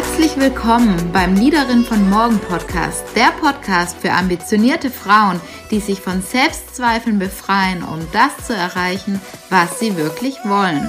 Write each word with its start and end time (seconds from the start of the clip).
Herzlich 0.00 0.36
willkommen 0.36 1.10
beim 1.12 1.34
Liederin 1.34 1.82
von 1.82 2.08
Morgen 2.08 2.38
Podcast, 2.38 3.04
der 3.16 3.32
Podcast 3.40 3.98
für 3.98 4.12
ambitionierte 4.12 4.90
Frauen, 4.90 5.40
die 5.72 5.80
sich 5.80 6.00
von 6.00 6.22
Selbstzweifeln 6.22 7.18
befreien, 7.18 7.82
um 7.82 8.06
das 8.12 8.46
zu 8.46 8.54
erreichen, 8.54 9.20
was 9.50 9.80
sie 9.80 9.96
wirklich 9.96 10.36
wollen. 10.44 10.86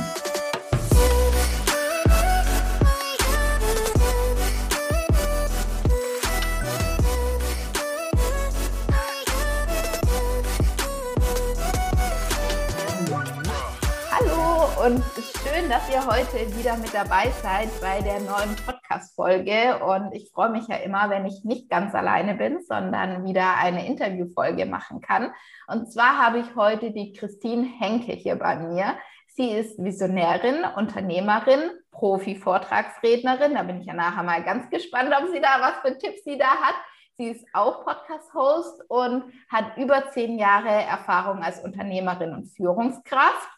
Hallo 14.11 14.85
und 14.85 15.03
schön, 15.15 15.67
dass 15.67 15.89
ihr 15.89 16.05
heute 16.05 16.55
wieder 16.55 16.77
mit 16.77 16.93
dabei 16.93 17.31
seid 17.41 17.69
bei 17.81 18.01
der 18.01 18.19
neuen 18.19 18.55
Podcast-Folge. 18.89 19.83
Und 19.83 20.13
ich 20.13 20.31
freue 20.31 20.49
mich 20.49 20.67
ja 20.67 20.77
immer, 20.77 21.09
wenn 21.09 21.25
ich 21.25 21.43
nicht 21.43 21.69
ganz 21.69 21.93
alleine 21.93 22.35
bin, 22.35 22.61
sondern 22.63 23.25
wieder 23.25 23.55
eine 23.57 23.85
Interviewfolge 23.85 24.65
machen 24.65 25.01
kann. 25.01 25.31
Und 25.67 25.91
zwar 25.91 26.17
habe 26.17 26.39
ich 26.39 26.55
heute 26.55 26.91
die 26.91 27.13
Christine 27.13 27.65
Henke 27.79 28.13
hier 28.13 28.35
bei 28.35 28.55
mir. 28.57 28.97
Sie 29.27 29.51
ist 29.51 29.81
Visionärin, 29.81 30.65
Unternehmerin, 30.75 31.71
Profi-Vortragsrednerin. 31.91 33.53
Da 33.53 33.63
bin 33.63 33.81
ich 33.81 33.87
ja 33.87 33.93
nachher 33.93 34.23
mal 34.23 34.43
ganz 34.43 34.69
gespannt, 34.69 35.13
ob 35.17 35.29
sie 35.29 35.39
da 35.39 35.61
was 35.61 35.79
für 35.81 35.97
Tipps 35.97 36.23
sie 36.23 36.37
da 36.37 36.49
hat. 36.49 36.75
Sie 37.17 37.27
ist 37.27 37.45
auch 37.53 37.85
Podcast-Host 37.85 38.83
und 38.89 39.23
hat 39.49 39.77
über 39.77 40.09
zehn 40.11 40.39
Jahre 40.39 40.69
Erfahrung 40.69 41.43
als 41.43 41.63
Unternehmerin 41.63 42.33
und 42.33 42.45
Führungskraft. 42.45 43.49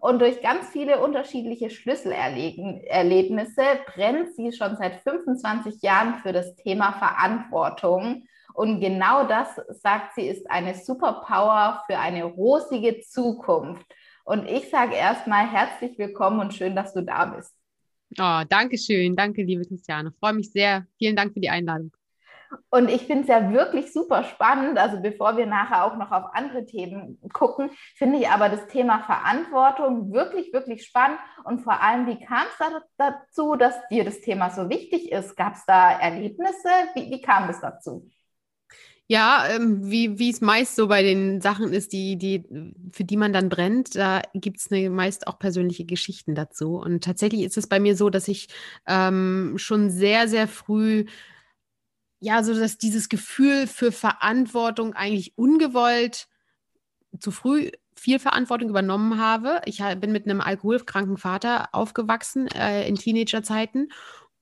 Und 0.00 0.20
durch 0.20 0.40
ganz 0.42 0.68
viele 0.70 1.00
unterschiedliche 1.00 1.70
Schlüsselerlebnisse 1.70 3.62
brennt 3.86 4.34
sie 4.34 4.52
schon 4.52 4.76
seit 4.76 5.00
25 5.00 5.82
Jahren 5.82 6.14
für 6.22 6.32
das 6.32 6.54
Thema 6.56 6.92
Verantwortung. 6.92 8.26
Und 8.54 8.80
genau 8.80 9.26
das, 9.26 9.48
sagt 9.82 10.14
sie, 10.14 10.28
ist 10.28 10.50
eine 10.50 10.74
Superpower 10.74 11.82
für 11.86 11.98
eine 11.98 12.24
rosige 12.24 13.00
Zukunft. 13.00 13.86
Und 14.24 14.48
ich 14.48 14.70
sage 14.70 14.94
erstmal 14.94 15.46
herzlich 15.50 15.98
willkommen 15.98 16.40
und 16.40 16.54
schön, 16.54 16.74
dass 16.74 16.94
du 16.94 17.02
da 17.02 17.26
bist. 17.26 17.52
Oh, 18.18 18.42
danke 18.48 18.78
schön. 18.78 19.16
Danke, 19.16 19.42
liebe 19.42 19.64
Christiane. 19.64 20.12
Freue 20.12 20.34
mich 20.34 20.52
sehr. 20.52 20.86
Vielen 20.98 21.16
Dank 21.16 21.34
für 21.34 21.40
die 21.40 21.50
Einladung. 21.50 21.90
Und 22.70 22.90
ich 22.90 23.06
finde 23.06 23.22
es 23.22 23.28
ja 23.28 23.52
wirklich 23.52 23.92
super 23.92 24.24
spannend. 24.24 24.78
Also 24.78 25.00
bevor 25.00 25.36
wir 25.36 25.46
nachher 25.46 25.84
auch 25.84 25.96
noch 25.96 26.10
auf 26.12 26.34
andere 26.34 26.66
Themen 26.66 27.18
gucken, 27.32 27.70
finde 27.96 28.18
ich 28.18 28.28
aber 28.28 28.48
das 28.48 28.66
Thema 28.66 29.00
Verantwortung 29.00 30.12
wirklich, 30.12 30.52
wirklich 30.52 30.84
spannend. 30.84 31.18
Und 31.44 31.60
vor 31.60 31.80
allem, 31.80 32.06
wie 32.06 32.24
kam 32.24 32.46
es 32.50 32.58
da 32.58 32.82
dazu, 32.96 33.56
dass 33.56 33.74
dir 33.88 34.04
das 34.04 34.20
Thema 34.20 34.50
so 34.50 34.68
wichtig 34.68 35.12
ist? 35.12 35.36
Gab 35.36 35.54
es 35.54 35.64
da 35.66 35.98
Erlebnisse? 35.98 36.68
Wie, 36.94 37.10
wie 37.10 37.20
kam 37.20 37.48
es 37.48 37.60
dazu? 37.60 38.08
Ja, 39.06 39.46
ähm, 39.50 39.90
wie 39.90 40.30
es 40.30 40.40
meist 40.40 40.76
so 40.76 40.88
bei 40.88 41.02
den 41.02 41.42
Sachen 41.42 41.74
ist, 41.74 41.92
die, 41.92 42.16
die, 42.16 42.42
für 42.90 43.04
die 43.04 43.18
man 43.18 43.34
dann 43.34 43.50
brennt, 43.50 43.96
da 43.96 44.22
gibt 44.32 44.60
es 44.60 44.70
ne, 44.70 44.88
meist 44.88 45.26
auch 45.26 45.38
persönliche 45.38 45.84
Geschichten 45.84 46.34
dazu. 46.34 46.76
Und 46.76 47.04
tatsächlich 47.04 47.42
ist 47.42 47.58
es 47.58 47.66
bei 47.66 47.80
mir 47.80 47.96
so, 47.96 48.08
dass 48.08 48.28
ich 48.28 48.48
ähm, 48.86 49.54
schon 49.56 49.90
sehr, 49.90 50.26
sehr 50.26 50.48
früh 50.48 51.04
ja, 52.24 52.42
so 52.42 52.58
dass 52.58 52.78
dieses 52.78 53.10
Gefühl 53.10 53.66
für 53.66 53.92
Verantwortung 53.92 54.94
eigentlich 54.94 55.36
ungewollt 55.36 56.26
zu 57.20 57.30
früh 57.30 57.70
viel 57.94 58.18
Verantwortung 58.18 58.70
übernommen 58.70 59.20
habe. 59.20 59.60
Ich 59.66 59.82
bin 60.00 60.10
mit 60.10 60.24
einem 60.24 60.40
alkoholkranken 60.40 61.18
Vater 61.18 61.68
aufgewachsen 61.72 62.48
äh, 62.48 62.88
in 62.88 62.96
Teenagerzeiten 62.96 63.92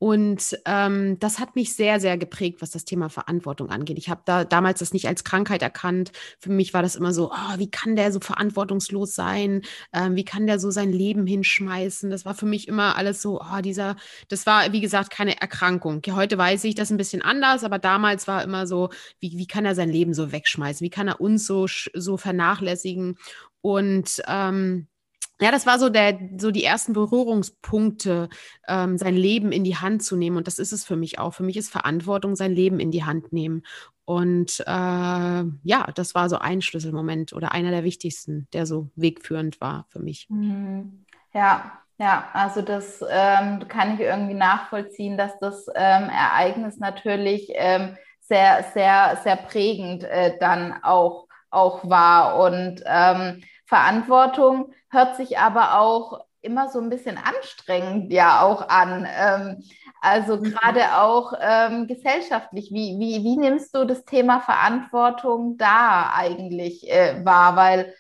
und 0.03 0.59
ähm, 0.65 1.21
das 1.21 1.39
hat 1.39 1.55
mich 1.55 1.77
sehr, 1.77 2.01
sehr 2.01 2.19
geprägt, 2.19 2.61
was 2.61 2.71
das 2.71 2.85
Thema 2.85 3.09
Verantwortung 3.09 3.71
angeht. 3.71 3.99
Ich 3.99 4.11
habe 4.11 4.23
da 4.25 4.43
damals 4.43 4.81
das 4.81 4.93
nicht 4.93 5.07
als 5.07 5.23
Krankheit 5.23 5.63
erkannt. 5.63 6.11
Für 6.41 6.51
mich 6.51 6.75
war 6.75 6.83
das 6.83 6.97
immer 6.97 7.13
so, 7.13 7.31
oh, 7.31 7.59
wie 7.59 7.71
kann 7.71 7.95
der 7.95 8.11
so 8.11 8.19
verantwortungslos 8.19 9.15
sein? 9.15 9.63
Ähm, 9.93 10.17
wie 10.17 10.25
kann 10.25 10.49
der 10.49 10.59
so 10.59 10.73
sein 10.73 10.91
Leben 10.91 11.25
hinschmeißen? 11.25 12.11
Das 12.11 12.25
war 12.25 12.35
für 12.35 12.47
mich 12.47 12.67
immer 12.67 12.97
alles 12.97 13.23
so, 13.23 13.41
oh, 13.41 13.61
dieser, 13.61 13.95
das 14.27 14.45
war, 14.45 14.73
wie 14.73 14.81
gesagt, 14.81 15.11
keine 15.11 15.41
Erkrankung. 15.41 16.03
Heute 16.11 16.37
weiß 16.37 16.65
ich 16.65 16.75
das 16.75 16.91
ein 16.91 16.97
bisschen 16.97 17.23
anders, 17.23 17.63
aber 17.63 17.79
damals 17.79 18.27
war 18.27 18.43
immer 18.43 18.67
so, 18.67 18.89
wie, 19.21 19.39
wie 19.39 19.47
kann 19.47 19.65
er 19.65 19.77
sein 19.77 19.89
Leben 19.89 20.15
so 20.15 20.33
wegschmeißen? 20.33 20.85
Wie 20.85 20.91
kann 20.91 21.07
er 21.07 21.21
uns 21.21 21.47
so, 21.47 21.69
so 21.95 22.17
vernachlässigen? 22.17 23.19
Und 23.61 24.21
ähm, 24.27 24.89
ja, 25.43 25.51
das 25.51 25.67
war 25.67 25.79
so 25.79 25.89
der, 25.89 26.19
so 26.39 26.53
die 26.53 26.63
ersten 26.63 26.93
Berührungspunkte, 26.93 28.29
ähm, 28.69 28.97
sein 28.97 29.17
Leben 29.17 29.51
in 29.51 29.65
die 29.65 29.77
Hand 29.77 30.05
zu 30.05 30.17
nehmen. 30.17 30.37
Und 30.37 30.47
das 30.47 30.61
ist 30.61 30.73
es 30.73 30.85
für 30.85 30.97
mich 30.97 31.19
auch. 31.19 31.35
Für 31.35 31.43
mich 31.43 31.57
ist 31.57 31.71
Verantwortung 31.71 32.37
sein 32.37 32.53
Leben 32.53 32.79
in 32.79 32.93
die 32.93 33.05
Hand 33.05 33.33
nehmen. 33.33 33.65
Und 34.05 34.61
äh, 34.61 34.65
ja, 34.67 35.87
das 35.95 36.15
war 36.15 36.29
so 36.29 36.39
ein 36.39 36.63
Schlüsselmoment 36.63 37.33
oder 37.33 37.51
einer 37.53 37.71
der 37.71 37.83
wichtigsten, 37.83 38.47
der 38.53 38.67
so 38.67 38.91
wegführend 38.95 39.61
war 39.61 39.87
für 39.89 39.99
mich. 39.99 40.29
Mhm. 40.31 41.05
Ja, 41.35 41.73
ja, 41.99 42.29
also 42.33 42.63
das 42.63 43.03
ähm, 43.11 43.67
kann 43.69 43.95
ich 43.95 44.01
irgendwie 44.01 44.35
nachvollziehen, 44.35 45.17
dass 45.17 45.39
das 45.41 45.67
ähm, 45.75 46.09
Ereignis 46.09 46.79
natürlich 46.79 47.49
ähm, 47.55 47.97
sehr, 48.21 48.65
sehr, 48.75 49.21
sehr 49.25 49.37
prägend 49.37 50.05
äh, 50.05 50.37
dann 50.39 50.75
auch, 50.83 51.27
auch 51.51 51.89
war. 51.89 52.39
Und 52.39 52.83
ähm, 52.87 53.43
Verantwortung 53.73 54.75
hört 54.91 55.17
sich 55.17 55.39
aber 55.39 55.81
auch 55.81 56.27
immer 56.43 56.69
so 56.69 56.79
ein 56.79 56.91
bisschen 56.91 57.17
anstrengend 57.17 58.13
ja 58.13 58.43
auch 58.43 58.69
an. 58.69 59.09
Ähm, 59.11 59.65
also 60.03 60.37
mhm. 60.37 60.43
gerade 60.43 60.99
auch 60.99 61.33
ähm, 61.41 61.87
gesellschaftlich. 61.87 62.71
Wie, 62.71 62.99
wie, 62.99 63.25
wie 63.25 63.39
nimmst 63.39 63.75
du 63.75 63.87
das 63.87 64.05
Thema 64.05 64.41
Verantwortung 64.41 65.57
da 65.57 66.13
eigentlich 66.15 66.87
äh, 66.91 67.25
wahr? 67.25 67.57
Weil 67.57 67.95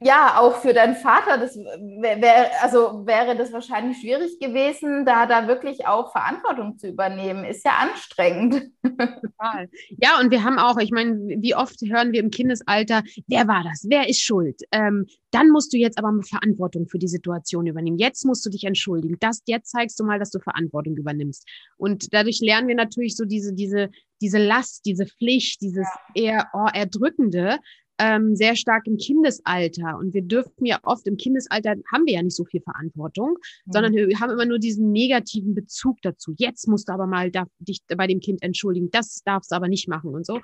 ja, 0.00 0.38
auch 0.38 0.56
für 0.56 0.72
deinen 0.72 0.96
Vater, 0.96 1.38
das 1.38 1.56
wäre, 1.56 2.50
also 2.62 3.06
wäre 3.06 3.36
das 3.36 3.52
wahrscheinlich 3.52 3.98
schwierig 3.98 4.38
gewesen, 4.38 5.04
da 5.04 5.26
da 5.26 5.48
wirklich 5.48 5.86
auch 5.86 6.12
Verantwortung 6.12 6.78
zu 6.78 6.88
übernehmen. 6.88 7.44
Ist 7.44 7.64
ja 7.64 7.72
anstrengend. 7.80 8.70
Total. 8.82 9.68
Ja, 9.98 10.20
und 10.20 10.30
wir 10.30 10.44
haben 10.44 10.58
auch, 10.58 10.78
ich 10.78 10.90
meine, 10.90 11.14
wie 11.40 11.54
oft 11.54 11.80
hören 11.82 12.12
wir 12.12 12.20
im 12.20 12.30
Kindesalter, 12.30 13.02
wer 13.26 13.48
war 13.48 13.64
das? 13.64 13.86
Wer 13.88 14.08
ist 14.08 14.20
schuld? 14.20 14.62
Ähm, 14.72 15.06
dann 15.30 15.50
musst 15.50 15.72
du 15.72 15.76
jetzt 15.76 15.98
aber 15.98 16.12
mal 16.12 16.22
Verantwortung 16.22 16.86
für 16.86 16.98
die 16.98 17.08
Situation 17.08 17.66
übernehmen. 17.66 17.98
Jetzt 17.98 18.24
musst 18.24 18.46
du 18.46 18.50
dich 18.50 18.64
entschuldigen. 18.64 19.16
Das, 19.20 19.42
jetzt 19.46 19.70
zeigst 19.70 19.98
du 19.98 20.04
mal, 20.04 20.18
dass 20.18 20.30
du 20.30 20.38
Verantwortung 20.38 20.96
übernimmst. 20.96 21.48
Und 21.76 22.12
dadurch 22.14 22.40
lernen 22.40 22.68
wir 22.68 22.76
natürlich 22.76 23.16
so 23.16 23.24
diese, 23.24 23.52
diese, 23.52 23.90
diese 24.20 24.38
Last, 24.38 24.86
diese 24.86 25.06
Pflicht, 25.06 25.60
dieses 25.60 25.88
eher 26.14 26.48
oh, 26.52 26.68
erdrückende, 26.72 27.58
ähm, 27.98 28.34
sehr 28.34 28.56
stark 28.56 28.86
im 28.86 28.96
Kindesalter. 28.96 29.96
Und 29.98 30.14
wir 30.14 30.22
dürfen 30.22 30.64
ja 30.64 30.78
oft 30.82 31.06
im 31.06 31.16
Kindesalter 31.16 31.74
haben 31.92 32.06
wir 32.06 32.14
ja 32.14 32.22
nicht 32.22 32.36
so 32.36 32.44
viel 32.44 32.60
Verantwortung, 32.60 33.36
mhm. 33.66 33.72
sondern 33.72 33.92
wir 33.94 34.20
haben 34.20 34.30
immer 34.30 34.46
nur 34.46 34.58
diesen 34.58 34.92
negativen 34.92 35.54
Bezug 35.54 36.00
dazu. 36.02 36.34
Jetzt 36.36 36.68
musst 36.68 36.88
du 36.88 36.92
aber 36.92 37.06
mal 37.06 37.30
da, 37.30 37.46
dich 37.58 37.80
bei 37.86 38.06
dem 38.06 38.20
Kind 38.20 38.42
entschuldigen. 38.42 38.90
Das 38.90 39.22
darfst 39.24 39.52
du 39.52 39.56
aber 39.56 39.68
nicht 39.68 39.88
machen 39.88 40.14
und 40.14 40.26
so. 40.26 40.40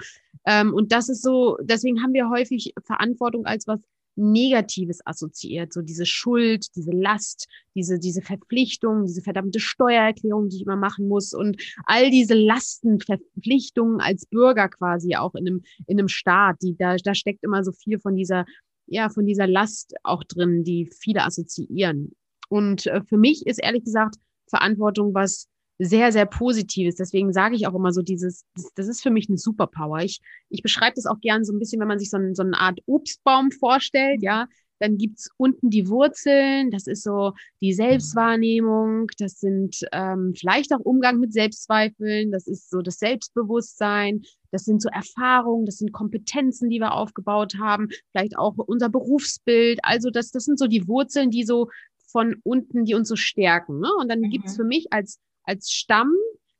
Ähm, 0.46 0.72
und 0.74 0.92
das 0.92 1.08
ist 1.08 1.22
so, 1.22 1.58
deswegen 1.62 2.02
haben 2.02 2.12
wir 2.12 2.30
häufig 2.30 2.72
Verantwortung 2.84 3.46
als 3.46 3.66
was 3.66 3.80
Negatives 4.16 5.00
assoziiert, 5.04 5.72
so 5.72 5.82
diese 5.82 6.06
Schuld, 6.06 6.66
diese 6.76 6.90
Last, 6.90 7.46
diese, 7.74 7.98
diese 7.98 8.22
Verpflichtung, 8.22 9.06
diese 9.06 9.22
verdammte 9.22 9.60
Steuererklärung, 9.60 10.48
die 10.48 10.56
ich 10.56 10.62
immer 10.62 10.76
machen 10.76 11.08
muss 11.08 11.32
und 11.32 11.60
all 11.86 12.10
diese 12.10 12.34
Lasten, 12.34 13.00
Verpflichtungen 13.00 14.00
als 14.00 14.26
Bürger 14.26 14.68
quasi 14.68 15.16
auch 15.16 15.34
in 15.34 15.46
einem, 15.46 15.62
in 15.86 15.98
einem 15.98 16.08
Staat, 16.08 16.56
die, 16.62 16.76
da, 16.76 16.96
da 16.96 17.14
steckt 17.14 17.42
immer 17.44 17.64
so 17.64 17.72
viel 17.72 17.98
von 17.98 18.16
dieser, 18.16 18.44
ja, 18.86 19.08
von 19.08 19.26
dieser 19.26 19.46
Last 19.46 19.94
auch 20.02 20.24
drin, 20.24 20.64
die 20.64 20.90
viele 21.00 21.24
assoziieren. 21.24 22.12
Und 22.48 22.86
äh, 22.86 23.02
für 23.02 23.16
mich 23.16 23.46
ist 23.46 23.62
ehrlich 23.62 23.84
gesagt 23.84 24.16
Verantwortung 24.48 25.14
was 25.14 25.48
sehr, 25.82 26.12
sehr 26.12 26.26
Positives. 26.26 26.96
Deswegen 26.96 27.32
sage 27.32 27.56
ich 27.56 27.66
auch 27.66 27.74
immer 27.74 27.92
so 27.92 28.02
dieses, 28.02 28.44
das, 28.54 28.70
das 28.74 28.88
ist 28.88 29.02
für 29.02 29.10
mich 29.10 29.28
eine 29.28 29.38
Superpower. 29.38 30.00
Ich, 30.00 30.20
ich 30.50 30.62
beschreibe 30.62 30.94
das 30.94 31.06
auch 31.06 31.20
gern 31.20 31.42
so 31.42 31.54
ein 31.54 31.58
bisschen, 31.58 31.80
wenn 31.80 31.88
man 31.88 31.98
sich 31.98 32.10
so, 32.10 32.18
ein, 32.18 32.34
so 32.34 32.42
eine 32.42 32.58
Art 32.58 32.80
Obstbaum 32.86 33.50
vorstellt, 33.50 34.22
ja. 34.22 34.46
Dann 34.78 34.96
gibt's 34.96 35.28
unten 35.36 35.68
die 35.68 35.88
Wurzeln, 35.88 36.70
das 36.70 36.86
ist 36.86 37.02
so 37.02 37.34
die 37.60 37.74
Selbstwahrnehmung, 37.74 39.08
das 39.18 39.38
sind 39.38 39.76
ähm, 39.92 40.32
vielleicht 40.34 40.72
auch 40.72 40.80
Umgang 40.80 41.18
mit 41.18 41.34
Selbstzweifeln, 41.34 42.30
das 42.30 42.46
ist 42.46 42.70
so 42.70 42.80
das 42.80 42.98
Selbstbewusstsein, 42.98 44.22
das 44.52 44.64
sind 44.64 44.80
so 44.80 44.88
Erfahrungen, 44.88 45.66
das 45.66 45.76
sind 45.76 45.92
Kompetenzen, 45.92 46.70
die 46.70 46.80
wir 46.80 46.94
aufgebaut 46.94 47.56
haben, 47.58 47.88
vielleicht 48.10 48.38
auch 48.38 48.54
unser 48.56 48.88
Berufsbild. 48.88 49.80
Also 49.82 50.08
das, 50.08 50.30
das 50.30 50.44
sind 50.44 50.58
so 50.58 50.66
die 50.66 50.88
Wurzeln, 50.88 51.30
die 51.30 51.44
so 51.44 51.68
von 52.10 52.36
unten, 52.42 52.86
die 52.86 52.94
uns 52.94 53.08
so 53.08 53.16
stärken. 53.16 53.80
Ne? 53.80 53.88
Und 54.00 54.10
dann 54.10 54.20
mhm. 54.20 54.30
gibt's 54.30 54.56
für 54.56 54.64
mich 54.64 54.94
als 54.94 55.18
als 55.50 55.70
Stamm 55.70 56.14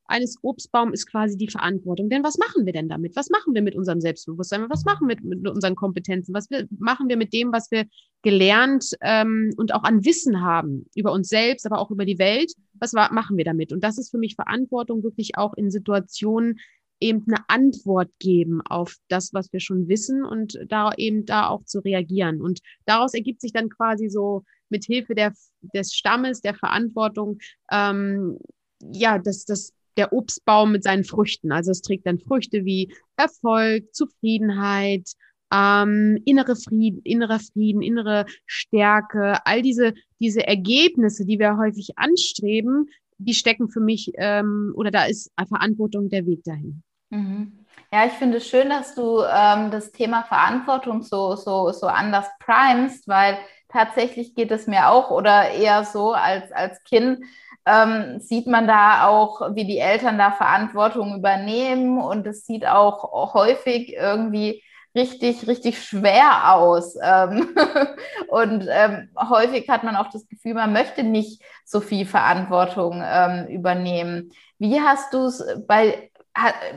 eines 0.06 0.37
Obstbaums 0.42 0.92
ist 0.92 1.06
quasi 1.06 1.37
die 1.37 1.48
Verantwortung. 1.48 2.10
Denn 2.10 2.25
was 2.25 2.37
machen 2.37 2.66
wir 2.66 2.72
denn 2.72 2.88
damit? 2.88 3.14
Was 3.14 3.31
machen 3.31 3.54
wir 3.54 3.62
mit 3.62 3.76
unserem 3.76 4.00
Selbstbewusstsein? 4.00 4.69
Was 4.69 4.84
machen 4.84 5.08
wir 5.08 5.14
mit, 5.14 5.25
mit 5.25 5.48
unseren 5.48 5.76
Kompetenzen? 5.76 6.34
Was 6.34 6.50
wir, 6.50 6.66
machen 6.78 7.08
wir 7.08 7.16
mit 7.16 7.32
dem, 7.32 7.52
was 7.52 7.70
wir 7.70 7.84
gelernt 8.22 8.90
ähm, 9.02 9.54
und 9.56 9.72
auch 9.72 9.84
an 9.84 10.04
Wissen 10.04 10.42
haben 10.42 10.87
über 10.96 11.12
uns 11.12 11.28
selbst, 11.28 11.64
aber 11.64 11.78
auch 11.78 11.92
über 11.92 12.04
die 12.04 12.19
Welt? 12.19 12.52
was 12.81 12.92
machen 12.92 13.37
wir 13.37 13.44
damit? 13.44 13.72
Und 13.72 13.84
das 13.84 13.98
ist 13.98 14.10
für 14.10 14.19
mich 14.19 14.34
Verantwortung, 14.34 15.02
wirklich 15.02 15.37
auch 15.37 15.52
in 15.54 15.70
Situationen 15.70 16.58
eben 16.98 17.25
eine 17.28 17.44
Antwort 17.48 18.10
geben 18.19 18.60
auf 18.62 18.96
das, 19.08 19.32
was 19.32 19.52
wir 19.52 19.60
schon 19.60 19.88
wissen 19.88 20.25
und 20.25 20.58
da 20.66 20.92
eben 20.96 21.25
da 21.25 21.48
auch 21.48 21.64
zu 21.64 21.81
reagieren. 21.81 22.40
Und 22.40 22.60
daraus 22.87 23.14
ergibt 23.14 23.42
sich 23.42 23.52
dann 23.52 23.69
quasi 23.69 24.08
so 24.08 24.44
mit 24.70 24.84
Hilfe 24.84 25.14
der, 25.14 25.32
des 25.75 25.94
Stammes, 25.94 26.40
der 26.40 26.54
Verantwortung, 26.54 27.38
ähm, 27.70 28.38
ja, 28.81 29.19
dass 29.19 29.44
das 29.44 29.73
der 29.97 30.12
Obstbaum 30.12 30.73
mit 30.73 30.82
seinen 30.82 31.05
Früchten. 31.05 31.53
Also 31.53 31.71
es 31.73 31.82
trägt 31.82 32.06
dann 32.06 32.19
Früchte 32.19 32.65
wie 32.65 32.94
Erfolg, 33.17 33.93
Zufriedenheit, 33.94 35.11
ähm, 35.53 36.21
innere 36.25 36.56
Frieden, 36.56 37.03
innerer 37.03 37.41
Frieden, 37.41 37.82
innere 37.82 38.25
Stärke, 38.47 39.38
all 39.44 39.62
diese, 39.62 39.94
diese 40.21 40.47
Ergebnisse, 40.47 41.27
die 41.27 41.38
wir 41.38 41.56
häufig 41.56 41.91
anstreben, 41.97 42.88
die 43.19 43.35
stecken 43.35 43.69
für 43.69 43.81
mich 43.81 44.12
ähm, 44.15 44.73
oder 44.77 44.91
da 44.91 45.05
ist 45.05 45.31
Verantwortung 45.49 46.09
der 46.09 46.25
Weg 46.26 46.44
dahin. 46.44 46.83
Mhm. 47.11 47.53
Ja, 47.93 48.06
ich 48.06 48.12
finde 48.12 48.37
es 48.37 48.49
schön, 48.49 48.69
dass 48.69 48.94
du 48.94 49.23
ähm, 49.23 49.71
das 49.73 49.91
Thema 49.91 50.23
Verantwortung 50.23 51.03
so, 51.03 51.35
so, 51.35 51.73
so 51.73 51.88
anders 51.88 52.26
primest, 52.38 53.09
weil 53.09 53.37
tatsächlich 53.72 54.34
geht 54.34 54.50
es 54.50 54.67
mir 54.67 54.88
auch 54.88 55.11
oder 55.11 55.50
eher 55.50 55.84
so 55.84 56.12
als, 56.12 56.52
als 56.52 56.82
Kind. 56.84 57.25
Ähm, 57.67 58.20
sieht 58.20 58.46
man 58.46 58.67
da 58.67 59.06
auch, 59.06 59.55
wie 59.55 59.64
die 59.64 59.78
Eltern 59.78 60.19
da 60.19 60.31
Verantwortung 60.32 61.17
übernehmen 61.17 62.00
und 62.00 62.26
es 62.26 62.46
sieht 62.46 62.67
auch 62.67 63.34
häufig 63.34 63.94
irgendwie 63.94 64.62
richtig, 64.94 65.46
richtig 65.46 65.82
schwer 65.82 66.55
aus. 66.55 66.96
Ähm, 67.02 67.55
und 68.28 68.67
ähm, 68.70 69.08
häufig 69.17 69.69
hat 69.69 69.84
man 69.84 69.96
auch 69.96 70.11
das 70.11 70.26
Gefühl, 70.28 70.55
man 70.55 70.73
möchte 70.73 71.02
nicht 71.02 71.43
so 71.64 71.81
viel 71.81 72.06
Verantwortung 72.06 73.02
ähm, 73.05 73.46
übernehmen. 73.49 74.32
Wie 74.58 74.81
hast 74.81 75.14
du 75.14 75.26
es 75.26 75.44
bei 75.66 76.10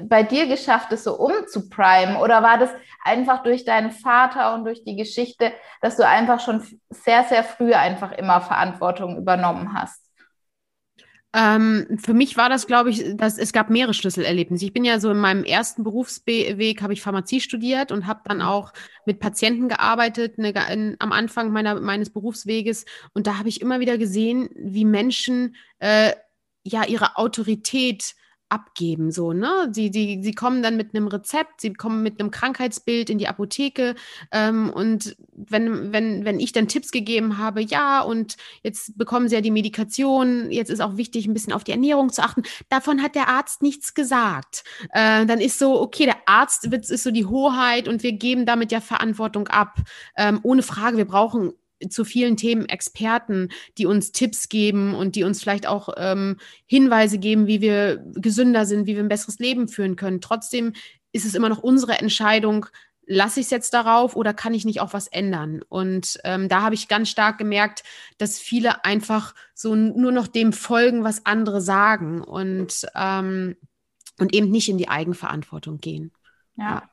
bei 0.04 0.24
dir 0.24 0.48
geschafft, 0.48 0.92
es 0.92 1.04
so 1.04 1.18
umzuprimen? 1.18 2.18
Oder 2.18 2.44
war 2.44 2.58
das 2.58 2.70
einfach 3.04 3.44
durch 3.44 3.66
deinen 3.66 3.92
Vater 3.92 4.54
und 4.56 4.66
durch 4.66 4.84
die 4.84 4.96
Geschichte, 4.96 5.54
dass 5.82 5.98
du 5.98 6.08
einfach 6.08 6.40
schon 6.40 6.64
sehr, 6.90 7.24
sehr 7.24 7.44
früh 7.44 7.74
einfach 7.74 8.12
immer 8.14 8.42
Verantwortung 8.42 9.18
übernommen 9.18 9.74
hast? 9.74 10.04
Ähm, 11.36 11.98
für 12.00 12.14
mich 12.14 12.38
war 12.38 12.48
das, 12.48 12.68
glaube 12.68 12.92
ich, 12.92 13.18
dass 13.18 13.40
es 13.40 13.54
gab 13.54 13.72
mehrere 13.72 13.96
Schlüsselerlebnisse. 13.96 14.66
Ich 14.66 14.74
bin 14.74 14.86
ja 14.86 15.00
so 15.00 15.10
in 15.10 15.18
meinem 15.18 15.44
ersten 15.44 15.84
Berufsweg 15.84 16.82
habe 16.84 16.94
ich 16.94 17.02
Pharmazie 17.02 17.42
studiert 17.42 17.92
und 17.92 18.06
habe 18.06 18.22
dann 18.26 18.44
auch 18.44 18.72
mit 19.08 19.20
Patienten 19.20 19.68
gearbeitet 19.68 20.38
ne, 20.38 20.54
in, 20.72 20.96
am 21.00 21.12
Anfang 21.12 21.52
meiner, 21.52 21.80
meines 21.80 22.12
Berufsweges 22.12 22.86
und 23.16 23.26
da 23.26 23.40
habe 23.40 23.50
ich 23.50 23.62
immer 23.62 23.80
wieder 23.80 23.98
gesehen, 23.98 24.50
wie 24.54 24.86
Menschen 24.86 25.56
äh, 25.80 26.12
ja 26.64 26.86
ihre 26.86 27.18
Autorität 27.18 28.14
abgeben, 28.54 29.12
so, 29.12 29.34
ne? 29.34 29.70
Sie, 29.72 29.90
sie, 29.92 30.20
sie 30.22 30.34
kommen 30.34 30.62
dann 30.62 30.78
mit 30.78 30.94
einem 30.94 31.08
Rezept, 31.08 31.60
sie 31.60 31.74
kommen 31.74 32.04
mit 32.04 32.20
einem 32.20 32.30
Krankheitsbild 32.30 33.10
in 33.10 33.18
die 33.18 33.28
Apotheke 33.28 33.96
ähm, 34.32 34.70
und 34.70 35.18
wenn, 35.34 35.92
wenn, 35.92 36.24
wenn 36.24 36.40
ich 36.40 36.52
dann 36.52 36.68
Tipps 36.68 36.92
gegeben 36.92 37.40
habe, 37.40 37.62
ja, 37.62 38.02
und 38.02 38.38
jetzt 38.62 38.96
bekommen 38.98 39.28
sie 39.28 39.36
ja 39.36 39.42
die 39.42 39.50
Medikation, 39.50 40.52
jetzt 40.52 40.70
ist 40.70 40.82
auch 40.82 40.98
wichtig, 40.98 41.26
ein 41.26 41.34
bisschen 41.34 41.54
auf 41.54 41.64
die 41.64 41.72
Ernährung 41.72 42.12
zu 42.12 42.22
achten, 42.22 42.44
davon 42.70 43.02
hat 43.02 43.16
der 43.16 43.28
Arzt 43.28 43.64
nichts 43.64 43.96
gesagt. 43.96 44.64
Äh, 44.92 45.26
dann 45.26 45.40
ist 45.40 45.58
so, 45.58 45.82
okay, 45.82 46.06
der 46.06 46.18
Arzt 46.28 46.66
ist 46.66 47.04
so 47.04 47.10
die 47.10 47.26
Hoheit 47.26 47.88
und 47.88 48.04
wir 48.04 48.14
geben 48.14 48.46
damit 48.46 48.72
ja 48.72 48.82
Verantwortung 48.82 49.48
ab. 49.48 49.80
Ähm, 50.16 50.40
ohne 50.44 50.62
Frage, 50.62 50.98
wir 50.98 51.06
brauchen 51.06 51.54
zu 51.90 52.06
vielen 52.06 52.38
Themen 52.38 52.68
Experten, 52.68 53.50
die 53.78 53.86
uns 53.86 54.12
Tipps 54.12 54.50
geben 54.50 54.96
und 54.96 55.16
die 55.16 55.24
uns 55.24 55.42
vielleicht 55.42 55.68
auch 55.68 55.90
ähm, 55.98 56.38
Hinweise 56.66 57.18
geben, 57.18 57.48
wie 57.48 57.62
wir 57.62 58.04
gesünder 58.16 58.66
sind, 58.66 58.86
wie 58.86 58.96
wir 58.96 59.04
ein 59.04 59.10
besseres 59.10 59.40
Leben 59.40 59.68
führen 59.68 59.96
können. 59.96 60.22
Trotzdem 60.22 60.74
ist 61.12 61.26
es 61.26 61.36
immer 61.36 61.50
noch 61.50 61.60
unsere 61.60 62.00
Entscheidung, 62.00 62.66
lasse 63.06 63.40
ich 63.40 63.48
es 63.48 63.52
jetzt 63.52 63.74
darauf 63.74 64.16
oder 64.16 64.34
kann 64.34 64.54
ich 64.54 64.66
nicht 64.66 64.82
auch 64.82 64.94
was 64.94 65.08
ändern? 65.08 65.62
Und 65.68 66.20
ähm, 66.24 66.50
da 66.50 66.62
habe 66.62 66.76
ich 66.76 66.88
ganz 66.88 67.10
stark 67.10 67.38
gemerkt, 67.38 67.84
dass 68.18 68.40
viele 68.40 68.86
einfach 68.86 69.36
so 69.54 69.76
nur 69.76 70.12
noch 70.12 70.28
dem 70.28 70.54
folgen, 70.54 71.04
was 71.04 71.26
andere 71.26 71.62
sagen 71.62 72.22
und, 72.22 72.86
ähm, 72.96 73.56
und 74.20 74.34
eben 74.34 74.50
nicht 74.50 74.70
in 74.70 74.78
die 74.78 74.90
Eigenverantwortung 74.90 75.80
gehen. 75.80 76.12
ja. 76.58 76.64
ja. 76.64 76.90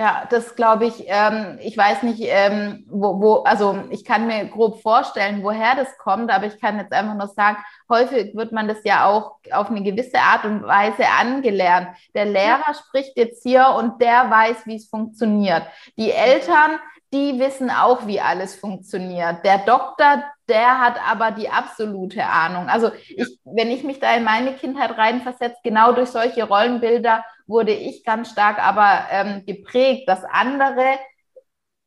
Ja, 0.00 0.26
das 0.30 0.56
glaube 0.56 0.86
ich, 0.86 1.04
ähm, 1.08 1.58
ich 1.60 1.76
weiß 1.76 2.04
nicht, 2.04 2.22
ähm, 2.22 2.86
wo, 2.88 3.20
wo, 3.20 3.34
also 3.42 3.84
ich 3.90 4.02
kann 4.02 4.26
mir 4.26 4.46
grob 4.46 4.80
vorstellen, 4.80 5.42
woher 5.42 5.74
das 5.76 5.98
kommt, 5.98 6.30
aber 6.30 6.46
ich 6.46 6.58
kann 6.58 6.78
jetzt 6.78 6.94
einfach 6.94 7.14
nur 7.16 7.26
sagen, 7.26 7.58
häufig 7.86 8.34
wird 8.34 8.50
man 8.50 8.66
das 8.66 8.82
ja 8.82 9.04
auch 9.04 9.36
auf 9.52 9.68
eine 9.68 9.82
gewisse 9.82 10.18
Art 10.18 10.46
und 10.46 10.62
Weise 10.62 11.04
angelernt. 11.06 11.88
Der 12.14 12.24
Lehrer 12.24 12.72
spricht 12.72 13.14
jetzt 13.18 13.42
hier 13.42 13.74
und 13.76 14.00
der 14.00 14.30
weiß, 14.30 14.64
wie 14.64 14.76
es 14.76 14.88
funktioniert. 14.88 15.64
Die 15.98 16.12
Eltern, 16.12 16.78
die 17.12 17.38
wissen 17.38 17.70
auch, 17.70 18.06
wie 18.06 18.22
alles 18.22 18.54
funktioniert. 18.54 19.44
Der 19.44 19.58
Doktor, 19.58 20.24
der 20.48 20.80
hat 20.80 20.94
aber 21.06 21.30
die 21.30 21.50
absolute 21.50 22.24
Ahnung. 22.24 22.70
Also 22.70 22.90
ich, 23.06 23.38
wenn 23.44 23.70
ich 23.70 23.84
mich 23.84 24.00
da 24.00 24.14
in 24.14 24.24
meine 24.24 24.54
Kindheit 24.54 24.96
reinversetze, 24.96 25.58
genau 25.62 25.92
durch 25.92 26.08
solche 26.08 26.44
Rollenbilder 26.44 27.22
wurde 27.50 27.72
ich 27.72 28.04
ganz 28.04 28.30
stark 28.30 28.58
aber 28.58 29.06
ähm, 29.10 29.44
geprägt, 29.44 30.08
dass 30.08 30.24
andere 30.24 30.98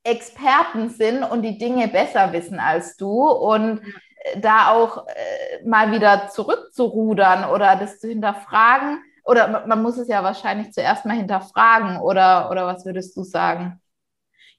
Experten 0.03 0.89
sind 0.89 1.23
und 1.23 1.41
die 1.41 1.57
Dinge 1.57 1.87
besser 1.87 2.33
wissen 2.33 2.59
als 2.59 2.97
du 2.97 3.25
und 3.29 3.79
äh, 4.17 4.39
da 4.39 4.71
auch 4.71 5.07
äh, 5.07 5.65
mal 5.65 5.91
wieder 5.91 6.27
zurückzurudern 6.27 7.49
oder 7.49 7.75
das 7.77 7.99
zu 7.99 8.09
hinterfragen. 8.09 9.01
Oder 9.25 9.65
man 9.65 9.81
muss 9.81 9.97
es 9.97 10.09
ja 10.09 10.21
wahrscheinlich 10.21 10.73
zuerst 10.73 11.05
mal 11.05 11.15
hinterfragen 11.15 12.01
oder, 12.01 12.51
oder 12.51 12.67
was 12.67 12.85
würdest 12.85 13.15
du 13.15 13.23
sagen? 13.23 13.79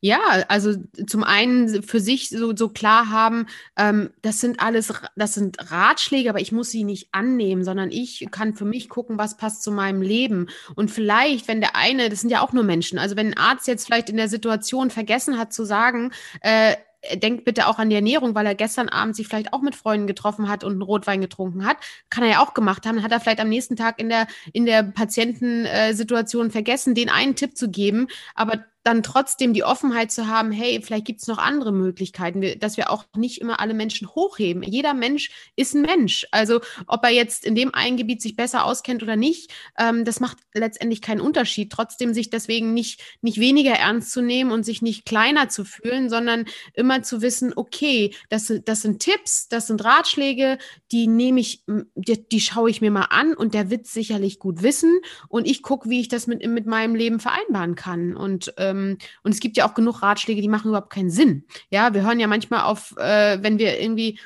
Ja, 0.00 0.20
also 0.48 0.74
zum 1.06 1.24
einen 1.24 1.82
für 1.82 2.00
sich 2.00 2.28
so, 2.28 2.54
so 2.54 2.68
klar 2.68 3.10
haben, 3.10 3.46
ähm, 3.76 4.10
das 4.22 4.40
sind 4.40 4.60
alles, 4.60 4.92
das 5.16 5.34
sind 5.34 5.70
Ratschläge, 5.70 6.28
aber 6.28 6.40
ich 6.40 6.52
muss 6.52 6.70
sie 6.70 6.84
nicht 6.84 7.08
annehmen, 7.12 7.64
sondern 7.64 7.90
ich 7.90 8.26
kann 8.30 8.54
für 8.54 8.66
mich 8.66 8.88
gucken, 8.88 9.18
was 9.18 9.36
passt 9.36 9.62
zu 9.62 9.72
meinem 9.72 10.02
Leben. 10.02 10.48
Und 10.74 10.90
vielleicht, 10.90 11.48
wenn 11.48 11.60
der 11.60 11.74
eine, 11.74 12.10
das 12.10 12.20
sind 12.20 12.30
ja 12.30 12.42
auch 12.42 12.52
nur 12.52 12.64
Menschen, 12.64 12.98
also 12.98 13.16
wenn 13.16 13.28
ein 13.28 13.38
Arzt 13.38 13.66
jetzt 13.66 13.86
vielleicht 13.86 14.10
in 14.10 14.16
der 14.16 14.28
Situation 14.28 14.90
vergessen 14.90 15.38
hat 15.38 15.52
zu 15.52 15.64
sagen, 15.64 16.12
äh, 16.40 16.76
denkt 17.16 17.44
bitte 17.44 17.66
auch 17.66 17.78
an 17.78 17.90
die 17.90 17.96
Ernährung, 17.96 18.34
weil 18.34 18.46
er 18.46 18.54
gestern 18.54 18.88
Abend 18.88 19.16
sich 19.16 19.28
vielleicht 19.28 19.52
auch 19.52 19.62
mit 19.62 19.74
Freunden 19.74 20.06
getroffen 20.06 20.48
hat 20.48 20.64
und 20.64 20.72
einen 20.72 20.82
Rotwein 20.82 21.20
getrunken 21.20 21.66
hat. 21.66 21.76
Kann 22.10 22.24
er 22.24 22.30
ja 22.30 22.40
auch 22.40 22.54
gemacht 22.54 22.86
haben. 22.86 23.02
Hat 23.02 23.12
er 23.12 23.20
vielleicht 23.20 23.40
am 23.40 23.48
nächsten 23.48 23.76
Tag 23.76 23.98
in 24.00 24.08
der, 24.08 24.26
in 24.52 24.66
der 24.66 24.82
Patientensituation 24.82 26.50
vergessen, 26.50 26.94
den 26.94 27.10
einen 27.10 27.36
Tipp 27.36 27.56
zu 27.56 27.70
geben. 27.70 28.08
Aber 28.34 28.64
dann 28.84 29.02
trotzdem 29.02 29.54
die 29.54 29.64
Offenheit 29.64 30.12
zu 30.12 30.28
haben, 30.28 30.52
hey, 30.52 30.80
vielleicht 30.82 31.06
gibt 31.06 31.22
es 31.22 31.26
noch 31.26 31.38
andere 31.38 31.72
Möglichkeiten, 31.72 32.58
dass 32.60 32.76
wir 32.76 32.90
auch 32.90 33.04
nicht 33.16 33.40
immer 33.40 33.58
alle 33.58 33.72
Menschen 33.72 34.08
hochheben. 34.08 34.62
Jeder 34.62 34.92
Mensch 34.92 35.30
ist 35.56 35.74
ein 35.74 35.82
Mensch. 35.82 36.26
Also 36.30 36.60
ob 36.86 37.02
er 37.02 37.10
jetzt 37.10 37.46
in 37.46 37.54
dem 37.54 37.74
einen 37.74 37.96
Gebiet 37.96 38.20
sich 38.20 38.36
besser 38.36 38.64
auskennt 38.64 39.02
oder 39.02 39.16
nicht, 39.16 39.50
ähm, 39.78 40.04
das 40.04 40.20
macht 40.20 40.36
letztendlich 40.52 41.00
keinen 41.00 41.22
Unterschied. 41.22 41.72
Trotzdem 41.72 42.12
sich 42.12 42.28
deswegen 42.28 42.74
nicht, 42.74 43.00
nicht 43.22 43.40
weniger 43.40 43.72
ernst 43.72 44.12
zu 44.12 44.20
nehmen 44.20 44.52
und 44.52 44.64
sich 44.64 44.82
nicht 44.82 45.06
kleiner 45.06 45.48
zu 45.48 45.64
fühlen, 45.64 46.10
sondern 46.10 46.44
immer 46.74 47.02
zu 47.02 47.22
wissen, 47.22 47.54
okay, 47.56 48.14
das, 48.28 48.52
das 48.66 48.82
sind 48.82 49.00
Tipps, 49.00 49.48
das 49.48 49.66
sind 49.66 49.82
Ratschläge, 49.82 50.58
die 50.92 51.06
nehme 51.06 51.40
ich, 51.40 51.64
die, 51.94 52.28
die 52.28 52.40
schaue 52.40 52.68
ich 52.68 52.82
mir 52.82 52.90
mal 52.90 53.06
an 53.08 53.32
und 53.32 53.54
der 53.54 53.70
wird 53.70 53.86
sicherlich 53.86 54.38
gut 54.38 54.62
wissen 54.62 55.00
und 55.28 55.46
ich 55.46 55.62
gucke, 55.62 55.88
wie 55.88 56.00
ich 56.00 56.08
das 56.08 56.26
mit, 56.26 56.46
mit 56.46 56.66
meinem 56.66 56.94
Leben 56.94 57.18
vereinbaren 57.18 57.76
kann. 57.76 58.14
Und 58.14 58.52
ähm, 58.58 58.73
ähm, 58.74 58.98
und 59.22 59.32
es 59.32 59.40
gibt 59.40 59.56
ja 59.56 59.66
auch 59.68 59.74
genug 59.74 60.02
Ratschläge, 60.02 60.42
die 60.42 60.48
machen 60.48 60.68
überhaupt 60.68 60.90
keinen 60.90 61.10
Sinn. 61.10 61.44
Ja, 61.70 61.94
wir 61.94 62.02
hören 62.02 62.20
ja 62.20 62.26
manchmal 62.26 62.62
auf, 62.62 62.94
äh, 62.98 63.42
wenn 63.42 63.58
wir 63.58 63.80
irgendwie 63.80 64.18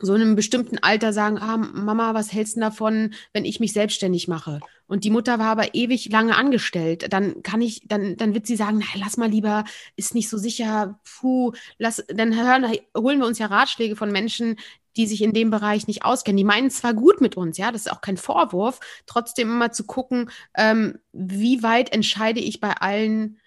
so 0.00 0.14
in 0.14 0.22
einem 0.22 0.36
bestimmten 0.36 0.78
Alter 0.78 1.12
sagen, 1.12 1.38
ah, 1.38 1.56
Mama, 1.56 2.14
was 2.14 2.32
hältst 2.32 2.56
du 2.56 2.60
davon, 2.60 3.14
wenn 3.32 3.44
ich 3.44 3.58
mich 3.58 3.72
selbstständig 3.72 4.28
mache? 4.28 4.60
Und 4.86 5.04
die 5.04 5.10
Mutter 5.10 5.38
war 5.38 5.48
aber 5.48 5.74
ewig 5.74 6.08
lange 6.10 6.36
angestellt. 6.36 7.12
Dann 7.12 7.42
kann 7.42 7.60
ich, 7.60 7.82
dann, 7.88 8.16
dann 8.16 8.32
wird 8.32 8.46
sie 8.46 8.56
sagen, 8.56 8.78
na, 8.78 9.00
lass 9.00 9.16
mal 9.16 9.28
lieber, 9.28 9.64
ist 9.96 10.14
nicht 10.14 10.28
so 10.28 10.38
sicher, 10.38 11.00
puh, 11.04 11.52
lass, 11.78 12.04
dann 12.08 12.34
hören, 12.34 12.72
holen 12.96 13.18
wir 13.18 13.26
uns 13.26 13.38
ja 13.38 13.46
Ratschläge 13.46 13.96
von 13.96 14.12
Menschen, 14.12 14.56
die 14.96 15.06
sich 15.06 15.22
in 15.22 15.32
dem 15.32 15.50
Bereich 15.50 15.86
nicht 15.86 16.04
auskennen. 16.04 16.36
Die 16.36 16.44
meinen 16.44 16.70
zwar 16.70 16.94
gut 16.94 17.20
mit 17.20 17.36
uns, 17.36 17.58
ja, 17.58 17.70
das 17.72 17.82
ist 17.82 17.92
auch 17.92 18.00
kein 18.00 18.16
Vorwurf, 18.16 18.80
trotzdem 19.06 19.48
immer 19.50 19.72
zu 19.72 19.84
gucken, 19.84 20.30
ähm, 20.56 20.98
wie 21.12 21.62
weit 21.62 21.92
entscheide 21.92 22.40
ich 22.40 22.60
bei 22.60 22.72
allen 22.72 23.38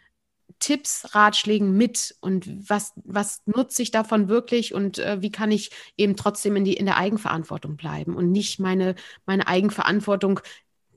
Tipps, 0.62 1.13
Ratschlägen 1.13 1.75
mit 1.75 2.15
und 2.22 2.70
was, 2.70 2.94
was 3.03 3.41
nutze 3.46 3.82
ich 3.82 3.91
davon 3.91 4.30
wirklich 4.30 4.74
und 4.74 5.00
äh, 5.00 5.22
wie 5.22 5.32
kann 5.32 5.51
ich 5.51 5.72
eben 5.98 6.15
trotzdem 6.15 6.56
in, 6.56 6.63
die, 6.63 6.75
in 6.75 6.86
der 6.86 6.98
Eigenverantwortung 6.98 7.75
bleiben 7.75 8.15
und 8.15 8.32
nicht 8.32 8.60
meine, 8.60 8.96
meine 9.25 9.48
Eigenverantwortung 9.48 10.39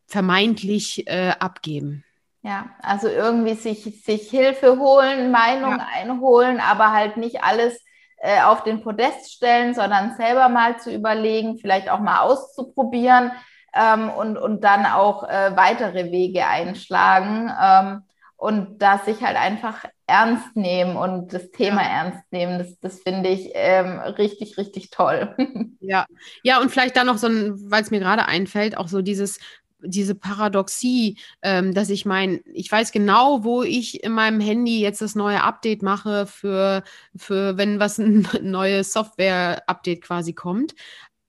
vermeintlich 0.06 1.08
äh, 1.08 1.32
abgeben. 1.40 2.04
Ja, 2.42 2.68
also 2.82 3.08
irgendwie 3.08 3.54
sich, 3.54 4.04
sich 4.04 4.28
Hilfe 4.28 4.78
holen, 4.78 5.30
Meinung 5.30 5.78
ja. 5.78 5.86
einholen, 5.94 6.60
aber 6.60 6.92
halt 6.92 7.16
nicht 7.16 7.42
alles 7.42 7.82
äh, 8.18 8.42
auf 8.42 8.64
den 8.64 8.82
Podest 8.82 9.32
stellen, 9.32 9.74
sondern 9.74 10.14
selber 10.16 10.50
mal 10.50 10.78
zu 10.78 10.92
überlegen, 10.92 11.58
vielleicht 11.58 11.88
auch 11.88 12.00
mal 12.00 12.20
auszuprobieren 12.20 13.32
ähm, 13.74 14.10
und, 14.10 14.36
und 14.36 14.62
dann 14.62 14.84
auch 14.84 15.24
äh, 15.24 15.56
weitere 15.56 16.12
Wege 16.12 16.46
einschlagen. 16.46 17.50
Ähm, 17.60 18.02
und 18.44 18.82
da 18.82 18.98
sich 18.98 19.22
halt 19.22 19.38
einfach 19.38 19.86
ernst 20.06 20.54
nehmen 20.54 20.96
und 20.96 21.32
das 21.32 21.50
Thema 21.50 21.80
ja. 21.80 21.88
ernst 21.88 22.30
nehmen, 22.30 22.58
das, 22.58 22.78
das 22.78 23.00
finde 23.00 23.30
ich 23.30 23.52
ähm, 23.54 24.00
richtig, 24.00 24.58
richtig 24.58 24.90
toll. 24.90 25.34
Ja, 25.86 26.06
ja, 26.42 26.62
und 26.62 26.70
vielleicht 26.70 26.96
da 26.96 27.04
noch 27.04 27.18
so 27.18 27.26
ein, 27.26 27.70
weil 27.70 27.82
es 27.82 27.90
mir 27.90 28.00
gerade 28.00 28.26
einfällt, 28.26 28.74
auch 28.78 28.88
so 28.88 29.02
dieses 29.02 29.38
diese 29.86 30.14
Paradoxie, 30.14 31.18
ähm, 31.42 31.74
dass 31.74 31.90
ich 31.90 32.06
mein, 32.06 32.40
ich 32.46 32.72
weiß 32.72 32.90
genau, 32.90 33.44
wo 33.44 33.62
ich 33.62 34.02
in 34.02 34.12
meinem 34.12 34.40
Handy 34.40 34.80
jetzt 34.80 35.02
das 35.02 35.14
neue 35.14 35.42
Update 35.42 35.82
mache 35.82 36.26
für, 36.26 36.84
für 37.14 37.58
wenn 37.58 37.80
was 37.80 37.98
ein 37.98 38.26
neues 38.40 38.94
Software-Update 38.94 40.00
quasi 40.00 40.32
kommt. 40.32 40.74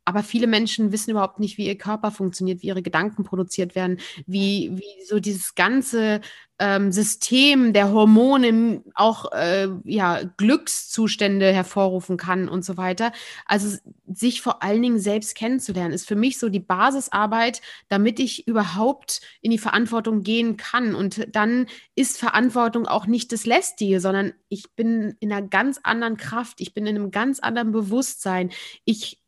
Aber 0.06 0.22
viele 0.22 0.48
Menschen 0.48 0.92
wissen 0.92 1.12
überhaupt 1.12 1.40
nicht, 1.40 1.58
wie 1.58 1.66
ihr 1.66 1.78
Körper 1.78 2.12
funktioniert, 2.12 2.62
wie 2.62 2.68
ihre 2.68 2.84
Gedanken 2.84 3.24
produziert 3.24 3.76
werden, 3.76 4.00
wie, 4.28 4.72
wie 4.76 5.06
so 5.06 5.20
dieses 5.20 5.56
ganze 5.56 6.22
ähm, 6.60 6.92
System 6.92 7.74
der 7.74 7.92
Hormone 7.92 8.84
auch 8.94 9.32
äh, 9.34 9.68
ja, 9.84 10.22
Glückszustände 10.38 11.52
hervorrufen 11.52 12.18
kann 12.18 12.48
und 12.48 12.64
so 12.64 12.78
weiter. 12.78 13.12
Also 13.46 13.78
sich 14.08 14.42
vor 14.42 14.64
allen 14.64 14.82
Dingen 14.82 15.00
selbst 15.00 15.36
kennenzulernen, 15.36 15.94
ist 15.94 16.08
für 16.08 16.16
mich 16.16 16.40
so 16.40 16.50
die 16.50 16.60
Basisarbeit, 16.60 17.62
damit 17.90 18.20
ich 18.20 18.48
überhaupt 18.48 19.22
in 19.42 19.52
die 19.52 19.58
Verantwortung 19.58 20.24
gehen 20.24 20.56
kann. 20.56 20.96
Und 20.96 21.28
dann 21.36 21.66
ist 21.96 22.18
Verantwortung 22.18 22.88
auch 22.88 23.06
nicht 23.06 23.32
das 23.34 23.46
Lästige, 23.46 24.00
sondern 24.00 24.34
ich 24.48 24.72
bin 24.76 25.16
in 25.20 25.34
einer 25.34 25.46
ganz 25.46 25.80
anderen 25.84 26.16
Kraft, 26.16 26.62
ich 26.62 26.74
bin 26.74 26.86
in 26.86 26.96
einem 26.96 27.12
ganz 27.12 27.40
anderen 27.40 27.72
Bewusstsein. 27.72 28.52
Ich 28.86 29.20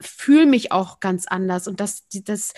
fühle 0.00 0.46
mich 0.46 0.72
auch 0.72 1.00
ganz 1.00 1.26
anders 1.26 1.68
und 1.68 1.80
das, 1.80 2.06
das, 2.08 2.52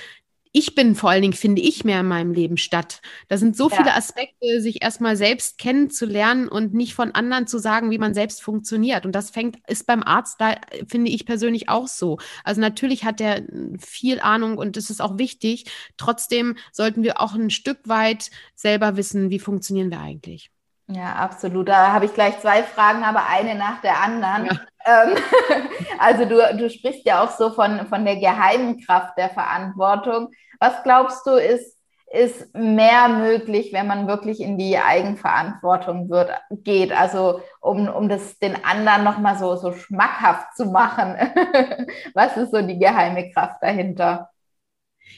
ich 0.59 0.75
bin 0.75 0.95
vor 0.95 1.11
allen 1.11 1.21
Dingen, 1.21 1.35
finde 1.35 1.61
ich, 1.61 1.85
mehr 1.85 2.01
in 2.01 2.09
meinem 2.09 2.33
Leben 2.33 2.57
statt. 2.57 3.03
Da 3.29 3.37
sind 3.37 3.59
so 3.59 3.69
ja. 3.69 3.77
viele 3.77 3.95
Aspekte, 3.95 4.63
sich 4.63 4.83
erstmal 4.83 5.15
selbst 5.15 5.59
kennenzulernen 5.59 6.49
und 6.49 6.73
nicht 6.73 6.95
von 6.95 7.15
anderen 7.15 7.47
zu 7.47 7.59
sagen, 7.59 7.91
wie 7.91 7.99
man 7.99 8.15
selbst 8.15 8.43
funktioniert. 8.43 9.05
Und 9.05 9.13
das 9.13 9.29
fängt, 9.29 9.59
ist 9.69 9.87
beim 9.87 10.03
Arzt 10.03 10.41
da, 10.41 10.55
finde 10.89 11.11
ich 11.11 11.27
persönlich 11.27 11.69
auch 11.69 11.89
so. 11.89 12.17
Also 12.43 12.63
natürlich 12.63 13.05
hat 13.05 13.21
der 13.21 13.43
viel 13.79 14.19
Ahnung 14.19 14.57
und 14.57 14.79
es 14.79 14.89
ist 14.89 15.03
auch 15.03 15.19
wichtig. 15.19 15.71
Trotzdem 15.99 16.57
sollten 16.73 17.03
wir 17.03 17.21
auch 17.21 17.35
ein 17.35 17.51
Stück 17.51 17.81
weit 17.85 18.31
selber 18.55 18.97
wissen, 18.97 19.29
wie 19.29 19.39
funktionieren 19.39 19.91
wir 19.91 20.01
eigentlich. 20.01 20.51
Ja, 20.89 21.17
absolut. 21.17 21.69
Da 21.69 21.93
habe 21.93 22.07
ich 22.07 22.15
gleich 22.15 22.41
zwei 22.41 22.63
Fragen, 22.63 23.05
aber 23.05 23.27
eine 23.27 23.57
nach 23.57 23.83
der 23.83 24.01
anderen. 24.01 24.47
Ja. 24.47 24.61
Ähm, 24.87 25.17
also 25.99 26.25
du, 26.25 26.37
du 26.57 26.71
sprichst 26.71 27.05
ja 27.05 27.23
auch 27.23 27.31
so 27.31 27.51
von, 27.51 27.87
von 27.87 28.05
der 28.05 28.17
geheimen 28.17 28.81
Kraft 28.81 29.19
der 29.19 29.31
Verantwortung. 29.31 30.31
Was 30.61 30.83
glaubst 30.85 31.27
du, 31.27 31.33
ist, 31.33 31.77
ist 32.11 32.55
mehr 32.55 33.09
möglich, 33.09 33.73
wenn 33.73 33.89
man 33.89 34.07
wirklich 34.07 34.41
in 34.41 34.57
die 34.59 34.79
Eigenverantwortung 34.79 36.09
wird, 36.09 36.31
geht? 36.51 36.93
Also 36.93 37.43
um, 37.61 37.89
um 37.89 38.09
das 38.09 38.39
den 38.39 38.65
anderen 38.65 39.05
nochmal 39.05 39.37
so, 39.37 39.57
so 39.57 39.73
schmackhaft 39.73 40.57
zu 40.57 40.67
machen. 40.67 41.17
Was 42.15 42.37
ist 42.37 42.53
so 42.53 42.63
die 42.63 42.79
geheime 42.79 43.31
Kraft 43.33 43.57
dahinter? 43.61 44.31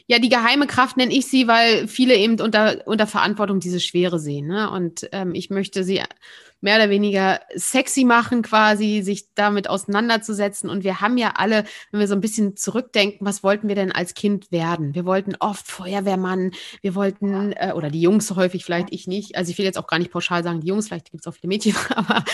Ja, 0.07 0.19
die 0.19 0.31
geheime 0.31 0.67
Kraft 0.67 0.97
nenne 0.97 1.13
ich 1.13 1.27
sie, 1.27 1.49
weil 1.49 1.87
viele 1.87 2.15
eben 2.15 2.41
unter, 2.41 2.87
unter 2.87 3.07
Verantwortung 3.07 3.61
diese 3.61 3.81
Schwere 3.81 4.19
sehen. 4.19 4.47
Ne? 4.47 4.71
Und 4.71 5.09
ähm, 5.13 5.35
ich 5.35 5.51
möchte 5.51 5.85
sie 5.85 6.03
mehr 6.61 6.77
oder 6.77 6.91
weniger 6.91 7.41
sexy 7.55 8.05
machen, 8.05 8.43
quasi, 8.43 9.03
sich 9.03 9.33
damit 9.35 9.71
auseinanderzusetzen. 9.71 10.69
Und 10.69 10.83
wir 10.83 11.00
haben 11.00 11.17
ja 11.17 11.35
alle, 11.37 11.65
wenn 11.91 12.00
wir 12.00 12.09
so 12.09 12.15
ein 12.15 12.21
bisschen 12.21 12.57
zurückdenken, 12.57 13.27
was 13.27 13.43
wollten 13.43 13.69
wir 13.69 13.77
denn 13.77 13.93
als 13.93 14.15
Kind 14.15 14.50
werden? 14.50 14.95
Wir 14.95 15.05
wollten 15.05 15.37
oft 15.38 15.67
Feuerwehrmann, 15.69 16.53
wir 16.83 16.95
wollten, 16.95 17.53
äh, 17.53 17.73
oder 17.77 17.91
die 17.91 18.00
Jungs 18.00 18.35
häufig, 18.35 18.65
vielleicht 18.65 18.88
ich 18.91 19.07
nicht. 19.07 19.37
Also 19.37 19.50
ich 19.50 19.59
will 19.59 19.65
jetzt 19.65 19.79
auch 19.79 19.87
gar 19.87 19.99
nicht 19.99 20.11
pauschal 20.11 20.43
sagen, 20.43 20.61
die 20.61 20.67
Jungs, 20.67 20.88
vielleicht 20.88 21.11
gibt 21.11 21.23
es 21.23 21.27
auch 21.27 21.35
viele 21.35 21.49
Mädchen, 21.49 21.77
aber, 21.95 22.25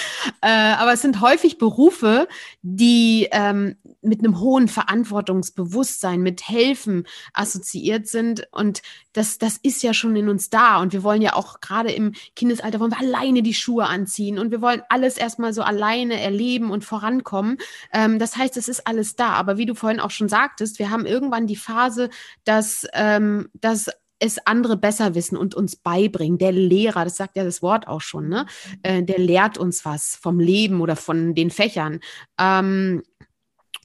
äh, 0.40 0.48
aber 0.48 0.94
es 0.94 1.02
sind 1.02 1.20
häufig 1.20 1.58
Berufe, 1.58 2.26
die 2.62 3.28
ähm, 3.30 3.76
mit 4.00 4.20
einem 4.20 4.40
hohen 4.40 4.68
Verantwortungsbewusstsein, 4.68 6.22
mit 6.22 6.48
Helfen 6.48 7.06
assoziiert 7.34 8.06
sind. 8.06 8.46
Und 8.52 8.80
das, 9.12 9.38
das 9.38 9.58
ist 9.62 9.82
ja 9.82 9.92
schon 9.92 10.16
in 10.16 10.28
uns 10.28 10.48
da. 10.48 10.80
Und 10.80 10.92
wir 10.92 11.02
wollen 11.02 11.22
ja 11.22 11.34
auch 11.34 11.60
gerade 11.60 11.92
im 11.92 12.14
Kindesalter, 12.34 12.80
wollen 12.80 12.92
wir 12.92 13.00
alleine 13.00 13.42
die 13.42 13.54
Schuhe 13.54 13.84
anziehen 13.84 14.13
und 14.20 14.50
wir 14.50 14.60
wollen 14.60 14.82
alles 14.88 15.16
erstmal 15.16 15.52
so 15.52 15.62
alleine 15.62 16.20
erleben 16.20 16.70
und 16.70 16.84
vorankommen. 16.84 17.58
Ähm, 17.92 18.18
das 18.18 18.36
heißt, 18.36 18.56
es 18.56 18.68
ist 18.68 18.86
alles 18.86 19.16
da. 19.16 19.30
Aber 19.30 19.58
wie 19.58 19.66
du 19.66 19.74
vorhin 19.74 20.00
auch 20.00 20.10
schon 20.10 20.28
sagtest, 20.28 20.78
wir 20.78 20.90
haben 20.90 21.06
irgendwann 21.06 21.46
die 21.46 21.56
Phase, 21.56 22.10
dass, 22.44 22.86
ähm, 22.94 23.48
dass 23.54 23.90
es 24.18 24.38
andere 24.46 24.76
besser 24.76 25.14
wissen 25.14 25.36
und 25.36 25.54
uns 25.54 25.76
beibringen. 25.76 26.38
Der 26.38 26.52
Lehrer, 26.52 27.04
das 27.04 27.16
sagt 27.16 27.36
ja 27.36 27.44
das 27.44 27.62
Wort 27.62 27.88
auch 27.88 28.00
schon, 28.00 28.28
ne? 28.28 28.46
Äh, 28.82 29.02
der 29.02 29.18
lehrt 29.18 29.58
uns 29.58 29.84
was 29.84 30.16
vom 30.16 30.40
Leben 30.40 30.80
oder 30.80 30.96
von 30.96 31.34
den 31.34 31.50
Fächern. 31.50 32.00
Ähm, 32.38 33.02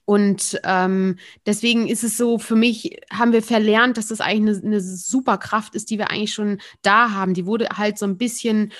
und 0.06 0.60
ähm, 0.64 1.18
deswegen 1.46 1.88
ist 1.88 2.04
es 2.04 2.18
so, 2.18 2.40
für 2.40 2.56
mich 2.56 3.00
haben 3.14 3.32
wir 3.32 3.44
verlernt, 3.44 3.96
dass 3.96 4.08
das 4.08 4.22
eigentlich 4.22 4.58
eine, 4.58 4.66
eine 4.66 4.82
Superkraft 4.82 5.76
ist, 5.76 5.92
die 5.92 6.00
wir 6.00 6.10
eigentlich 6.10 6.34
schon 6.34 6.60
da 6.82 7.12
haben. 7.12 7.36
Die 7.36 7.46
wurde 7.46 7.68
halt 7.78 8.00
so 8.00 8.08
ein 8.08 8.18
bisschen 8.18 8.72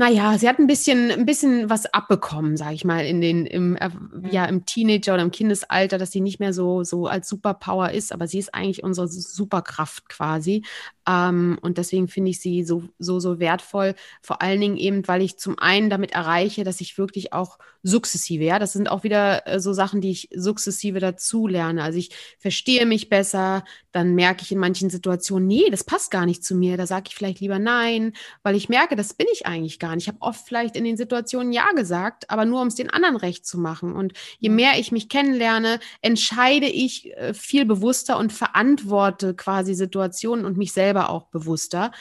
naja, 0.00 0.38
sie 0.38 0.48
hat 0.48 0.58
ein 0.58 0.66
bisschen, 0.66 1.10
ein 1.10 1.26
bisschen 1.26 1.68
was 1.68 1.84
abbekommen, 1.84 2.56
sage 2.56 2.74
ich 2.74 2.86
mal, 2.86 3.04
in 3.04 3.20
den, 3.20 3.44
im, 3.44 3.76
äh, 3.76 3.90
ja, 4.30 4.46
im 4.46 4.64
Teenager 4.64 5.12
oder 5.12 5.22
im 5.22 5.30
Kindesalter, 5.30 5.98
dass 5.98 6.10
sie 6.10 6.22
nicht 6.22 6.40
mehr 6.40 6.54
so, 6.54 6.84
so 6.84 7.06
als 7.06 7.28
Superpower 7.28 7.90
ist, 7.90 8.10
aber 8.10 8.26
sie 8.26 8.38
ist 8.38 8.54
eigentlich 8.54 8.82
unsere 8.82 9.08
Superkraft 9.08 10.08
quasi. 10.08 10.64
Ähm, 11.06 11.58
und 11.60 11.76
deswegen 11.76 12.08
finde 12.08 12.30
ich 12.30 12.40
sie 12.40 12.64
so, 12.64 12.84
so, 12.98 13.20
so 13.20 13.40
wertvoll. 13.40 13.94
Vor 14.22 14.40
allen 14.40 14.62
Dingen 14.62 14.78
eben, 14.78 15.06
weil 15.06 15.20
ich 15.20 15.38
zum 15.38 15.58
einen 15.58 15.90
damit 15.90 16.12
erreiche, 16.12 16.64
dass 16.64 16.80
ich 16.80 16.96
wirklich 16.96 17.34
auch 17.34 17.58
sukzessive, 17.82 18.44
ja, 18.44 18.58
das 18.58 18.72
sind 18.72 18.90
auch 18.90 19.04
wieder 19.04 19.46
äh, 19.46 19.60
so 19.60 19.72
Sachen, 19.72 20.00
die 20.00 20.10
ich 20.10 20.28
sukzessive 20.34 21.00
dazu 21.00 21.46
lerne. 21.46 21.82
Also 21.82 21.98
ich 21.98 22.10
verstehe 22.38 22.86
mich 22.86 23.08
besser, 23.08 23.64
dann 23.92 24.14
merke 24.14 24.42
ich 24.42 24.52
in 24.52 24.58
manchen 24.58 24.90
Situationen, 24.90 25.48
nee, 25.48 25.68
das 25.70 25.84
passt 25.84 26.10
gar 26.10 26.26
nicht 26.26 26.44
zu 26.44 26.54
mir. 26.54 26.76
Da 26.76 26.86
sage 26.86 27.06
ich 27.08 27.14
vielleicht 27.14 27.40
lieber 27.40 27.58
nein, 27.58 28.12
weil 28.42 28.54
ich 28.54 28.68
merke, 28.68 28.96
das 28.96 29.14
bin 29.14 29.26
ich 29.32 29.46
eigentlich 29.46 29.78
gar 29.78 29.89
nicht. 29.94 30.04
Ich 30.04 30.08
habe 30.08 30.22
oft 30.22 30.46
vielleicht 30.46 30.76
in 30.76 30.84
den 30.84 30.96
Situationen 30.96 31.52
ja 31.52 31.70
gesagt, 31.72 32.30
aber 32.30 32.44
nur 32.44 32.60
um 32.60 32.68
es 32.68 32.74
den 32.74 32.90
anderen 32.90 33.16
recht 33.16 33.46
zu 33.46 33.58
machen. 33.58 33.94
Und 33.94 34.12
je 34.38 34.48
mhm. 34.48 34.56
mehr 34.56 34.78
ich 34.78 34.92
mich 34.92 35.08
kennenlerne, 35.08 35.80
entscheide 36.02 36.66
ich 36.66 37.16
äh, 37.16 37.34
viel 37.34 37.64
bewusster 37.64 38.18
und 38.18 38.32
verantworte 38.32 39.34
quasi 39.34 39.74
Situationen 39.74 40.44
und 40.44 40.56
mich 40.56 40.72
selber 40.72 41.10
auch 41.10 41.26
bewusster. 41.26 41.92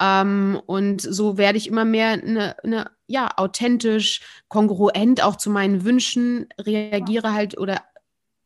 Ähm, 0.00 0.60
und 0.66 1.02
so 1.02 1.38
werde 1.38 1.58
ich 1.58 1.68
immer 1.68 1.84
mehr 1.84 2.10
eine, 2.10 2.56
eine 2.62 2.90
ja, 3.06 3.30
authentisch, 3.36 4.20
kongruent 4.48 5.22
auch 5.22 5.36
zu 5.36 5.50
meinen 5.50 5.84
Wünschen, 5.84 6.46
reagiere 6.60 7.32
halt 7.32 7.56
oder 7.58 7.82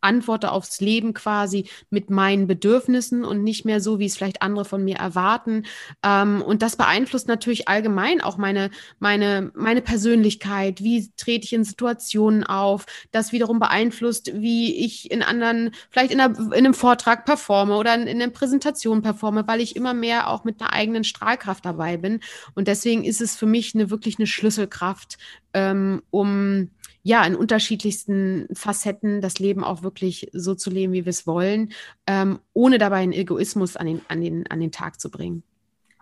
antworte 0.02 0.52
aufs 0.52 0.80
Leben 0.80 1.14
quasi 1.14 1.68
mit 1.90 2.10
meinen 2.10 2.46
Bedürfnissen 2.46 3.24
und 3.24 3.42
nicht 3.42 3.64
mehr 3.64 3.80
so, 3.80 3.98
wie 3.98 4.06
es 4.06 4.16
vielleicht 4.16 4.42
andere 4.42 4.64
von 4.64 4.84
mir 4.84 4.96
erwarten. 4.96 5.64
Ähm, 6.02 6.42
und 6.42 6.62
das 6.62 6.76
beeinflusst 6.76 7.28
natürlich 7.28 7.68
allgemein 7.68 8.20
auch 8.20 8.36
meine, 8.36 8.70
meine, 8.98 9.50
meine 9.54 9.82
Persönlichkeit. 9.82 10.82
Wie 10.82 11.10
trete 11.16 11.44
ich 11.44 11.52
in 11.52 11.64
Situationen 11.64 12.44
auf? 12.44 12.86
Das 13.10 13.32
wiederum 13.32 13.58
beeinflusst, 13.58 14.32
wie 14.34 14.84
ich 14.84 15.10
in 15.10 15.22
anderen, 15.22 15.70
vielleicht 15.90 16.12
in, 16.12 16.20
einer, 16.20 16.38
in 16.38 16.52
einem 16.52 16.74
Vortrag 16.74 17.24
performe 17.24 17.76
oder 17.76 17.94
in, 17.94 18.06
in 18.06 18.20
einer 18.20 18.32
Präsentation 18.32 19.02
performe, 19.02 19.46
weil 19.46 19.60
ich 19.60 19.76
immer 19.76 19.94
mehr 19.94 20.28
auch 20.28 20.44
mit 20.44 20.60
einer 20.60 20.72
eigenen 20.72 21.04
Strahlkraft 21.04 21.64
dabei 21.64 21.96
bin. 21.96 22.20
Und 22.54 22.68
deswegen 22.68 23.04
ist 23.04 23.20
es 23.20 23.36
für 23.36 23.46
mich 23.46 23.74
eine 23.74 23.90
wirklich 23.90 24.18
eine 24.18 24.26
Schlüsselkraft, 24.26 25.18
ähm, 25.54 26.02
um 26.10 26.70
ja, 27.02 27.24
in 27.24 27.34
unterschiedlichsten 27.34 28.48
Facetten 28.52 29.20
das 29.20 29.38
Leben 29.38 29.64
auch 29.64 29.82
wirklich 29.82 30.30
so 30.32 30.54
zu 30.54 30.70
leben, 30.70 30.92
wie 30.92 31.04
wir 31.04 31.10
es 31.10 31.26
wollen, 31.26 31.72
ähm, 32.06 32.38
ohne 32.52 32.78
dabei 32.78 32.98
einen 32.98 33.12
Egoismus 33.12 33.76
an 33.76 33.86
den, 33.86 34.02
an, 34.08 34.20
den, 34.20 34.46
an 34.48 34.60
den 34.60 34.72
Tag 34.72 35.00
zu 35.00 35.10
bringen. 35.10 35.42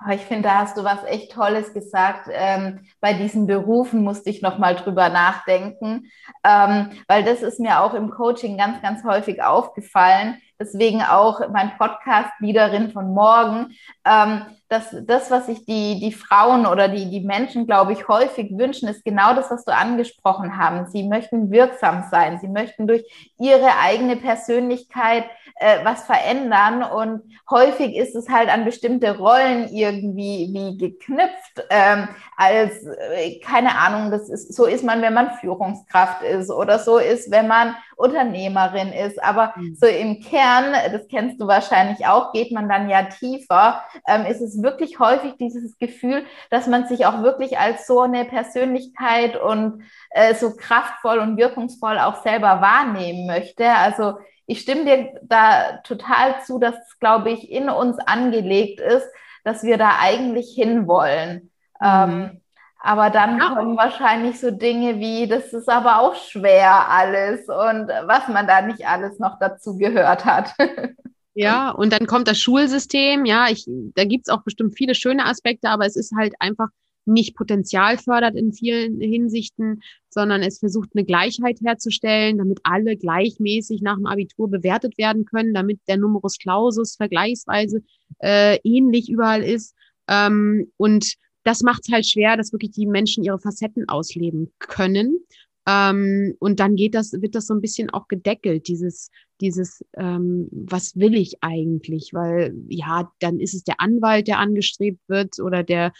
Oh, 0.02 0.10
ich 0.10 0.22
finde, 0.22 0.44
da 0.48 0.60
hast 0.60 0.78
du 0.78 0.84
was 0.84 1.04
echt 1.04 1.32
Tolles 1.32 1.74
gesagt. 1.74 2.30
Ähm, 2.32 2.86
bei 3.00 3.12
diesen 3.12 3.46
Berufen 3.46 4.02
musste 4.02 4.30
ich 4.30 4.40
noch 4.40 4.56
mal 4.56 4.74
drüber 4.74 5.10
nachdenken, 5.10 6.10
ähm, 6.42 6.90
weil 7.06 7.22
das 7.22 7.42
ist 7.42 7.60
mir 7.60 7.80
auch 7.80 7.92
im 7.92 8.10
Coaching 8.10 8.56
ganz, 8.56 8.80
ganz 8.80 9.04
häufig 9.04 9.42
aufgefallen. 9.42 10.40
Deswegen 10.58 11.02
auch 11.02 11.40
mein 11.50 11.76
Podcast 11.76 12.30
Liederin 12.38 12.92
von 12.92 13.12
morgen. 13.12 13.74
Ähm, 14.06 14.42
dass 14.70 14.94
das, 15.02 15.32
was 15.32 15.46
sich 15.46 15.64
die, 15.66 15.98
die 15.98 16.12
Frauen 16.12 16.64
oder 16.64 16.86
die, 16.86 17.10
die 17.10 17.20
Menschen, 17.20 17.66
glaube 17.66 17.92
ich, 17.92 18.06
häufig 18.06 18.56
wünschen, 18.56 18.88
ist 18.88 19.04
genau 19.04 19.34
das, 19.34 19.50
was 19.50 19.64
du 19.64 19.74
angesprochen 19.74 20.56
haben. 20.56 20.86
Sie 20.86 21.02
möchten 21.08 21.50
wirksam 21.50 22.04
sein. 22.08 22.38
Sie 22.38 22.46
möchten 22.46 22.86
durch 22.86 23.04
ihre 23.36 23.78
eigene 23.82 24.14
Persönlichkeit 24.14 25.24
äh, 25.56 25.78
was 25.82 26.04
verändern. 26.04 26.84
Und 26.84 27.22
häufig 27.50 27.96
ist 27.96 28.14
es 28.14 28.28
halt 28.28 28.48
an 28.48 28.64
bestimmte 28.64 29.18
Rollen 29.18 29.68
irgendwie 29.74 30.50
wie 30.52 30.78
geknüpft, 30.78 31.64
ähm, 31.68 32.06
als, 32.36 32.86
äh, 32.86 33.40
keine 33.40 33.76
Ahnung, 33.76 34.12
das 34.12 34.28
ist, 34.28 34.54
so 34.54 34.66
ist 34.66 34.84
man, 34.84 35.02
wenn 35.02 35.14
man 35.14 35.32
Führungskraft 35.32 36.22
ist 36.22 36.48
oder 36.48 36.78
so 36.78 36.98
ist, 36.98 37.32
wenn 37.32 37.48
man 37.48 37.74
Unternehmerin 37.96 38.92
ist. 38.92 39.22
Aber 39.22 39.52
mhm. 39.56 39.74
so 39.74 39.86
im 39.86 40.20
Kern, 40.20 40.72
das 40.92 41.08
kennst 41.08 41.40
du 41.40 41.46
wahrscheinlich 41.46 42.06
auch, 42.06 42.32
geht 42.32 42.52
man 42.52 42.68
dann 42.68 42.88
ja 42.88 43.02
tiefer, 43.02 43.82
ähm, 44.06 44.26
ist 44.26 44.40
es 44.40 44.59
wirklich 44.62 44.98
häufig 44.98 45.34
dieses 45.38 45.78
Gefühl, 45.78 46.24
dass 46.50 46.66
man 46.66 46.86
sich 46.86 47.06
auch 47.06 47.22
wirklich 47.22 47.58
als 47.58 47.86
so 47.86 48.00
eine 48.00 48.24
Persönlichkeit 48.24 49.40
und 49.40 49.82
äh, 50.10 50.34
so 50.34 50.56
kraftvoll 50.56 51.18
und 51.18 51.36
wirkungsvoll 51.36 51.98
auch 51.98 52.22
selber 52.22 52.60
wahrnehmen 52.60 53.26
möchte. 53.26 53.70
Also 53.70 54.18
ich 54.46 54.60
stimme 54.60 54.84
dir 54.84 55.20
da 55.22 55.78
total 55.84 56.40
zu, 56.44 56.58
dass 56.58 56.74
es, 56.74 56.98
glaube 56.98 57.30
ich, 57.30 57.50
in 57.50 57.68
uns 57.70 57.98
angelegt 57.98 58.80
ist, 58.80 59.06
dass 59.44 59.62
wir 59.62 59.78
da 59.78 59.98
eigentlich 60.00 60.54
hinwollen. 60.54 61.50
Mhm. 61.80 61.86
Ähm, 61.86 62.40
aber 62.82 63.10
dann 63.10 63.38
ja. 63.38 63.50
kommen 63.50 63.76
wahrscheinlich 63.76 64.40
so 64.40 64.50
Dinge 64.50 64.98
wie, 64.98 65.28
das 65.28 65.52
ist 65.52 65.68
aber 65.68 66.00
auch 66.00 66.14
schwer 66.14 66.88
alles 66.88 67.40
und 67.48 67.88
was 68.06 68.26
man 68.28 68.46
da 68.46 68.62
nicht 68.62 68.86
alles 68.86 69.18
noch 69.18 69.38
dazu 69.38 69.76
gehört 69.76 70.24
hat. 70.24 70.54
Ja, 71.34 71.70
und 71.70 71.92
dann 71.92 72.06
kommt 72.06 72.28
das 72.28 72.40
Schulsystem. 72.40 73.24
Ja, 73.24 73.48
ich, 73.50 73.64
da 73.66 74.04
gibt's 74.04 74.28
auch 74.28 74.42
bestimmt 74.42 74.76
viele 74.76 74.94
schöne 74.94 75.26
Aspekte, 75.26 75.68
aber 75.68 75.86
es 75.86 75.96
ist 75.96 76.12
halt 76.16 76.34
einfach 76.40 76.68
nicht 77.06 77.36
Potenzial 77.36 77.98
fördert 77.98 78.36
in 78.36 78.52
vielen 78.52 79.00
Hinsichten, 79.00 79.82
sondern 80.10 80.42
es 80.42 80.58
versucht 80.58 80.90
eine 80.94 81.04
Gleichheit 81.04 81.60
herzustellen, 81.62 82.38
damit 82.38 82.60
alle 82.64 82.96
gleichmäßig 82.96 83.80
nach 83.82 83.96
dem 83.96 84.06
Abitur 84.06 84.50
bewertet 84.50 84.98
werden 84.98 85.24
können, 85.24 85.54
damit 85.54 85.80
der 85.88 85.96
Numerus 85.96 86.38
Clausus 86.38 86.96
vergleichsweise 86.96 87.82
äh, 88.18 88.58
ähnlich 88.64 89.08
überall 89.08 89.42
ist. 89.42 89.74
Ähm, 90.08 90.70
und 90.76 91.14
das 91.44 91.62
macht 91.62 91.82
es 91.86 91.92
halt 91.92 92.06
schwer, 92.06 92.36
dass 92.36 92.52
wirklich 92.52 92.72
die 92.72 92.86
Menschen 92.86 93.24
ihre 93.24 93.38
Facetten 93.38 93.88
ausleben 93.88 94.52
können. 94.58 95.20
Ähm, 95.66 96.34
und 96.38 96.60
dann 96.60 96.76
geht 96.76 96.94
das, 96.94 97.12
wird 97.12 97.34
das 97.34 97.46
so 97.46 97.54
ein 97.54 97.60
bisschen 97.60 97.90
auch 97.90 98.08
gedeckelt, 98.08 98.68
dieses, 98.68 99.10
dieses, 99.40 99.84
ähm, 99.96 100.48
was 100.50 100.96
will 100.96 101.14
ich 101.14 101.42
eigentlich? 101.42 102.10
Weil 102.12 102.54
ja, 102.68 103.10
dann 103.20 103.38
ist 103.40 103.54
es 103.54 103.64
der 103.64 103.80
Anwalt, 103.80 104.28
der 104.28 104.38
angestrebt 104.38 105.00
wird 105.08 105.38
oder 105.38 105.62
der, 105.62 105.92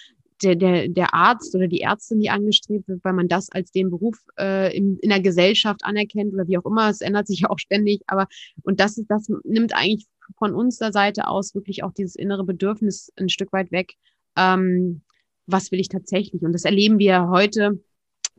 der, 0.42 0.56
der, 0.56 0.88
der 0.88 1.14
Arzt 1.14 1.54
oder 1.54 1.68
die 1.68 1.82
Ärztin, 1.82 2.20
die 2.20 2.30
angestrebt 2.30 2.88
wird, 2.88 3.04
weil 3.04 3.12
man 3.12 3.28
das 3.28 3.50
als 3.50 3.70
den 3.70 3.90
Beruf 3.90 4.16
äh, 4.38 4.74
in, 4.74 4.98
in 4.98 5.10
der 5.10 5.20
Gesellschaft 5.20 5.84
anerkennt 5.84 6.32
oder 6.32 6.48
wie 6.48 6.58
auch 6.58 6.64
immer. 6.64 6.88
Es 6.88 7.00
ändert 7.02 7.26
sich 7.26 7.40
ja 7.40 7.50
auch 7.50 7.58
ständig, 7.58 8.02
aber 8.06 8.26
und 8.62 8.80
das, 8.80 9.02
das 9.08 9.30
nimmt 9.44 9.74
eigentlich 9.74 10.06
von 10.38 10.54
unserer 10.54 10.92
Seite 10.92 11.26
aus 11.28 11.54
wirklich 11.54 11.82
auch 11.82 11.92
dieses 11.92 12.14
innere 12.14 12.44
Bedürfnis 12.44 13.12
ein 13.16 13.28
Stück 13.28 13.52
weit 13.52 13.72
weg. 13.72 13.94
Ähm, 14.36 15.02
was 15.46 15.72
will 15.72 15.80
ich 15.80 15.88
tatsächlich? 15.88 16.42
Und 16.42 16.52
das 16.52 16.64
erleben 16.64 16.98
wir 16.98 17.28
heute 17.28 17.80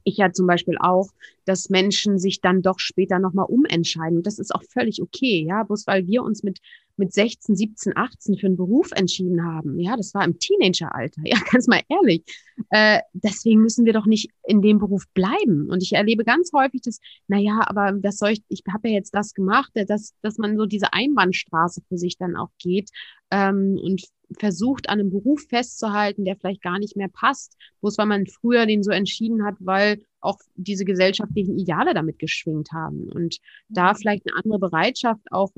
ich 0.04 0.18
ja 0.18 0.32
zum 0.32 0.48
Beispiel 0.48 0.78
auch, 0.80 1.10
dass 1.46 1.70
Menschen 1.70 2.20
sich 2.20 2.42
dann 2.42 2.62
doch 2.62 2.80
später 2.80 3.20
nochmal 3.20 3.46
umentscheiden. 3.48 4.18
Und 4.18 4.28
das 4.28 4.40
ist 4.40 4.54
auch 4.54 4.64
völlig 4.64 5.02
okay, 5.02 5.46
ja, 5.48 5.64
bloß 5.64 5.88
weil 5.88 6.08
wir 6.08 6.24
uns 6.24 6.44
mit, 6.44 6.60
mit 6.98 7.14
16, 7.14 7.56
17, 7.56 7.94
18 7.96 8.38
für 8.38 8.48
einen 8.48 8.58
Beruf 8.58 8.92
entschieden 8.92 9.46
haben. 9.46 9.80
Ja, 9.80 9.98
das 9.98 10.14
war 10.14 10.26
im 10.26 10.40
Teenageralter, 10.40 11.22
ja, 11.26 11.38
ganz 11.52 11.68
mal 11.68 11.82
ehrlich. 11.90 12.24
Äh, 12.70 13.00
deswegen 13.14 13.62
müssen 13.62 13.86
wir 13.86 13.94
doch 13.94 14.06
nicht 14.06 14.30
in 14.44 14.62
dem 14.62 14.80
Beruf 14.80 15.06
bleiben. 15.14 15.70
Und 15.70 15.84
ich 15.84 15.94
erlebe 15.94 16.24
ganz 16.24 16.52
häufig, 16.54 16.82
dass, 16.82 17.00
naja, 17.28 17.62
aber 17.66 17.94
das 17.94 18.18
soll 18.18 18.32
ich, 18.32 18.44
ich 18.50 18.64
habe 18.72 18.90
ja 18.90 18.96
jetzt 18.96 19.14
das 19.16 19.34
gemacht, 19.34 19.72
dass, 19.74 20.14
dass 20.22 20.38
man 20.38 20.58
so 20.58 20.66
diese 20.66 20.94
Einbahnstraße 20.94 21.82
für 21.88 21.98
sich 21.98 22.18
dann 22.18 22.36
auch 22.36 22.52
geht 22.60 22.90
ähm, 23.32 23.80
und 23.82 24.04
versucht, 24.38 24.90
an 24.90 25.00
einem 25.00 25.12
Beruf 25.12 25.42
festzuhalten, 25.50 26.26
der 26.26 26.38
vielleicht 26.38 26.62
gar 26.62 26.80
nicht 26.80 26.96
mehr 26.96 27.10
passt, 27.10 27.58
bloß 27.82 27.98
weil 27.98 28.06
man 28.06 28.28
früher 28.28 28.66
den 28.66 28.84
so 28.84 28.92
entschieden 28.92 29.44
hat, 29.44 29.56
weil 29.60 30.02
auch 30.22 30.40
diese 30.56 30.86
gesellschaftlichen 30.86 31.58
Ideale 31.58 31.94
damit 31.94 32.20
geschwingt 32.20 32.72
haben. 32.72 33.10
Und 33.10 33.40
da 33.70 33.92
mhm. 33.92 33.98
vielleicht 33.98 34.28
eine 34.28 34.38
andere 34.38 34.60
Bereitschaft 34.60 35.22
auch, 35.32 35.52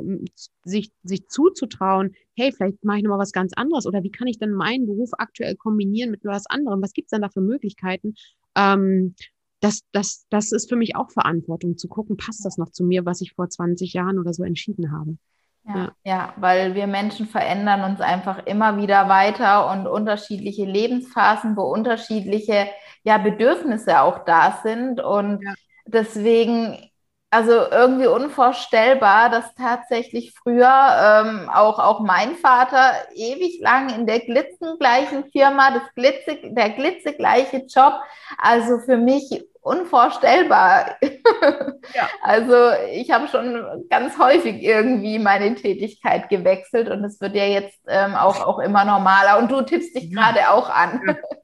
sich, 0.64 0.92
sich 1.04 1.28
zuzutrauen, 1.28 2.16
hey, 2.36 2.52
vielleicht 2.52 2.84
mache 2.84 2.98
ich 2.98 3.04
nochmal 3.04 3.20
was 3.20 3.32
ganz 3.32 3.54
anderes 3.54 3.86
oder 3.86 4.04
wie 4.04 4.12
kann 4.12 4.28
ich 4.28 4.40
denn 4.40 4.52
meinen 4.52 4.86
Beruf 4.86 5.12
aktuell 5.18 5.56
kombinieren 5.56 6.12
mit 6.12 6.24
was 6.26 6.48
anderem? 6.48 6.82
Was 6.82 6.94
gibt 6.94 7.08
es 7.08 7.12
denn 7.12 7.22
da 7.22 7.30
für 7.30 7.42
Möglichkeiten? 7.42 8.16
Ähm, 8.56 9.16
das, 9.60 9.82
das, 9.94 10.26
das 10.30 10.52
ist 10.52 10.68
für 10.68 10.76
mich 10.76 10.96
auch 10.96 11.10
Verantwortung, 11.12 11.78
zu 11.78 11.88
gucken, 11.88 12.18
passt 12.18 12.44
das 12.44 12.58
noch 12.58 12.70
zu 12.72 12.84
mir, 12.84 13.06
was 13.06 13.22
ich 13.22 13.34
vor 13.34 13.50
20 13.50 13.94
Jahren 13.94 14.20
oder 14.20 14.34
so 14.34 14.44
entschieden 14.44 14.92
habe. 14.92 15.18
Ja, 15.66 15.92
ja, 16.04 16.34
weil 16.36 16.76
wir 16.76 16.88
Menschen 16.88 17.26
verändern 17.26 17.84
uns 17.90 18.02
einfach 18.02 18.46
immer 18.46 18.78
wieder 18.78 19.08
weiter 19.08 19.72
und 19.72 19.88
unterschiedliche 19.88 20.66
Lebensphasen, 20.66 21.56
wo 21.56 21.64
unterschiedliche 21.64 22.68
ja, 23.04 23.18
Bedürfnisse 23.18 24.02
auch 24.02 24.26
da 24.26 24.60
sind. 24.62 25.00
Und 25.00 25.42
ja. 25.42 25.54
deswegen, 25.86 26.90
also 27.30 27.54
irgendwie 27.72 28.08
unvorstellbar, 28.08 29.30
dass 29.30 29.56
tatsächlich 29.56 30.34
früher 30.34 30.68
ähm, 30.68 31.50
auch, 31.50 31.80
auch 31.80 32.02
mein 32.02 32.36
Vater 32.36 32.92
ewig 33.16 33.62
lang 33.62 33.90
in 33.96 34.06
der 34.06 34.20
glitzengleichen 34.20 35.32
Firma, 35.32 35.72
das 35.72 35.84
glitze, 35.96 36.40
der 36.44 36.72
glitzegleiche 36.72 37.66
Job. 37.74 37.94
Also 38.38 38.80
für 38.80 38.98
mich 38.98 39.46
unvorstellbar. 39.64 40.98
Ja. 41.02 42.10
Also 42.22 42.54
ich 42.92 43.12
habe 43.12 43.28
schon 43.28 43.86
ganz 43.90 44.18
häufig 44.18 44.62
irgendwie 44.62 45.20
meine 45.20 45.56
Tätigkeit 45.56 46.30
gewechselt 46.30 46.90
und 46.90 47.04
es 47.04 47.20
wird 47.20 47.36
ja 47.36 47.44
jetzt 47.44 47.80
ähm, 47.88 48.16
auch, 48.16 48.46
auch 48.46 48.60
immer 48.60 48.86
normaler. 48.86 49.38
Und 49.40 49.52
du 49.52 49.62
tippst 49.62 49.96
dich 49.96 50.12
gerade 50.12 50.50
auch 50.50 50.70
an. 50.70 51.02
Ja. 51.06 51.16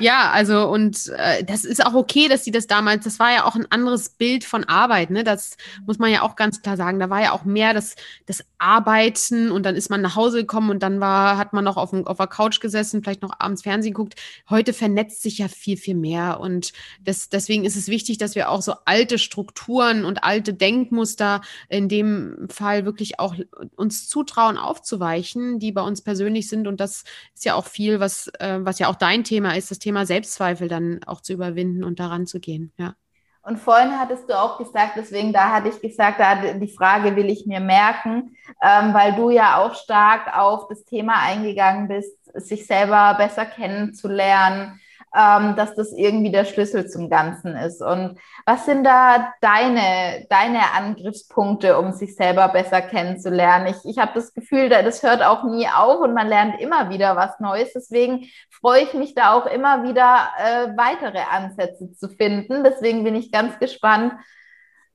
Ja, 0.00 0.30
also 0.30 0.68
und 0.68 1.12
äh, 1.16 1.44
das 1.44 1.64
ist 1.64 1.84
auch 1.84 1.94
okay, 1.94 2.28
dass 2.28 2.44
sie 2.44 2.50
das 2.50 2.66
damals, 2.66 3.04
das 3.04 3.18
war 3.18 3.32
ja 3.32 3.44
auch 3.44 3.54
ein 3.54 3.70
anderes 3.70 4.08
Bild 4.10 4.44
von 4.44 4.64
Arbeit, 4.64 5.10
ne? 5.10 5.24
Das 5.24 5.56
muss 5.86 5.98
man 5.98 6.10
ja 6.10 6.22
auch 6.22 6.36
ganz 6.36 6.62
klar 6.62 6.76
sagen. 6.76 6.98
Da 6.98 7.10
war 7.10 7.22
ja 7.22 7.32
auch 7.32 7.44
mehr 7.44 7.74
das, 7.74 7.96
das 8.26 8.44
Arbeiten 8.58 9.50
und 9.50 9.64
dann 9.64 9.76
ist 9.76 9.90
man 9.90 10.00
nach 10.00 10.16
Hause 10.16 10.38
gekommen 10.40 10.70
und 10.70 10.82
dann 10.82 11.00
war, 11.00 11.36
hat 11.36 11.52
man 11.52 11.64
noch 11.64 11.76
auf, 11.76 11.90
dem, 11.90 12.06
auf 12.06 12.16
der 12.16 12.26
Couch 12.26 12.60
gesessen, 12.60 13.02
vielleicht 13.02 13.22
noch 13.22 13.38
abends 13.38 13.62
Fernsehen 13.62 13.94
geguckt. 13.94 14.14
Heute 14.48 14.72
vernetzt 14.72 15.22
sich 15.22 15.38
ja 15.38 15.48
viel, 15.48 15.76
viel 15.76 15.94
mehr. 15.94 16.40
Und 16.40 16.72
das, 17.02 17.28
deswegen 17.28 17.64
ist 17.64 17.76
es 17.76 17.88
wichtig, 17.88 18.18
dass 18.18 18.34
wir 18.34 18.50
auch 18.50 18.62
so 18.62 18.74
alte 18.86 19.18
Strukturen 19.18 20.04
und 20.04 20.24
alte 20.24 20.54
Denkmuster 20.54 21.42
in 21.68 21.88
dem 21.88 22.48
Fall 22.48 22.84
wirklich 22.84 23.20
auch 23.20 23.34
uns 23.76 24.08
zutrauen, 24.08 24.56
aufzuweichen, 24.56 25.58
die 25.58 25.72
bei 25.72 25.82
uns 25.82 26.02
persönlich 26.02 26.48
sind. 26.48 26.66
Und 26.66 26.80
das 26.80 27.04
ist 27.34 27.44
ja 27.44 27.54
auch 27.54 27.66
viel, 27.66 28.00
was, 28.00 28.28
äh, 28.38 28.58
was 28.60 28.78
ja 28.78 28.88
auch 28.88 28.96
dein 28.96 29.24
Thema 29.24 29.56
ist 29.56 29.70
das 29.74 29.78
Thema 29.80 30.06
Selbstzweifel 30.06 30.68
dann 30.68 31.00
auch 31.06 31.20
zu 31.20 31.32
überwinden 31.32 31.84
und 31.84 31.98
daran 31.98 32.26
zu 32.26 32.40
gehen, 32.40 32.72
ja. 32.78 32.94
Und 33.42 33.58
vorhin 33.58 33.98
hattest 33.98 34.30
du 34.30 34.40
auch 34.40 34.56
gesagt, 34.56 34.92
deswegen 34.96 35.34
da 35.34 35.50
hatte 35.50 35.68
ich 35.68 35.78
gesagt, 35.78 36.18
da 36.18 36.54
die 36.54 36.74
Frage 36.74 37.14
will 37.14 37.28
ich 37.28 37.44
mir 37.44 37.60
merken, 37.60 38.34
ähm, 38.62 38.94
weil 38.94 39.14
du 39.16 39.28
ja 39.28 39.58
auch 39.58 39.74
stark 39.74 40.34
auf 40.34 40.66
das 40.68 40.86
Thema 40.86 41.16
eingegangen 41.22 41.88
bist, 41.88 42.16
sich 42.34 42.66
selber 42.66 43.14
besser 43.18 43.44
kennenzulernen, 43.44 44.80
ähm, 45.14 45.54
dass 45.54 45.74
das 45.76 45.92
irgendwie 45.92 46.32
der 46.32 46.44
Schlüssel 46.44 46.88
zum 46.88 47.08
Ganzen 47.08 47.56
ist. 47.56 47.80
Und 47.80 48.18
was 48.46 48.66
sind 48.66 48.82
da 48.82 49.32
deine, 49.40 50.26
deine 50.28 50.72
Angriffspunkte, 50.76 51.78
um 51.78 51.92
sich 51.92 52.16
selber 52.16 52.48
besser 52.48 52.82
kennenzulernen? 52.82 53.68
Ich, 53.68 53.88
ich 53.88 53.98
habe 53.98 54.12
das 54.14 54.34
Gefühl, 54.34 54.68
das 54.68 55.02
hört 55.04 55.22
auch 55.22 55.44
nie 55.44 55.68
auf 55.68 56.00
und 56.00 56.14
man 56.14 56.26
lernt 56.26 56.60
immer 56.60 56.90
wieder 56.90 57.14
was 57.14 57.38
Neues. 57.38 57.72
Deswegen 57.74 58.26
freue 58.50 58.82
ich 58.82 58.94
mich 58.94 59.14
da 59.14 59.34
auch 59.34 59.46
immer 59.46 59.84
wieder, 59.84 60.28
äh, 60.38 60.76
weitere 60.76 61.20
Ansätze 61.30 61.92
zu 61.92 62.08
finden. 62.08 62.64
Deswegen 62.64 63.04
bin 63.04 63.14
ich 63.14 63.30
ganz 63.30 63.58
gespannt, 63.60 64.14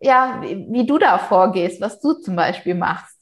ja, 0.02 0.40
wie, 0.42 0.68
wie 0.70 0.86
du 0.86 0.98
da 0.98 1.18
vorgehst, 1.18 1.80
was 1.80 2.02
du 2.02 2.14
zum 2.14 2.36
Beispiel 2.36 2.76
machst. 2.76 3.16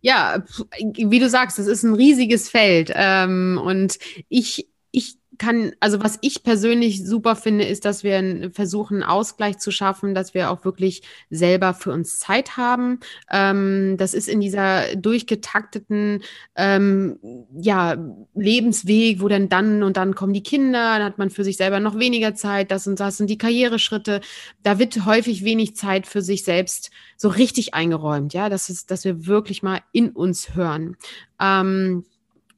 Ja, 0.00 0.42
wie 0.78 1.18
du 1.18 1.28
sagst, 1.28 1.58
das 1.58 1.66
ist 1.66 1.82
ein 1.82 1.94
riesiges 1.94 2.48
Feld. 2.48 2.92
Ähm, 2.94 3.60
und 3.62 3.98
ich, 4.28 4.68
ich 4.90 5.17
kann, 5.38 5.72
also 5.80 6.02
was 6.02 6.18
ich 6.20 6.42
persönlich 6.42 7.06
super 7.06 7.36
finde, 7.36 7.64
ist, 7.64 7.84
dass 7.84 8.02
wir 8.02 8.50
versuchen, 8.52 9.02
einen 9.02 9.10
Ausgleich 9.10 9.58
zu 9.58 9.70
schaffen, 9.70 10.14
dass 10.14 10.34
wir 10.34 10.50
auch 10.50 10.64
wirklich 10.64 11.02
selber 11.30 11.74
für 11.74 11.92
uns 11.92 12.18
Zeit 12.18 12.56
haben. 12.56 13.00
Ähm, 13.30 13.96
das 13.96 14.14
ist 14.14 14.28
in 14.28 14.40
dieser 14.40 14.96
durchgetakteten 14.96 16.22
ähm, 16.56 17.18
ja, 17.58 17.96
Lebensweg, 18.34 19.20
wo 19.20 19.28
dann 19.28 19.48
dann 19.48 19.82
und 19.82 19.96
dann 19.96 20.14
kommen 20.14 20.32
die 20.32 20.42
Kinder, 20.42 20.98
dann 20.98 21.04
hat 21.04 21.18
man 21.18 21.30
für 21.30 21.44
sich 21.44 21.56
selber 21.56 21.80
noch 21.80 21.98
weniger 21.98 22.34
Zeit, 22.34 22.70
das 22.70 22.86
und 22.86 23.00
das 23.00 23.16
sind 23.16 23.30
die 23.30 23.38
Karriereschritte. 23.38 24.20
Da 24.62 24.78
wird 24.78 25.06
häufig 25.06 25.44
wenig 25.44 25.76
Zeit 25.76 26.06
für 26.06 26.22
sich 26.22 26.44
selbst 26.44 26.90
so 27.16 27.28
richtig 27.28 27.74
eingeräumt, 27.74 28.34
ja, 28.34 28.48
das 28.48 28.68
ist, 28.68 28.90
dass 28.90 29.04
wir 29.04 29.26
wirklich 29.26 29.62
mal 29.62 29.80
in 29.92 30.10
uns 30.10 30.54
hören. 30.54 30.96
Ähm, 31.40 32.04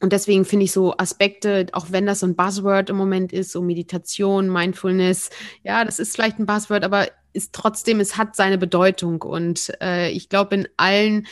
Und 0.01 0.13
deswegen 0.13 0.47
finde 0.47 0.65
ich 0.65 0.73
so 0.73 0.97
Aspekte, 0.97 1.67
auch 1.73 1.87
wenn 1.91 2.07
das 2.07 2.21
so 2.21 2.27
ein 2.27 2.35
Buzzword 2.35 2.89
im 2.89 2.97
Moment 2.97 3.33
ist, 3.33 3.53
so 3.53 3.61
Meditation, 3.61 4.49
Mindfulness, 4.49 5.31
ja, 5.63 5.85
das 5.85 5.99
ist 5.99 6.15
vielleicht 6.15 6.39
ein 6.39 6.47
Buzzword, 6.47 6.85
aber 6.85 7.09
ist 7.33 7.53
trotzdem, 7.53 8.01
es 8.01 8.17
hat 8.17 8.35
seine 8.35 8.59
Bedeutung. 8.59 9.23
Und 9.23 9.73
äh, 9.81 10.11
ich 10.11 10.29
glaube, 10.29 10.55
in 10.57 10.69
allen, 10.77 11.27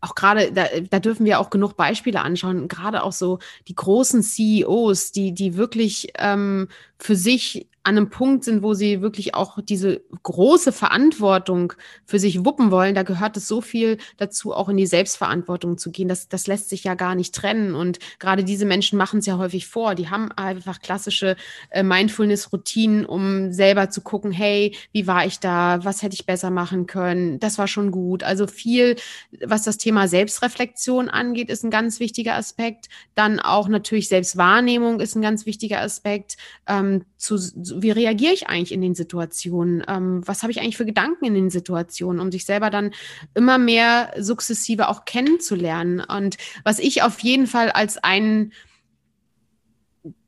auch 0.00 0.14
gerade, 0.14 0.52
da, 0.52 0.66
da 0.88 1.00
dürfen 1.00 1.26
wir 1.26 1.38
auch 1.38 1.50
genug 1.50 1.76
Beispiele 1.76 2.20
anschauen, 2.20 2.68
gerade 2.68 3.02
auch 3.02 3.12
so 3.12 3.40
die 3.68 3.74
großen 3.74 4.22
CEOs, 4.22 5.12
die, 5.12 5.34
die 5.34 5.56
wirklich 5.56 6.12
ähm, 6.18 6.68
für 6.98 7.16
sich 7.16 7.68
an 7.84 7.98
einem 7.98 8.08
Punkt 8.08 8.44
sind, 8.44 8.62
wo 8.62 8.72
sie 8.72 9.02
wirklich 9.02 9.34
auch 9.34 9.58
diese 9.60 10.00
große 10.22 10.72
Verantwortung 10.72 11.74
für 12.06 12.18
sich 12.18 12.42
wuppen 12.42 12.70
wollen, 12.70 12.94
da 12.94 13.02
gehört 13.02 13.36
es 13.36 13.46
so 13.46 13.60
viel 13.60 13.98
dazu, 14.16 14.54
auch 14.54 14.70
in 14.70 14.78
die 14.78 14.86
Selbstverantwortung 14.86 15.76
zu 15.76 15.90
gehen. 15.92 16.08
Das, 16.08 16.30
das 16.30 16.46
lässt 16.46 16.70
sich 16.70 16.84
ja 16.84 16.94
gar 16.94 17.14
nicht 17.14 17.34
trennen. 17.34 17.74
Und 17.74 17.98
gerade 18.18 18.42
diese 18.42 18.64
Menschen 18.64 18.96
machen 18.96 19.18
es 19.18 19.26
ja 19.26 19.36
häufig 19.36 19.66
vor. 19.66 19.94
Die 19.94 20.08
haben 20.08 20.32
einfach 20.32 20.80
klassische 20.80 21.36
äh, 21.68 21.82
Mindfulness-Routinen, 21.82 23.04
um 23.04 23.52
selber 23.52 23.90
zu 23.90 24.00
gucken, 24.00 24.32
hey, 24.32 24.74
wie 24.92 25.06
war 25.06 25.26
ich 25.26 25.40
da? 25.40 25.84
Was 25.84 26.02
hätte 26.02 26.14
ich 26.14 26.24
besser 26.24 26.50
machen 26.50 26.86
können? 26.86 27.38
Das 27.38 27.58
war 27.58 27.68
schon 27.68 27.90
gut. 27.90 28.22
Also 28.22 28.46
viel, 28.46 28.96
was 29.44 29.62
das 29.62 29.76
Thema 29.76 30.08
Selbstreflexion 30.08 31.10
angeht, 31.10 31.50
ist 31.50 31.64
ein 31.64 31.70
ganz 31.70 32.00
wichtiger 32.00 32.34
Aspekt. 32.34 32.88
Dann 33.14 33.40
auch 33.40 33.68
natürlich 33.68 34.08
Selbstwahrnehmung 34.08 35.00
ist 35.00 35.16
ein 35.16 35.22
ganz 35.22 35.44
wichtiger 35.44 35.82
Aspekt. 35.82 36.38
Ähm, 36.66 37.04
zu, 37.24 37.38
wie 37.80 37.90
reagiere 37.90 38.34
ich 38.34 38.48
eigentlich 38.48 38.72
in 38.72 38.82
den 38.82 38.94
Situationen? 38.94 39.82
Ähm, 39.88 40.22
was 40.26 40.42
habe 40.42 40.52
ich 40.52 40.60
eigentlich 40.60 40.76
für 40.76 40.84
Gedanken 40.84 41.24
in 41.24 41.34
den 41.34 41.50
Situationen, 41.50 42.20
um 42.20 42.30
sich 42.30 42.44
selber 42.44 42.70
dann 42.70 42.92
immer 43.34 43.58
mehr 43.58 44.12
sukzessive 44.18 44.88
auch 44.88 45.04
kennenzulernen? 45.04 46.00
Und 46.00 46.36
was 46.62 46.78
ich 46.78 47.02
auf 47.02 47.20
jeden 47.20 47.46
Fall 47.46 47.70
als 47.70 47.96
einen 47.98 48.52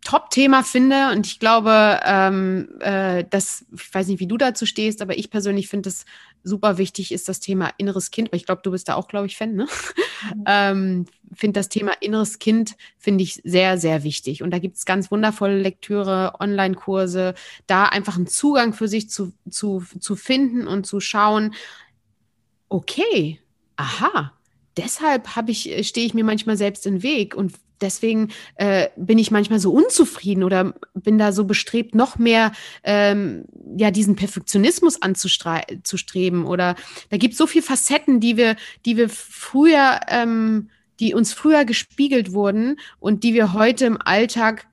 Top-Thema 0.02 0.62
finde 0.62 1.10
und 1.10 1.26
ich 1.26 1.38
glaube, 1.38 2.00
ähm, 2.04 2.68
äh, 2.80 3.24
dass, 3.28 3.66
ich 3.74 3.92
weiß 3.92 4.06
nicht, 4.06 4.20
wie 4.20 4.28
du 4.28 4.38
dazu 4.38 4.64
stehst, 4.64 5.02
aber 5.02 5.18
ich 5.18 5.30
persönlich 5.30 5.68
finde 5.68 5.88
es 5.88 6.06
super 6.46 6.78
wichtig, 6.78 7.12
ist 7.12 7.28
das 7.28 7.40
Thema 7.40 7.72
inneres 7.76 8.10
Kind, 8.10 8.30
weil 8.30 8.38
ich 8.38 8.46
glaube, 8.46 8.62
du 8.62 8.70
bist 8.70 8.88
da 8.88 8.94
auch, 8.94 9.08
glaube 9.08 9.26
ich, 9.26 9.36
Fan, 9.36 9.54
ne? 9.54 9.66
Mhm. 10.34 10.44
ähm, 10.46 11.06
finde 11.34 11.58
das 11.58 11.68
Thema 11.68 11.92
inneres 12.00 12.38
Kind, 12.38 12.76
finde 12.98 13.24
ich 13.24 13.40
sehr, 13.44 13.78
sehr 13.78 14.04
wichtig. 14.04 14.42
Und 14.42 14.52
da 14.52 14.58
gibt 14.58 14.76
es 14.76 14.84
ganz 14.84 15.10
wundervolle 15.10 15.58
Lektüre, 15.58 16.34
Online-Kurse, 16.38 17.34
da 17.66 17.86
einfach 17.86 18.16
einen 18.16 18.28
Zugang 18.28 18.72
für 18.72 18.88
sich 18.88 19.10
zu, 19.10 19.32
zu, 19.50 19.84
zu 19.98 20.14
finden 20.14 20.68
und 20.68 20.86
zu 20.86 21.00
schauen, 21.00 21.54
okay, 22.68 23.40
aha, 23.76 24.32
deshalb 24.76 25.34
habe 25.34 25.50
ich, 25.50 25.86
stehe 25.86 26.06
ich 26.06 26.14
mir 26.14 26.24
manchmal 26.24 26.56
selbst 26.56 26.86
im 26.86 27.02
Weg 27.02 27.34
und 27.34 27.54
deswegen 27.80 28.28
äh, 28.56 28.88
bin 28.96 29.18
ich 29.18 29.30
manchmal 29.30 29.58
so 29.58 29.72
unzufrieden 29.72 30.42
oder 30.42 30.74
bin 30.94 31.18
da 31.18 31.32
so 31.32 31.44
bestrebt, 31.44 31.94
noch 31.94 32.18
mehr 32.18 32.52
ähm, 32.84 33.44
ja 33.76 33.90
diesen 33.90 34.16
Perfektionismus 34.16 35.00
anzustreben. 35.02 36.44
Oder 36.46 36.76
da 37.10 37.16
gibt 37.16 37.32
es 37.32 37.38
so 37.38 37.46
viele 37.46 37.64
Facetten, 37.64 38.20
die 38.20 38.36
wir, 38.36 38.56
die 38.84 38.96
wir 38.96 39.08
früher, 39.08 40.00
ähm, 40.08 40.70
die 41.00 41.14
uns 41.14 41.32
früher 41.32 41.64
gespiegelt 41.64 42.32
wurden 42.32 42.78
und 42.98 43.22
die 43.22 43.34
wir 43.34 43.52
heute 43.52 43.86
im 43.86 43.98
Alltag 44.00 44.66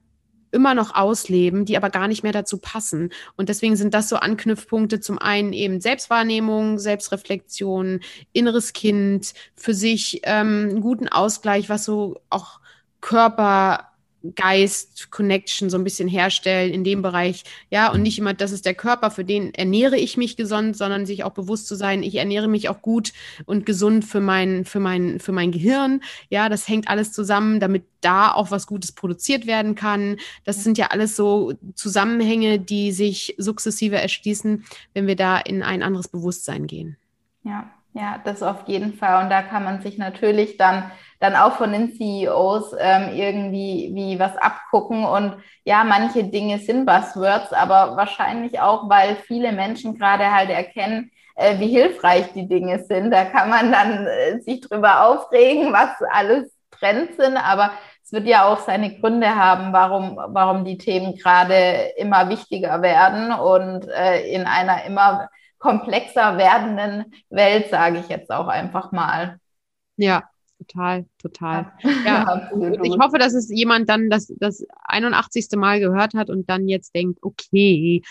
immer 0.53 0.75
noch 0.75 0.93
ausleben, 0.93 1.65
die 1.65 1.75
aber 1.75 1.89
gar 1.89 2.07
nicht 2.07 2.23
mehr 2.23 2.31
dazu 2.31 2.59
passen. 2.59 3.09
Und 3.35 3.49
deswegen 3.49 3.75
sind 3.75 3.93
das 3.93 4.07
so 4.07 4.17
Anknüpfpunkte 4.17 4.99
zum 4.99 5.17
einen 5.17 5.51
eben 5.51 5.81
Selbstwahrnehmung, 5.81 6.77
Selbstreflexion, 6.77 8.01
inneres 8.31 8.71
Kind, 8.71 9.33
für 9.55 9.73
sich 9.73 10.21
ähm, 10.23 10.67
einen 10.69 10.81
guten 10.81 11.07
Ausgleich, 11.07 11.69
was 11.69 11.85
so 11.85 12.21
auch 12.29 12.59
Körper, 13.03 13.89
Geist, 14.35 15.11
Connection 15.11 15.69
so 15.69 15.77
ein 15.77 15.83
bisschen 15.83 16.07
herstellen 16.07 16.71
in 16.71 16.85
dem 16.85 17.01
Bereich. 17.01 17.43
Ja, 17.69 17.91
und 17.91 18.01
nicht 18.01 18.17
immer, 18.17 18.33
das 18.33 18.53
ist 18.53 18.65
der 18.65 18.73
Körper, 18.73 19.11
für 19.11 19.25
den 19.25 19.53
ernähre 19.53 19.97
ich 19.97 20.15
mich 20.15 20.37
gesund, 20.37 20.77
sondern 20.77 21.05
sich 21.05 21.25
auch 21.25 21.33
bewusst 21.33 21.67
zu 21.67 21.75
sein, 21.75 22.01
ich 22.01 22.15
ernähre 22.15 22.47
mich 22.47 22.69
auch 22.69 22.81
gut 22.81 23.11
und 23.45 23.65
gesund 23.65 24.05
für 24.05 24.21
mein, 24.21 24.63
für 24.63 24.79
mein, 24.79 25.19
für 25.19 25.33
mein 25.33 25.51
Gehirn. 25.51 25.99
Ja, 26.29 26.47
das 26.47 26.69
hängt 26.69 26.87
alles 26.87 27.11
zusammen, 27.11 27.59
damit 27.59 27.83
da 27.99 28.31
auch 28.31 28.49
was 28.49 28.65
Gutes 28.65 28.93
produziert 28.93 29.45
werden 29.45 29.75
kann. 29.75 30.15
Das 30.45 30.63
sind 30.63 30.77
ja 30.77 30.87
alles 30.87 31.17
so 31.17 31.51
Zusammenhänge, 31.75 32.59
die 32.59 32.93
sich 32.93 33.35
sukzessive 33.37 33.97
erschließen, 33.97 34.63
wenn 34.93 35.07
wir 35.07 35.17
da 35.17 35.37
in 35.37 35.61
ein 35.61 35.83
anderes 35.83 36.07
Bewusstsein 36.07 36.67
gehen. 36.67 36.95
Ja, 37.43 37.69
ja, 37.93 38.19
das 38.23 38.41
auf 38.41 38.67
jeden 38.67 38.93
Fall. 38.93 39.23
Und 39.23 39.29
da 39.29 39.41
kann 39.43 39.63
man 39.63 39.81
sich 39.81 39.97
natürlich 39.97 40.57
dann 40.57 40.91
dann 41.23 41.37
auch 41.37 41.53
von 41.53 41.71
den 41.71 41.93
CEOs 41.95 42.75
ähm, 42.77 43.15
irgendwie 43.15 43.91
wie 43.93 44.19
was 44.19 44.35
abgucken. 44.35 45.05
Und 45.05 45.37
ja, 45.63 45.85
manche 45.85 46.25
Dinge 46.25 46.59
sind 46.59 46.85
Buzzwords, 46.85 47.53
aber 47.53 47.95
wahrscheinlich 47.95 48.59
auch, 48.59 48.89
weil 48.89 49.15
viele 49.15 49.53
Menschen 49.53 49.97
gerade 49.97 50.31
halt 50.33 50.49
erkennen, 50.49 51.11
äh, 51.35 51.57
wie 51.59 51.69
hilfreich 51.69 52.33
die 52.33 52.47
Dinge 52.47 52.83
sind. 52.83 53.11
Da 53.11 53.23
kann 53.23 53.49
man 53.49 53.71
dann 53.71 54.05
äh, 54.05 54.41
sich 54.41 54.59
drüber 54.61 55.07
aufregen, 55.07 55.71
was 55.71 55.91
alles 56.11 56.51
Trends 56.71 57.15
sind, 57.15 57.37
aber 57.37 57.71
es 58.03 58.11
wird 58.11 58.27
ja 58.27 58.45
auch 58.45 58.59
seine 58.59 58.99
Gründe 58.99 59.33
haben, 59.33 59.71
warum, 59.71 60.17
warum 60.17 60.65
die 60.65 60.77
Themen 60.77 61.15
gerade 61.15 61.93
immer 61.95 62.27
wichtiger 62.27 62.81
werden 62.81 63.31
und 63.31 63.87
äh, 63.87 64.27
in 64.29 64.45
einer 64.45 64.83
immer 64.83 65.29
komplexer 65.57 66.37
werdenden 66.37 67.13
Welt, 67.29 67.69
sage 67.69 67.99
ich 67.99 68.09
jetzt 68.09 68.29
auch 68.29 68.47
einfach 68.47 68.91
mal. 68.91 69.37
Ja, 69.95 70.23
total, 70.63 71.05
total. 71.21 71.71
Ja, 72.05 72.49
ich 72.83 72.97
hoffe, 72.99 73.17
dass 73.17 73.33
es 73.33 73.49
jemand 73.49 73.89
dann 73.89 74.09
das, 74.09 74.33
das 74.39 74.65
81. 74.85 75.47
Mal 75.55 75.79
gehört 75.79 76.13
hat 76.13 76.29
und 76.29 76.49
dann 76.49 76.67
jetzt 76.67 76.95
denkt, 76.95 77.19
okay, 77.21 78.01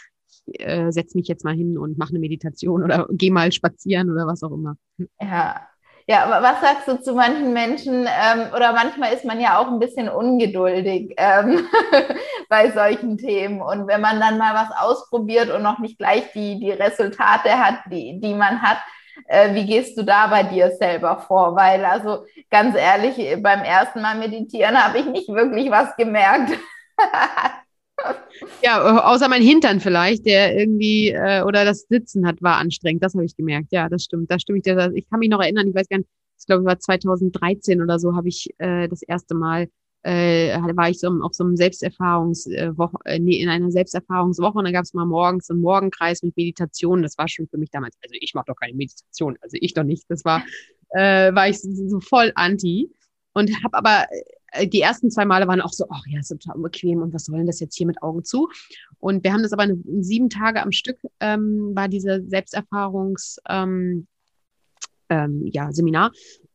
ich 0.47 0.61
äh, 0.61 0.91
setze 0.91 1.17
mich 1.17 1.29
jetzt 1.29 1.45
mal 1.45 1.55
hin 1.55 1.79
und 1.79 1.99
mache 1.99 2.11
eine 2.11 2.19
Meditation 2.19 2.83
oder 2.83 3.07
gehe 3.11 3.33
mal 3.33 3.53
spazieren 3.53 4.11
oder 4.11 4.27
was 4.27 4.43
auch 4.43 4.53
immer. 4.53 4.77
Ja. 5.21 5.67
Ja, 6.09 6.25
aber 6.25 6.43
was 6.43 6.61
sagst 6.61 6.89
du 6.89 7.01
zu 7.01 7.15
manchen 7.15 7.53
Menschen, 7.53 8.07
ähm, 8.07 8.49
oder 8.55 8.73
manchmal 8.73 9.13
ist 9.13 9.25
man 9.25 9.41
ja 9.41 9.59
auch 9.59 9.69
ein 9.69 9.79
bisschen 9.79 10.09
ungeduldig 10.09 11.15
ähm, 11.17 11.65
bei 12.49 12.73
solchen 12.73 13.19
Themen. 13.19 13.63
Und 13.63 13.87
wenn 13.87 14.01
man 14.01 14.19
dann 14.19 14.37
mal 14.37 14.53
was 14.53 14.77
ausprobiert 14.77 15.51
und 15.51 15.63
noch 15.63 15.79
nicht 15.79 15.99
gleich 15.99 16.33
die, 16.33 16.59
die 16.59 16.73
Resultate 16.73 17.51
hat, 17.51 17.77
die, 17.91 18.21
die 18.21 18.35
man 18.35 18.61
hat, 18.63 18.79
äh, 19.27 19.55
wie 19.55 19.67
gehst 19.67 19.97
du 19.99 20.05
da 20.05 20.27
bei 20.27 20.43
dir 20.43 20.71
selber 20.73 21.25
vor? 21.27 21.55
Weil, 21.57 21.85
also 21.85 22.25
ganz 22.51 22.77
ehrlich, 22.77 23.17
beim 23.43 23.61
ersten 23.61 24.03
Mal 24.03 24.19
meditieren 24.19 24.77
habe 24.77 24.99
ich 24.99 25.07
nicht 25.07 25.29
wirklich 25.29 25.71
was 25.71 25.95
gemerkt. 25.97 26.53
ja, 28.63 29.05
außer 29.05 29.29
mein 29.29 29.43
Hintern 29.43 29.81
vielleicht, 29.81 30.27
der 30.27 30.57
irgendwie, 30.57 31.11
äh, 31.11 31.43
oder 31.43 31.65
das 31.65 31.87
Sitzen 31.89 32.27
hat, 32.27 32.43
war 32.43 32.57
anstrengend. 32.57 33.03
Das 33.03 33.15
habe 33.15 33.25
ich 33.25 33.37
gemerkt. 33.37 33.69
Ja, 33.71 33.89
das 33.89 34.05
stimmt. 34.05 34.31
Da 34.31 34.39
stimme 34.39 34.59
ich 34.59 35.09
kann 35.09 35.19
mich 35.19 35.29
noch 35.29 35.41
erinnern, 35.41 35.69
ich 35.69 35.75
weiß 35.75 35.89
gar 35.89 35.99
nicht, 35.99 36.09
ich 36.39 36.47
glaube, 36.47 36.65
war 36.65 36.79
2013 36.79 37.81
oder 37.81 37.99
so, 37.99 38.17
habe 38.17 38.29
ich 38.29 38.49
äh, 38.59 38.89
das 38.89 39.03
erste 39.03 39.35
Mal 39.35 39.69
äh, 40.03 40.59
war 40.75 40.91
ich 40.91 40.99
so 40.99 41.09
auf 41.23 41.35
so 41.35 41.45
einem 41.45 41.57
Selbsterfahrungswoche, 41.57 42.97
äh, 43.05 43.19
nee, 43.19 43.41
in 43.41 43.49
einer 43.49 43.71
Selbsterfahrungswoche 43.71 44.59
und 44.59 44.65
da 44.65 44.73
gab 44.73 44.85
es 44.85 44.95
mal 44.95 45.07
morgens 45.07 45.49
einen 45.51 45.61
Morgenkreis 45.61 46.23
mit 46.23 46.37
Meditation. 46.37 47.03
Das 47.03 47.17
war 47.19 47.29
schon 47.29 47.47
für 47.49 47.59
mich 47.59 47.71
damals, 47.71 47.97
also 48.03 48.15
ich 48.21 48.35
mache 48.35 48.47
doch 48.49 48.57
keine 48.57 48.75
Meditation, 48.75 49.39
also 49.41 49.57
ich 49.61 49.75
doch 49.75 49.85
nicht. 49.85 50.05
Das 50.09 50.25
war, 50.25 50.45
äh, 50.91 51.35
war 51.35 51.49
ich 51.49 51.61
so, 51.61 51.71
so 51.89 52.01
voll 52.01 52.33
anti 52.35 52.91
und 53.33 53.51
habe 53.63 53.79
aber 53.79 54.07
äh, 54.53 54.67
die 54.67 54.81
ersten 54.81 55.11
zwei 55.11 55.25
Male 55.25 55.47
waren 55.47 55.61
auch 55.61 55.73
so, 55.73 55.87
ach 55.89 56.05
ja, 56.09 56.21
ist 56.21 56.29
total 56.29 56.59
bequem 56.59 57.01
und 57.01 57.15
was 57.15 57.25
soll 57.25 57.39
denn 57.39 57.47
das 57.47 57.61
jetzt 57.61 57.77
hier 57.77 57.87
mit 57.87 58.03
Augen 58.03 58.25
zu? 58.25 58.49
Und 58.99 59.23
wir 59.25 59.33
haben 59.33 59.43
das 59.43 59.53
aber 59.53 59.63
eine, 59.63 59.79
sieben 60.01 60.31
Tage 60.31 60.63
am 60.63 60.73
Stück 60.73 60.99
ähm, 61.21 61.73
war 61.75 61.89
diese 61.89 62.25
Selbsterfahrungs 62.27 63.39
ähm, 63.49 64.07
ähm, 65.09 65.47
ja, 65.53 65.71
Seminar 65.73 66.13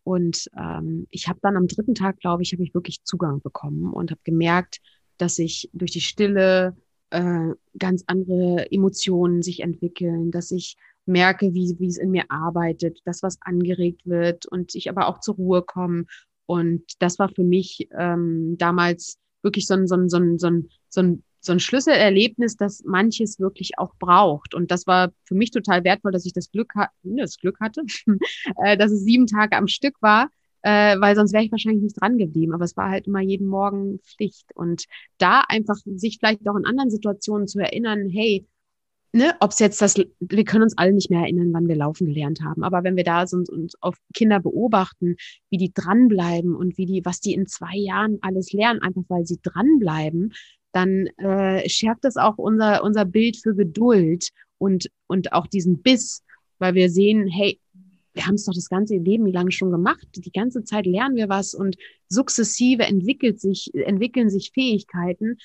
und 0.07 0.49
ähm, 0.57 1.05
ich 1.09 1.27
habe 1.27 1.39
dann 1.41 1.57
am 1.57 1.67
dritten 1.67 1.93
Tag, 1.93 2.21
glaube 2.21 2.41
ich, 2.41 2.53
habe 2.53 2.63
ich 2.63 2.73
wirklich 2.73 3.03
Zugang 3.03 3.41
bekommen 3.41 3.91
und 3.91 4.09
habe 4.09 4.21
gemerkt, 4.23 4.79
dass 5.17 5.37
ich 5.37 5.69
durch 5.73 5.91
die 5.91 5.99
Stille 5.99 6.77
äh, 7.09 7.49
ganz 7.77 8.05
andere 8.07 8.71
Emotionen 8.71 9.41
sich 9.41 9.59
entwickeln, 9.59 10.31
dass 10.31 10.51
ich 10.51 10.77
merke, 11.05 11.53
wie, 11.53 11.75
wie 11.79 11.87
es 11.87 11.97
in 11.97 12.11
mir 12.11 12.23
arbeitet, 12.29 13.01
dass 13.03 13.21
was 13.21 13.37
angeregt 13.41 14.05
wird 14.05 14.45
und 14.45 14.75
ich 14.75 14.89
aber 14.89 15.09
auch 15.09 15.19
zur 15.19 15.35
Ruhe 15.35 15.61
komme. 15.61 16.05
Und 16.45 16.83
das 16.99 17.19
war 17.19 17.27
für 17.27 17.43
mich 17.43 17.89
ähm, 17.91 18.55
damals 18.57 19.19
wirklich 19.43 19.67
so 19.67 19.73
ein, 19.73 19.87
so 19.87 19.95
ein, 19.95 20.07
so 20.07 20.19
ein, 20.19 20.39
so 20.39 20.47
ein, 20.47 20.69
so 20.87 21.01
ein 21.01 21.23
so 21.39 21.51
ein 21.51 21.59
Schlüsselerlebnis, 21.59 22.57
das 22.57 22.83
manches 22.83 23.39
wirklich 23.39 23.77
auch 23.77 23.93
braucht. 23.99 24.53
Und 24.53 24.71
das 24.71 24.87
war 24.87 25.11
für 25.25 25.35
mich 25.35 25.51
total 25.51 25.83
wertvoll, 25.83 26.11
dass 26.11 26.25
ich 26.25 26.33
das 26.33 26.51
Glück, 26.51 26.73
ha 26.75 26.89
das 27.03 27.37
Glück 27.37 27.59
hatte, 27.59 27.81
äh, 28.63 28.77
dass 28.77 28.91
es 28.91 29.03
sieben 29.03 29.27
Tage 29.27 29.55
am 29.55 29.67
Stück 29.67 29.95
war, 30.01 30.29
äh, 30.61 30.99
weil 30.99 31.15
sonst 31.15 31.33
wäre 31.33 31.43
ich 31.43 31.51
wahrscheinlich 31.51 31.83
nicht 31.83 32.01
dran 32.01 32.17
geblieben. 32.17 32.53
Aber 32.53 32.65
es 32.65 32.77
war 32.77 32.89
halt 32.89 33.07
immer 33.07 33.21
jeden 33.21 33.47
Morgen 33.47 33.99
Pflicht. 33.99 34.55
Und 34.55 34.85
da 35.17 35.41
einfach 35.47 35.77
sich 35.85 36.17
vielleicht 36.19 36.47
auch 36.47 36.55
in 36.55 36.65
anderen 36.65 36.89
Situationen 36.89 37.47
zu 37.47 37.59
erinnern, 37.59 38.09
hey, 38.09 38.45
ne, 39.13 39.35
ob 39.39 39.51
es 39.51 39.59
jetzt 39.59 39.81
das, 39.81 39.95
wir 39.95 40.43
können 40.43 40.63
uns 40.63 40.77
alle 40.77 40.93
nicht 40.93 41.09
mehr 41.09 41.21
erinnern, 41.21 41.53
wann 41.53 41.67
wir 41.67 41.75
laufen 41.75 42.07
gelernt 42.07 42.41
haben. 42.41 42.63
Aber 42.63 42.83
wenn 42.83 42.95
wir 42.95 43.03
da 43.03 43.27
sind 43.27 43.49
und 43.49 43.73
auf 43.81 43.97
Kinder 44.13 44.39
beobachten, 44.39 45.15
wie 45.49 45.57
die 45.57 45.73
dranbleiben 45.73 46.55
und 46.55 46.77
wie 46.77 46.85
die, 46.85 47.03
was 47.03 47.19
die 47.19 47.33
in 47.33 47.47
zwei 47.47 47.75
Jahren 47.75 48.19
alles 48.21 48.53
lernen, 48.53 48.81
einfach 48.81 49.03
weil 49.07 49.25
sie 49.25 49.39
dranbleiben, 49.41 50.33
dann 50.77 51.07
äh, 51.17 51.67
schärft 51.67 52.03
das 52.03 52.17
auch 52.17 52.37
unser, 52.37 52.83
unser 52.83 53.05
Bild 53.05 53.37
für 53.37 53.55
Geduld 53.55 54.29
und, 54.57 54.89
und 55.07 55.33
auch 55.33 55.47
diesen 55.47 55.81
Biss, 55.81 56.23
weil 56.59 56.75
wir 56.75 56.89
sehen, 56.89 57.27
hey, 57.27 57.59
wir 58.13 58.25
haben 58.25 58.35
es 58.35 58.45
doch 58.45 58.53
das 58.53 58.69
ganze 58.69 58.95
Leben 58.95 59.27
lang 59.27 59.51
schon 59.51 59.71
gemacht. 59.71 60.07
Die 60.15 60.31
ganze 60.31 60.63
Zeit 60.63 60.85
lernen 60.85 61.15
wir 61.15 61.29
was 61.29 61.53
und 61.53 61.77
sukzessive 62.09 62.83
entwickelt 62.83 63.39
sich, 63.39 63.71
entwickeln 63.75 64.29
sich 64.29 64.51
Fähigkeiten 64.53 65.37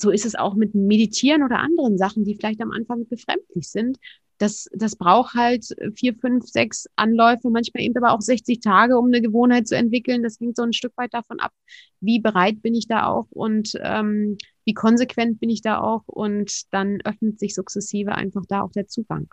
so 0.00 0.10
ist 0.10 0.26
es 0.26 0.34
auch 0.34 0.54
mit 0.54 0.74
Meditieren 0.74 1.42
oder 1.42 1.58
anderen 1.58 1.98
Sachen, 1.98 2.24
die 2.24 2.34
vielleicht 2.34 2.60
am 2.60 2.70
Anfang 2.70 3.06
befremdlich 3.08 3.68
sind. 3.68 3.98
Das, 4.38 4.68
das 4.72 4.94
braucht 4.94 5.34
halt 5.34 5.66
vier, 5.96 6.14
fünf, 6.14 6.46
sechs 6.46 6.86
Anläufe, 6.94 7.50
manchmal 7.50 7.82
eben 7.82 7.96
aber 7.96 8.12
auch 8.12 8.20
60 8.20 8.60
Tage, 8.60 8.96
um 8.96 9.06
eine 9.06 9.20
Gewohnheit 9.20 9.66
zu 9.66 9.76
entwickeln. 9.76 10.22
Das 10.22 10.38
hängt 10.38 10.54
so 10.54 10.62
ein 10.62 10.72
Stück 10.72 10.92
weit 10.96 11.12
davon 11.12 11.40
ab, 11.40 11.52
wie 12.00 12.20
bereit 12.20 12.62
bin 12.62 12.74
ich 12.76 12.86
da 12.86 13.06
auch 13.06 13.26
und 13.30 13.72
ähm, 13.82 14.36
wie 14.68 14.74
konsequent 14.74 15.40
bin 15.40 15.48
ich 15.48 15.62
da 15.62 15.80
auch. 15.80 16.02
Und 16.06 16.52
dann 16.74 16.98
öffnet 17.02 17.40
sich 17.40 17.54
sukzessive 17.54 18.12
einfach 18.12 18.42
da 18.46 18.60
auch 18.60 18.70
der 18.70 18.86
Zugang. 18.86 19.26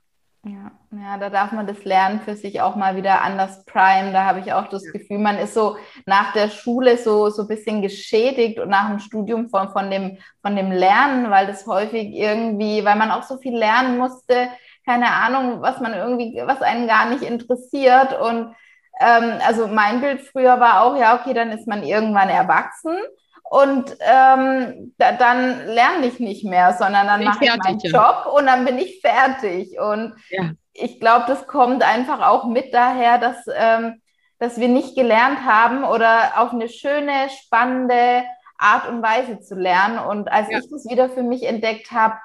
Ja, 0.45 0.71
ja, 0.91 1.17
da 1.17 1.29
darf 1.29 1.51
man 1.51 1.67
das 1.67 1.83
Lernen 1.83 2.21
für 2.21 2.37
sich 2.37 2.61
auch 2.61 2.77
mal 2.77 2.95
wieder 2.95 3.21
anders 3.21 3.65
prime. 3.65 4.13
Da 4.13 4.23
habe 4.23 4.39
ich 4.39 4.53
auch 4.53 4.69
das 4.69 4.83
Gefühl, 4.93 5.17
man 5.17 5.37
ist 5.37 5.53
so 5.53 5.75
nach 6.05 6.31
der 6.31 6.47
Schule 6.47 6.97
so, 6.97 7.29
so 7.29 7.41
ein 7.41 7.47
bisschen 7.49 7.81
geschädigt 7.81 8.59
und 8.59 8.69
nach 8.69 8.87
dem 8.87 8.99
Studium 8.99 9.49
von, 9.49 9.71
von, 9.71 9.91
dem, 9.91 10.19
von 10.41 10.55
dem 10.55 10.71
Lernen, 10.71 11.29
weil 11.31 11.47
das 11.47 11.67
häufig 11.67 12.13
irgendwie, 12.13 12.85
weil 12.85 12.95
man 12.95 13.11
auch 13.11 13.23
so 13.23 13.37
viel 13.37 13.57
lernen 13.57 13.97
musste, 13.97 14.47
keine 14.85 15.11
Ahnung, 15.11 15.61
was 15.61 15.81
man 15.81 15.93
irgendwie, 15.93 16.41
was 16.45 16.61
einen 16.61 16.87
gar 16.87 17.09
nicht 17.09 17.23
interessiert. 17.23 18.17
Und 18.21 18.55
ähm, 19.01 19.33
also 19.45 19.67
mein 19.67 19.99
Bild 19.99 20.21
früher 20.21 20.61
war 20.61 20.83
auch, 20.83 20.95
ja, 20.95 21.19
okay, 21.19 21.33
dann 21.33 21.51
ist 21.51 21.67
man 21.67 21.83
irgendwann 21.83 22.29
erwachsen 22.29 22.95
und 23.49 23.95
ähm, 23.99 24.93
da, 24.97 25.11
dann 25.11 25.67
lerne 25.67 26.07
ich 26.07 26.19
nicht 26.19 26.43
mehr, 26.43 26.73
sondern 26.73 27.07
dann 27.07 27.23
mache 27.23 27.45
ich 27.45 27.55
meinen 27.55 27.79
ja. 27.79 27.91
Job 27.91 28.33
und 28.33 28.47
dann 28.47 28.65
bin 28.65 28.77
ich 28.79 29.01
fertig. 29.01 29.79
Und 29.79 30.15
ja. 30.29 30.51
ich 30.73 30.99
glaube, 30.99 31.25
das 31.27 31.45
kommt 31.45 31.83
einfach 31.83 32.27
auch 32.27 32.45
mit 32.45 32.73
daher, 32.73 33.19
dass, 33.19 33.45
ähm, 33.55 34.01
dass 34.39 34.59
wir 34.59 34.67
nicht 34.67 34.95
gelernt 34.95 35.45
haben 35.45 35.83
oder 35.83 36.33
auf 36.37 36.53
eine 36.53 36.69
schöne, 36.69 37.29
spannende 37.43 38.23
Art 38.57 38.89
und 38.89 39.03
Weise 39.03 39.39
zu 39.39 39.55
lernen. 39.55 39.99
Und 39.99 40.31
als 40.31 40.49
ja. 40.49 40.57
ich 40.57 40.69
das 40.69 40.89
wieder 40.89 41.09
für 41.09 41.23
mich 41.23 41.43
entdeckt 41.43 41.91
habe, 41.91 42.15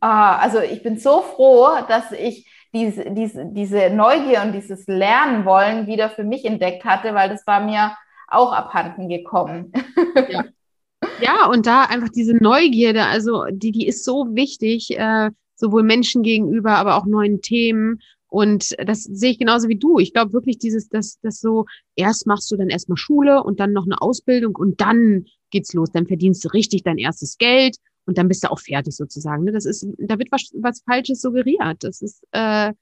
äh, 0.00 0.06
also 0.06 0.60
ich 0.60 0.84
bin 0.84 0.96
so 0.96 1.22
froh, 1.22 1.70
dass 1.88 2.12
ich 2.12 2.48
diese, 2.72 3.10
diese, 3.10 3.46
diese 3.46 3.90
Neugier 3.90 4.42
und 4.42 4.52
dieses 4.52 4.86
Lernen 4.86 5.44
wollen 5.44 5.88
wieder 5.88 6.08
für 6.08 6.24
mich 6.24 6.44
entdeckt 6.44 6.84
hatte, 6.84 7.14
weil 7.14 7.30
das 7.30 7.46
war 7.48 7.60
mir 7.60 7.96
auch 8.28 8.52
abhanden 8.52 9.08
gekommen. 9.08 9.72
Ja. 10.28 10.44
Ja, 11.20 11.46
und 11.46 11.66
da 11.66 11.84
einfach 11.84 12.08
diese 12.08 12.34
Neugierde, 12.34 13.04
also 13.04 13.44
die, 13.50 13.72
die 13.72 13.86
ist 13.86 14.04
so 14.04 14.26
wichtig, 14.34 14.96
äh, 14.98 15.30
sowohl 15.56 15.82
Menschen 15.82 16.22
gegenüber, 16.22 16.76
aber 16.76 16.96
auch 16.96 17.06
neuen 17.06 17.40
Themen. 17.40 18.00
Und 18.28 18.76
das 18.86 19.04
sehe 19.04 19.32
ich 19.32 19.38
genauso 19.38 19.68
wie 19.68 19.78
du. 19.78 19.98
Ich 19.98 20.12
glaube 20.12 20.32
wirklich 20.32 20.58
dieses, 20.58 20.88
dass 20.88 21.18
das 21.22 21.40
so, 21.40 21.64
erst 21.96 22.26
machst 22.26 22.50
du 22.50 22.56
dann 22.56 22.68
erstmal 22.68 22.98
Schule 22.98 23.42
und 23.42 23.58
dann 23.58 23.72
noch 23.72 23.86
eine 23.86 24.00
Ausbildung 24.00 24.54
und 24.54 24.80
dann 24.80 25.24
geht's 25.50 25.72
los. 25.72 25.90
Dann 25.90 26.06
verdienst 26.06 26.44
du 26.44 26.48
richtig 26.48 26.82
dein 26.82 26.98
erstes 26.98 27.38
Geld 27.38 27.76
und 28.06 28.18
dann 28.18 28.28
bist 28.28 28.44
du 28.44 28.50
auch 28.50 28.60
fertig 28.60 28.94
sozusagen. 28.94 29.44
Ne? 29.44 29.52
Das 29.52 29.64
ist, 29.64 29.86
da 29.98 30.18
wird 30.18 30.30
was, 30.30 30.50
was 30.54 30.82
Falsches 30.82 31.20
suggeriert. 31.20 31.78
Das 31.80 32.02
ist, 32.02 32.22
äh, 32.32 32.72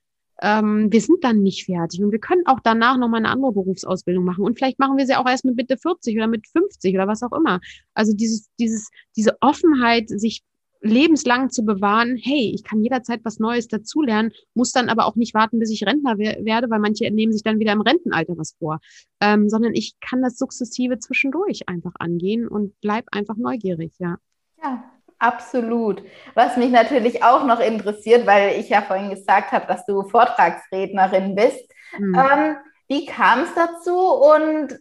ähm, 0.43 0.89
wir 0.91 1.01
sind 1.01 1.23
dann 1.23 1.43
nicht 1.43 1.65
fertig 1.65 2.03
und 2.03 2.13
wir 2.13 2.19
können 2.19 2.47
auch 2.47 2.61
danach 2.63 2.99
nochmal 2.99 3.21
eine 3.21 3.31
andere 3.31 3.53
Berufsausbildung 3.53 4.25
machen 4.25 4.45
und 4.45 4.57
vielleicht 4.57 4.79
machen 4.79 4.97
wir 4.97 5.07
sie 5.07 5.17
auch 5.17 5.29
erst 5.29 5.45
mit 5.45 5.57
Mitte 5.57 5.77
40 5.79 6.17
oder 6.17 6.27
mit 6.27 6.47
50 6.47 6.95
oder 6.95 7.09
was 7.09 7.23
auch 7.23 7.33
immer. 7.33 7.61
Also 7.95 8.13
dieses, 8.15 8.49
dieses, 8.59 8.91
diese 9.17 9.37
Offenheit, 9.41 10.09
sich 10.09 10.43
lebenslang 10.81 11.51
zu 11.51 11.65
bewahren, 11.65 12.17
hey, 12.17 12.53
ich 12.55 12.63
kann 12.63 12.83
jederzeit 12.83 13.21
was 13.25 13.39
Neues 13.39 13.69
dazulernen, 13.69 14.33
muss 14.55 14.73
dann 14.73 14.89
aber 14.89 15.07
auch 15.07 15.17
nicht 15.17 15.35
warten, 15.35 15.59
bis 15.59 15.71
ich 15.71 15.85
Rentner 15.85 16.19
werde, 16.19 16.71
weil 16.71 16.81
manche 16.81 17.11
nehmen 17.11 17.33
sich 17.33 17.43
dann 17.43 17.59
wieder 17.59 17.73
im 17.73 17.81
Rentenalter 17.81 18.37
was 18.37 18.55
vor, 18.59 18.81
ähm, 19.21 19.49
sondern 19.49 19.75
ich 19.75 19.99
kann 20.01 20.23
das 20.23 20.39
sukzessive 20.39 20.99
zwischendurch 20.99 21.69
einfach 21.69 21.93
angehen 21.99 22.47
und 22.47 22.75
bleib 22.81 23.07
einfach 23.11 23.37
neugierig, 23.37 23.93
ja. 23.99 24.19
Ja, 24.63 24.85
Absolut. 25.27 26.03
Was 26.35 26.57
mich 26.57 26.71
natürlich 26.71 27.25
auch 27.25 27.45
noch 27.45 27.59
interessiert, 27.59 28.27
weil 28.27 28.61
ich 28.61 28.69
ja 28.69 28.83
vorhin 28.83 29.11
gesagt 29.11 29.51
habe, 29.51 29.67
dass 29.67 29.85
du 29.87 30.05
Vortragsrednerin 30.05 31.35
bist. 31.35 31.69
Mhm. 31.99 32.15
Ähm, 32.15 32.57
wie 32.87 33.07
kam 33.07 33.41
es 33.41 33.55
dazu? 33.55 33.99
Und 33.99 34.79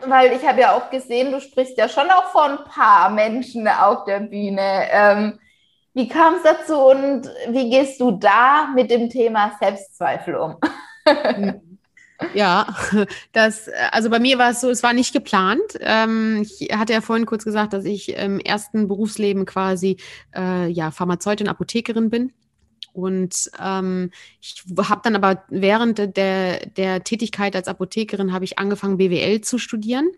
weil 0.00 0.32
ich 0.32 0.46
habe 0.46 0.60
ja 0.60 0.76
auch 0.76 0.90
gesehen, 0.90 1.32
du 1.32 1.40
sprichst 1.40 1.78
ja 1.78 1.88
schon 1.88 2.10
auch 2.10 2.26
vor 2.26 2.44
ein 2.44 2.64
paar 2.64 3.08
Menschen 3.10 3.66
auf 3.68 4.04
der 4.04 4.20
Bühne. 4.20 4.86
Ähm, 4.90 5.38
wie 5.94 6.08
kam 6.08 6.34
es 6.34 6.42
dazu 6.42 6.78
und 6.78 7.30
wie 7.48 7.70
gehst 7.70 8.00
du 8.00 8.12
da 8.12 8.68
mit 8.74 8.90
dem 8.90 9.08
Thema 9.08 9.56
Selbstzweifel 9.58 10.36
um? 10.36 10.56
Mhm. 11.06 11.60
Ja, 12.34 12.74
das, 13.32 13.68
also 13.90 14.10
bei 14.10 14.18
mir 14.18 14.38
war 14.38 14.50
es 14.50 14.60
so, 14.60 14.70
es 14.70 14.82
war 14.82 14.92
nicht 14.92 15.12
geplant. 15.12 15.60
Ähm, 15.80 16.42
ich 16.42 16.68
hatte 16.72 16.92
ja 16.92 17.00
vorhin 17.00 17.26
kurz 17.26 17.44
gesagt, 17.44 17.72
dass 17.72 17.84
ich 17.84 18.10
im 18.10 18.38
ersten 18.38 18.88
Berufsleben 18.88 19.46
quasi 19.46 19.96
äh, 20.34 20.68
ja, 20.68 20.90
Pharmazeutin, 20.90 21.48
Apothekerin 21.48 22.10
bin. 22.10 22.32
Und 22.92 23.50
ähm, 23.60 24.10
ich 24.40 24.64
habe 24.78 25.00
dann 25.04 25.16
aber 25.16 25.44
während 25.48 26.16
der, 26.16 26.66
der 26.66 27.04
Tätigkeit 27.04 27.56
als 27.56 27.68
Apothekerin 27.68 28.32
habe 28.32 28.44
ich 28.44 28.58
angefangen, 28.58 28.98
BWL 28.98 29.40
zu 29.40 29.58
studieren 29.58 30.10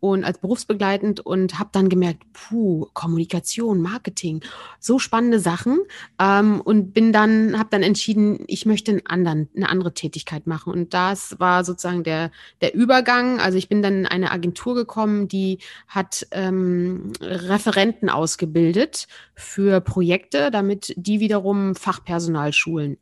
und 0.00 0.24
als 0.24 0.38
berufsbegleitend 0.38 1.20
und 1.20 1.58
habe 1.58 1.70
dann 1.72 1.88
gemerkt, 1.88 2.22
puh, 2.32 2.86
Kommunikation, 2.92 3.80
Marketing, 3.80 4.42
so 4.78 4.98
spannende 4.98 5.40
Sachen 5.40 5.78
ähm, 6.20 6.60
und 6.60 6.92
bin 6.92 7.12
dann, 7.12 7.58
habe 7.58 7.70
dann 7.70 7.82
entschieden, 7.82 8.44
ich 8.46 8.66
möchte 8.66 8.92
einen 8.92 9.06
anderen, 9.06 9.48
eine 9.56 9.68
andere 9.68 9.94
Tätigkeit 9.94 10.46
machen 10.46 10.72
und 10.72 10.94
das 10.94 11.40
war 11.40 11.64
sozusagen 11.64 12.04
der, 12.04 12.30
der 12.60 12.74
Übergang. 12.74 13.40
Also 13.40 13.58
ich 13.58 13.68
bin 13.68 13.82
dann 13.82 14.00
in 14.00 14.06
eine 14.06 14.30
Agentur 14.30 14.74
gekommen, 14.74 15.28
die 15.28 15.58
hat 15.88 16.26
ähm, 16.30 17.12
Referenten 17.20 18.10
ausgebildet 18.10 19.08
für 19.34 19.80
Projekte, 19.80 20.50
damit 20.50 20.92
die 20.96 21.20
wiederum 21.20 21.74
Fachpersonal 21.74 22.15
schulen. 22.52 22.98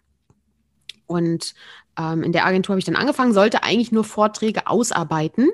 Und 1.07 1.55
ähm, 1.99 2.23
in 2.23 2.33
der 2.33 2.47
Agentur 2.47 2.73
habe 2.73 2.79
ich 2.79 2.85
dann 2.85 2.97
angefangen, 2.97 3.33
sollte 3.33 3.63
eigentlich 3.63 3.93
nur 3.93 4.05
Vorträge 4.05 4.67
ausarbeiten. 4.67 5.51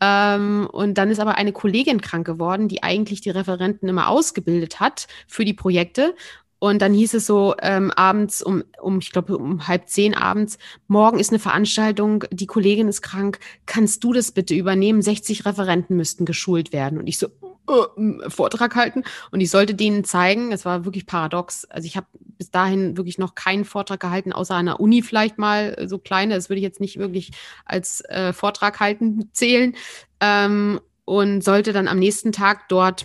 Ähm, 0.00 0.68
und 0.70 0.94
dann 0.94 1.10
ist 1.10 1.20
aber 1.20 1.36
eine 1.36 1.52
Kollegin 1.52 2.00
krank 2.00 2.26
geworden, 2.26 2.68
die 2.68 2.82
eigentlich 2.82 3.20
die 3.20 3.30
Referenten 3.30 3.88
immer 3.88 4.08
ausgebildet 4.08 4.80
hat 4.80 5.08
für 5.26 5.44
die 5.44 5.54
Projekte. 5.54 6.14
Und 6.58 6.82
dann 6.82 6.92
hieß 6.92 7.14
es 7.14 7.26
so 7.26 7.54
ähm, 7.62 7.90
abends 7.90 8.42
um, 8.42 8.62
um 8.82 8.98
ich 8.98 9.12
glaube, 9.12 9.36
um 9.38 9.66
halb 9.66 9.88
zehn 9.88 10.14
abends, 10.14 10.58
morgen 10.88 11.18
ist 11.18 11.30
eine 11.30 11.38
Veranstaltung, 11.38 12.24
die 12.30 12.46
Kollegin 12.46 12.86
ist 12.86 13.00
krank, 13.00 13.40
kannst 13.64 14.04
du 14.04 14.12
das 14.12 14.30
bitte 14.30 14.54
übernehmen? 14.54 15.00
60 15.00 15.46
Referenten 15.46 15.96
müssten 15.96 16.26
geschult 16.26 16.74
werden. 16.74 16.98
Und 16.98 17.06
ich 17.06 17.18
so, 17.18 17.28
äh, 17.70 18.30
Vortrag 18.30 18.74
halten. 18.74 19.04
Und 19.30 19.40
ich 19.40 19.50
sollte 19.50 19.74
denen 19.74 20.04
zeigen, 20.04 20.52
es 20.52 20.64
war 20.64 20.84
wirklich 20.84 21.06
paradox. 21.06 21.64
Also 21.66 21.86
ich 21.86 21.96
habe 21.96 22.06
bis 22.14 22.50
dahin 22.50 22.96
wirklich 22.96 23.18
noch 23.18 23.34
keinen 23.34 23.64
Vortrag 23.64 24.00
gehalten, 24.00 24.32
außer 24.32 24.54
einer 24.54 24.80
Uni 24.80 25.02
vielleicht 25.02 25.38
mal 25.38 25.76
so 25.88 25.98
kleine. 25.98 26.34
Das 26.34 26.48
würde 26.48 26.58
ich 26.58 26.64
jetzt 26.64 26.80
nicht 26.80 26.98
wirklich 26.98 27.32
als 27.64 28.02
äh, 28.02 28.32
Vortrag 28.32 28.80
halten 28.80 29.30
zählen. 29.32 29.74
Ähm, 30.20 30.80
und 31.04 31.42
sollte 31.42 31.72
dann 31.72 31.88
am 31.88 31.98
nächsten 31.98 32.30
Tag 32.30 32.68
dort 32.68 33.04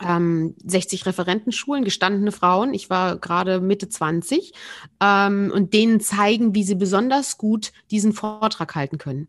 ähm, 0.00 0.54
60 0.64 1.06
Referentenschulen, 1.06 1.84
gestandene 1.84 2.32
Frauen, 2.32 2.74
ich 2.74 2.90
war 2.90 3.16
gerade 3.16 3.60
Mitte 3.60 3.88
20, 3.88 4.52
ähm, 5.00 5.52
und 5.54 5.72
denen 5.72 6.00
zeigen, 6.00 6.54
wie 6.54 6.64
sie 6.64 6.74
besonders 6.74 7.38
gut 7.38 7.72
diesen 7.90 8.12
Vortrag 8.12 8.74
halten 8.74 8.98
können. 8.98 9.28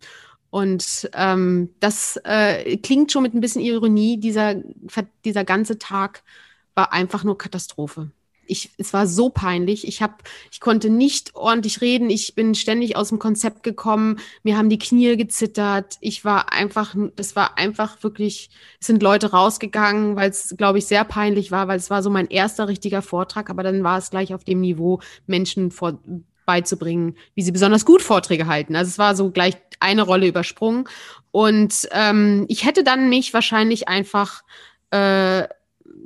Und 0.56 1.10
ähm, 1.14 1.72
das 1.82 2.18
äh, 2.24 2.78
klingt 2.78 3.12
schon 3.12 3.24
mit 3.24 3.34
ein 3.34 3.42
bisschen 3.42 3.62
Ironie. 3.62 4.22
Dieser, 4.22 4.56
dieser 5.26 5.44
ganze 5.44 5.80
Tag 5.80 6.24
war 6.76 6.94
einfach 6.94 7.26
nur 7.26 7.38
Katastrophe 7.38 8.12
ich, 8.48 8.70
es 8.78 8.94
war 8.94 9.08
so 9.08 9.30
peinlich. 9.30 9.88
Ich 9.88 10.02
habe, 10.04 10.14
ich 10.52 10.60
konnte 10.60 10.90
nicht 10.90 11.36
ordentlich 11.36 11.82
reden. 11.82 12.12
Ich 12.12 12.36
bin 12.36 12.54
ständig 12.56 12.96
aus 12.96 13.10
dem 13.10 13.20
Konzept 13.20 13.64
gekommen. 13.64 14.20
Mir 14.44 14.56
haben 14.56 14.70
die 14.70 14.78
Knie 14.78 15.18
gezittert. 15.18 15.98
Ich 16.00 16.26
war 16.26 16.54
einfach, 16.54 16.96
das 17.16 17.36
war 17.36 17.58
einfach 17.58 18.04
wirklich, 18.04 18.50
es 18.80 18.86
sind 18.88 19.02
Leute 19.02 19.32
rausgegangen, 19.32 20.16
weil 20.16 20.30
es, 20.30 20.56
glaube 20.58 20.78
ich, 20.78 20.86
sehr 20.86 21.06
peinlich 21.06 21.52
war, 21.52 21.68
weil 21.68 21.78
es 21.78 21.90
war 21.90 22.04
so 22.04 22.12
mein 22.12 22.28
erster 22.28 22.68
richtiger 22.68 23.02
Vortrag, 23.02 23.50
aber 23.50 23.64
dann 23.64 23.84
war 23.84 23.98
es 23.98 24.10
gleich 24.10 24.34
auf 24.34 24.44
dem 24.44 24.62
Niveau, 24.62 25.00
Menschen 25.26 25.72
vor, 25.72 26.00
beizubringen, 26.46 27.16
wie 27.34 27.42
sie 27.42 27.52
besonders 27.52 27.86
gut 27.86 28.02
Vorträge 28.02 28.48
halten. 28.48 28.76
Also 28.76 28.90
es 28.90 29.00
war 29.00 29.16
so 29.16 29.32
gleich 29.32 29.56
eine 29.80 30.04
Rolle 30.04 30.28
übersprungen. 30.28 30.88
Und 31.32 31.88
ähm, 31.92 32.46
ich 32.48 32.66
hätte 32.66 32.84
dann 32.84 33.10
mich 33.10 33.34
wahrscheinlich 33.34 33.88
einfach 33.88 34.44
äh, 34.92 35.48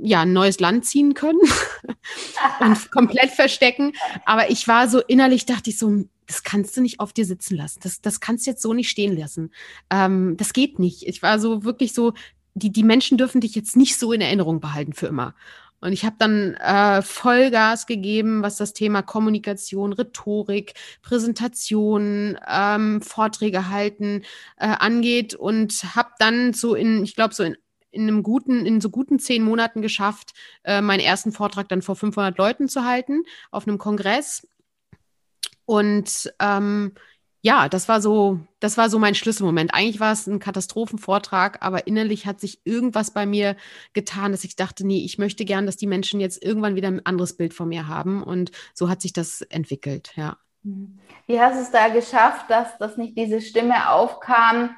ja, 0.01 0.21
ein 0.21 0.34
neues 0.34 0.60
Land 0.60 0.86
ziehen 0.86 1.13
können 1.13 1.39
und 2.60 2.91
komplett 2.91 3.32
verstecken. 3.32 3.93
Aber 4.25 4.49
ich 4.49 4.67
war 4.67 4.88
so 4.88 4.99
innerlich, 4.99 5.45
dachte 5.45 5.69
ich 5.69 5.77
so, 5.77 6.05
das 6.25 6.43
kannst 6.43 6.77
du 6.77 6.82
nicht 6.82 6.99
auf 6.99 7.12
dir 7.12 7.25
sitzen 7.25 7.55
lassen. 7.55 7.79
Das, 7.84 8.01
das 8.01 8.19
kannst 8.19 8.45
du 8.45 8.51
jetzt 8.51 8.62
so 8.62 8.73
nicht 8.73 8.89
stehen 8.89 9.17
lassen. 9.17 9.51
Ähm, 9.89 10.38
das 10.38 10.53
geht 10.53 10.79
nicht. 10.79 11.03
Ich 11.08 11.21
war 11.21 11.39
so 11.39 11.63
wirklich 11.63 11.93
so, 11.93 12.13
die, 12.53 12.71
die 12.71 12.84
Menschen 12.84 13.17
dürfen 13.17 13.41
dich 13.41 13.55
jetzt 13.55 13.75
nicht 13.75 13.97
so 13.97 14.13
in 14.13 14.21
Erinnerung 14.21 14.60
behalten 14.60 14.93
für 14.93 15.08
immer. 15.08 15.34
Und 15.82 15.94
ich 15.94 16.06
habe 16.06 16.15
dann 16.20 16.56
äh, 16.56 17.02
Vollgas 17.02 17.86
gegeben, 17.86 18.42
was 18.44 18.58
das 18.58 18.74
Thema 18.74 19.02
Kommunikation, 19.02 19.94
Rhetorik, 19.94 20.74
Präsentation, 21.02 22.38
ähm, 22.48 23.02
Vorträge 23.02 23.70
halten 23.70 24.24
äh, 24.58 24.68
angeht 24.68 25.36
und 25.36 25.74
habe 25.96 26.10
dann 26.20 26.54
so 26.54 26.76
in, 26.76 27.04
ich 27.04 27.15
glaube 27.15 27.34
so 27.34 27.44
in 27.44 27.56
in 27.92 28.04
einem 28.04 28.24
guten, 28.24 28.65
in 28.65 28.82
so 28.82 28.89
guten 28.89 29.20
zehn 29.20 29.44
Monaten 29.44 29.82
geschafft, 29.82 30.34
äh, 30.63 30.82
meinen 30.82 31.00
ersten 31.00 31.32
Vortrag 31.32 31.70
dann 31.70 31.82
vor 31.82 31.96
500 31.96 32.38
Leuten 32.38 32.70
zu 32.70 32.86
halten 32.86 33.24
auf 33.52 33.68
einem 33.68 33.78
Kongress. 33.78 34.48
Und 35.65 36.32
ähm, 36.39 36.94
ja, 37.41 37.69
das 37.69 37.88
war 37.88 38.02
so, 38.02 38.39
das 38.60 38.78
war 38.78 38.89
so 38.89 38.99
mein 38.99 39.15
Schlüsselmoment. 39.15 39.73
Eigentlich 39.73 39.99
war 39.99 40.12
es 40.12 40.28
ein 40.28 40.39
Katastrophenvortrag, 40.39 41.60
aber 41.62 41.88
innerlich 41.88 42.25
hat 42.25 42.39
sich 42.39 42.60
irgendwas 42.65 43.12
bei 43.12 43.25
mir 43.25 43.56
getan, 43.93 44.32
dass 44.32 44.43
ich 44.43 44.56
dachte, 44.56 44.86
nee, 44.86 45.04
ich 45.06 45.17
möchte 45.17 45.45
gern, 45.45 45.65
dass 45.65 45.78
die 45.78 45.88
Menschen 45.88 46.19
jetzt 46.19 46.43
irgendwann 46.43 46.75
wieder 46.75 46.89
ein 46.89 47.06
anderes 47.06 47.38
Bild 47.38 47.54
von 47.54 47.69
mir 47.69 47.88
haben. 47.88 48.23
Und 48.23 48.52
so 48.73 48.89
hat 48.89 49.02
sich 49.02 49.13
das 49.13 49.41
entwickelt, 49.41 50.12
ja. 50.15 50.38
Wie 51.28 51.39
hast 51.39 51.56
du 51.56 51.62
es 51.62 51.71
da 51.71 51.88
geschafft, 51.88 52.49
dass, 52.49 52.78
dass 52.78 52.97
nicht 52.97 53.17
diese 53.17 53.39
Stimme 53.39 53.89
aufkam? 53.89 54.75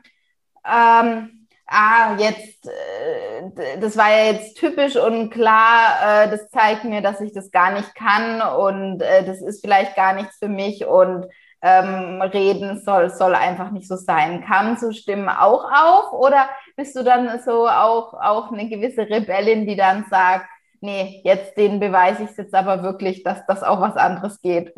Ähm, 0.64 1.48
ah, 1.66 2.16
jetzt, 2.20 2.68
äh, 2.68 3.80
das 3.80 3.98
war 3.98 4.12
ja 4.12 4.32
jetzt 4.32 4.58
typisch 4.58 4.96
und 4.96 5.32
klar, 5.32 6.26
äh, 6.26 6.30
das 6.30 6.50
zeigt 6.52 6.84
mir, 6.84 7.02
dass 7.02 7.22
ich 7.22 7.34
das 7.34 7.50
gar 7.50 7.74
nicht 7.74 7.96
kann 7.96 8.42
und 8.42 9.02
äh, 9.02 9.26
das 9.26 9.42
ist 9.42 9.62
vielleicht 9.62 9.96
gar 9.96 10.14
nichts 10.14 10.38
für 10.38 10.50
mich 10.50 10.86
und 10.86 11.26
ähm, 11.62 12.22
reden 12.22 12.82
soll, 12.84 13.10
soll 13.10 13.36
einfach 13.36 13.72
nicht 13.72 13.88
so 13.88 13.96
sein. 13.96 14.44
Kamen 14.44 14.78
so 14.78 14.92
Stimmen 14.92 15.30
auch 15.30 15.64
auf 15.66 16.14
oder 16.14 16.50
bist 16.76 16.96
du 16.96 17.04
dann 17.04 17.40
so 17.46 17.68
auch, 17.68 18.14
auch 18.14 18.52
eine 18.52 18.68
gewisse 18.70 19.02
Rebellin, 19.10 19.68
die 19.68 19.76
dann 19.76 20.06
sagt, 20.10 20.48
nee, 20.82 21.22
jetzt 21.24 21.58
den 21.58 21.80
beweise 21.80 22.24
ich 22.24 22.38
jetzt 22.38 22.54
aber 22.56 22.84
wirklich, 22.84 23.24
dass 23.24 23.46
das 23.46 23.64
auch 23.64 23.80
was 23.82 23.96
anderes 23.96 24.42
geht? 24.42 24.74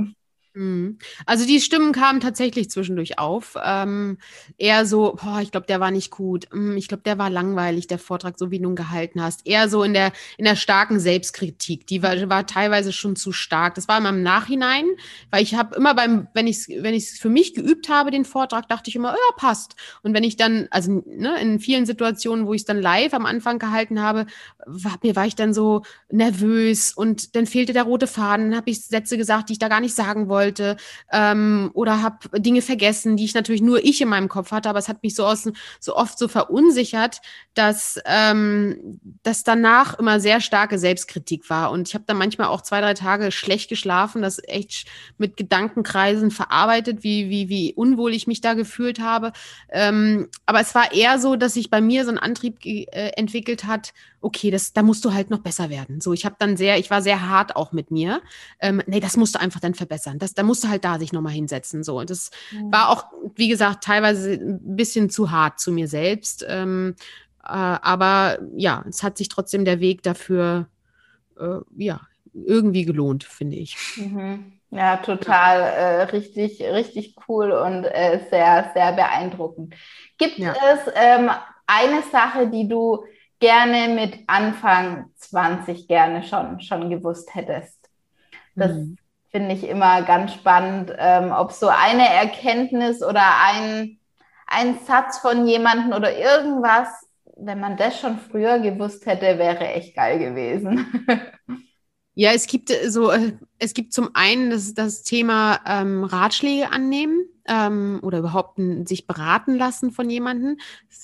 Mhm. 0.56 1.00
Also 1.26 1.48
die 1.48 1.60
Stimmen 1.60 1.94
kamen 1.94 2.20
tatsächlich 2.20 2.70
zwischendurch 2.70 3.18
auf. 3.18 3.56
Ähm, 3.64 4.20
eher 4.58 4.86
so, 4.86 5.18
boah, 5.22 5.42
ich 5.42 5.52
glaube, 5.52 5.66
der 5.66 5.80
war 5.80 5.90
nicht 5.90 6.12
gut. 6.12 6.48
Hm, 6.52 6.78
ich 6.78 6.88
glaube, 6.88 7.02
der 7.04 7.18
war 7.18 7.32
langweilig, 7.32 7.88
der 7.88 7.98
Vortrag, 7.98 8.38
so 8.38 8.52
wie 8.52 8.60
du 8.60 8.70
ihn 8.70 8.76
gehalten 8.76 9.22
hast. 9.22 9.48
Eher 9.48 9.68
so 9.68 9.84
in 9.84 9.94
der, 9.94 10.12
in 10.38 10.46
der 10.46 10.56
starken 10.56 11.00
Selbstkritik. 11.00 11.88
Die 11.88 12.04
war, 12.04 12.30
war 12.30 12.46
teilweise 12.46 12.94
schon 12.94 13.16
zu 13.16 13.32
stark. 13.32 13.74
Das 13.76 13.88
war 13.88 13.98
immer 13.98 14.10
im 14.10 14.22
Nachhinein, 14.22 14.86
weil 15.32 15.42
ich 15.42 15.56
habe 15.56 15.76
immer 15.76 15.96
beim, 15.96 16.28
wenn 16.34 16.46
ich 16.46 16.58
es 16.58 16.70
wenn 16.70 16.94
ich's 16.94 17.18
für 17.18 17.30
mich 17.30 17.56
geübt 17.56 17.90
habe, 17.90 18.12
den 18.12 18.26
Vortrag, 18.26 18.68
dachte 18.70 18.90
ich 18.90 18.96
immer, 18.96 19.12
ja, 19.12 19.36
passt. 19.38 19.76
Und 20.04 20.14
wenn 20.14 20.24
ich 20.24 20.36
dann, 20.38 20.68
also 20.70 21.04
ne, 21.08 21.40
in 21.42 21.60
vielen 21.60 21.88
Situationen, 21.88 22.46
wo 22.46 22.54
ich 22.54 22.62
es 22.62 22.66
dann 22.66 22.82
live 22.82 23.14
am 23.14 23.26
Anfang 23.26 23.58
gehalten 23.58 24.02
habe, 24.02 24.28
war, 24.66 24.98
mir 25.02 25.16
war 25.16 25.26
ich 25.26 25.36
dann 25.36 25.54
so 25.54 25.82
nervös 26.12 26.94
und 26.94 27.36
dann 27.36 27.48
fehlte 27.48 27.74
der 27.74 27.84
rote 27.84 28.06
Faden. 28.06 28.52
Dann 28.52 28.58
habe 28.60 28.70
ich 28.70 28.86
Sätze 28.86 29.18
gesagt, 29.18 29.50
die 29.50 29.54
ich 29.54 29.60
da 29.60 29.68
gar 29.68 29.82
nicht 29.82 29.96
sagen 29.96 30.30
wollte 30.30 30.43
wollte 30.44 30.78
ähm, 31.12 31.72
oder 31.74 32.02
habe 32.02 32.40
Dinge 32.40 32.62
vergessen, 32.62 33.16
die 33.16 33.26
ich 33.26 33.34
natürlich 33.34 33.62
nur 33.62 33.84
ich 33.84 34.02
in 34.02 34.10
meinem 34.10 34.30
Kopf 34.30 34.52
hatte, 34.52 34.70
aber 34.70 34.80
es 34.80 34.90
hat 34.90 35.04
mich 35.04 35.16
so, 35.16 35.26
aus, 35.26 35.50
so 35.80 35.96
oft 35.96 36.18
so 36.18 36.28
verunsichert, 36.28 37.22
dass 37.54 38.00
ähm, 38.06 39.00
das 39.24 39.44
danach 39.44 39.98
immer 40.00 40.20
sehr 40.20 40.42
starke 40.42 40.78
Selbstkritik 40.78 41.50
war 41.50 41.72
und 41.72 41.88
ich 41.88 41.96
habe 41.96 42.04
dann 42.08 42.18
manchmal 42.18 42.48
auch 42.48 42.62
zwei, 42.62 42.82
drei 42.82 42.94
Tage 42.94 43.32
schlecht 43.32 43.70
geschlafen, 43.70 44.22
das 44.22 44.42
echt 44.44 44.88
mit 45.18 45.38
Gedankenkreisen 45.38 46.32
verarbeitet, 46.32 47.04
wie, 47.04 47.30
wie, 47.30 47.50
wie 47.50 47.74
unwohl 47.74 48.14
ich 48.14 48.28
mich 48.28 48.42
da 48.42 48.54
gefühlt 48.54 49.00
habe. 49.00 49.32
Ähm, 49.70 50.30
aber 50.46 50.60
es 50.60 50.76
war 50.76 50.92
eher 50.92 51.20
so, 51.20 51.36
dass 51.36 51.54
sich 51.54 51.70
bei 51.70 51.82
mir 51.82 52.06
so 52.06 52.12
ein 52.12 52.20
Antrieb 52.20 52.66
äh, 52.66 53.12
entwickelt 53.16 53.66
hat, 53.66 53.94
okay, 54.24 54.52
das, 54.52 54.74
da 54.74 54.84
musst 54.84 55.04
du 55.06 55.14
halt 55.14 55.30
noch 55.30 55.40
besser 55.40 55.70
werden. 55.70 56.02
So, 56.02 56.14
ich 56.14 56.26
habe 56.26 56.36
dann 56.40 56.56
sehr, 56.58 56.80
ich 56.80 56.90
war 56.90 57.02
sehr 57.02 57.30
hart 57.30 57.56
auch 57.56 57.74
mit 57.74 57.92
mir. 57.92 58.22
Ähm, 58.60 58.82
nee, 58.88 59.00
das 59.00 59.18
musst 59.18 59.36
du 59.36 59.40
einfach 59.40 59.60
dann 59.60 59.74
verbessern. 59.74 60.18
Das, 60.18 60.34
da 60.34 60.44
musst 60.44 60.64
du 60.64 60.70
halt 60.70 60.86
da 60.86 60.98
sich 60.98 61.12
nochmal 61.12 61.34
hinsetzen. 61.34 61.84
So, 61.84 62.00
und 62.00 62.10
das 62.10 62.32
mhm. 62.52 62.72
war 62.72 62.90
auch, 62.90 63.06
wie 63.36 63.50
gesagt, 63.50 63.84
teilweise 63.84 64.34
ein 64.34 64.76
bisschen 64.76 65.10
zu 65.10 65.32
hart 65.32 65.60
zu 65.60 65.72
mir 65.72 65.88
selbst. 65.88 66.46
Ähm, 66.48 66.96
äh, 67.44 67.50
aber 67.50 68.40
ja, 68.56 68.86
es 68.88 69.04
hat 69.04 69.18
sich 69.18 69.28
trotzdem 69.28 69.66
der 69.66 69.82
Weg 69.82 70.04
dafür, 70.04 70.68
äh, 71.38 71.60
ja, 71.76 72.02
irgendwie 72.34 72.86
gelohnt, 72.86 73.26
finde 73.26 73.58
ich. 73.58 73.78
Mhm. 73.98 74.54
Ja, 74.70 74.98
total 74.98 75.62
äh, 75.62 76.04
richtig, 76.04 76.60
richtig 76.62 77.16
cool 77.28 77.52
und 77.52 77.84
äh, 77.84 78.22
sehr, 78.32 78.72
sehr 78.74 78.94
beeindruckend. 78.94 79.76
Gibt 80.18 80.40
ja. 80.40 80.56
es 80.74 80.80
ähm, 80.96 81.30
eine 81.68 82.02
Sache, 82.12 82.48
die 82.48 82.68
du 82.68 83.04
gerne 83.44 83.94
mit 83.94 84.20
Anfang 84.28 85.08
20 85.18 85.90
gerne 85.90 86.24
schon, 86.24 86.62
schon 86.62 86.90
gewusst 86.90 87.36
hättest. 87.36 87.90
Das 88.56 88.72
mhm. 88.72 88.98
finde 89.32 89.54
ich 89.54 89.68
immer 89.68 90.02
ganz 90.04 90.34
spannend, 90.34 90.94
ähm, 90.98 91.34
ob 91.34 91.52
so 91.52 91.68
eine 91.68 92.08
Erkenntnis 92.08 93.04
oder 93.04 93.22
ein, 93.46 94.00
ein 94.48 94.80
Satz 94.86 95.18
von 95.18 95.46
jemandem 95.46 95.92
oder 95.92 96.18
irgendwas, 96.18 96.88
wenn 97.36 97.60
man 97.60 97.76
das 97.76 98.00
schon 98.00 98.18
früher 98.18 98.60
gewusst 98.60 99.06
hätte, 99.08 99.38
wäre 99.38 99.68
echt 99.68 99.94
geil 99.94 100.20
gewesen. 100.20 100.88
Ja, 102.16 102.32
es 102.32 102.46
gibt 102.46 102.70
äh, 102.70 102.92
so, 102.92 103.10
äh, 103.10 103.34
es 103.58 103.74
gibt 103.74 103.92
zum 103.92 104.12
einen 104.14 104.52
das, 104.52 104.76
das 104.76 105.02
Thema 105.02 105.60
ähm, 105.66 106.04
Ratschläge 106.04 106.72
annehmen 106.72 107.26
ähm, 107.48 108.02
oder 108.04 108.20
überhaupt 108.20 108.60
sich 108.86 109.08
beraten 109.08 109.56
lassen 109.56 109.92
von 109.92 110.12
jemandem. 110.12 110.60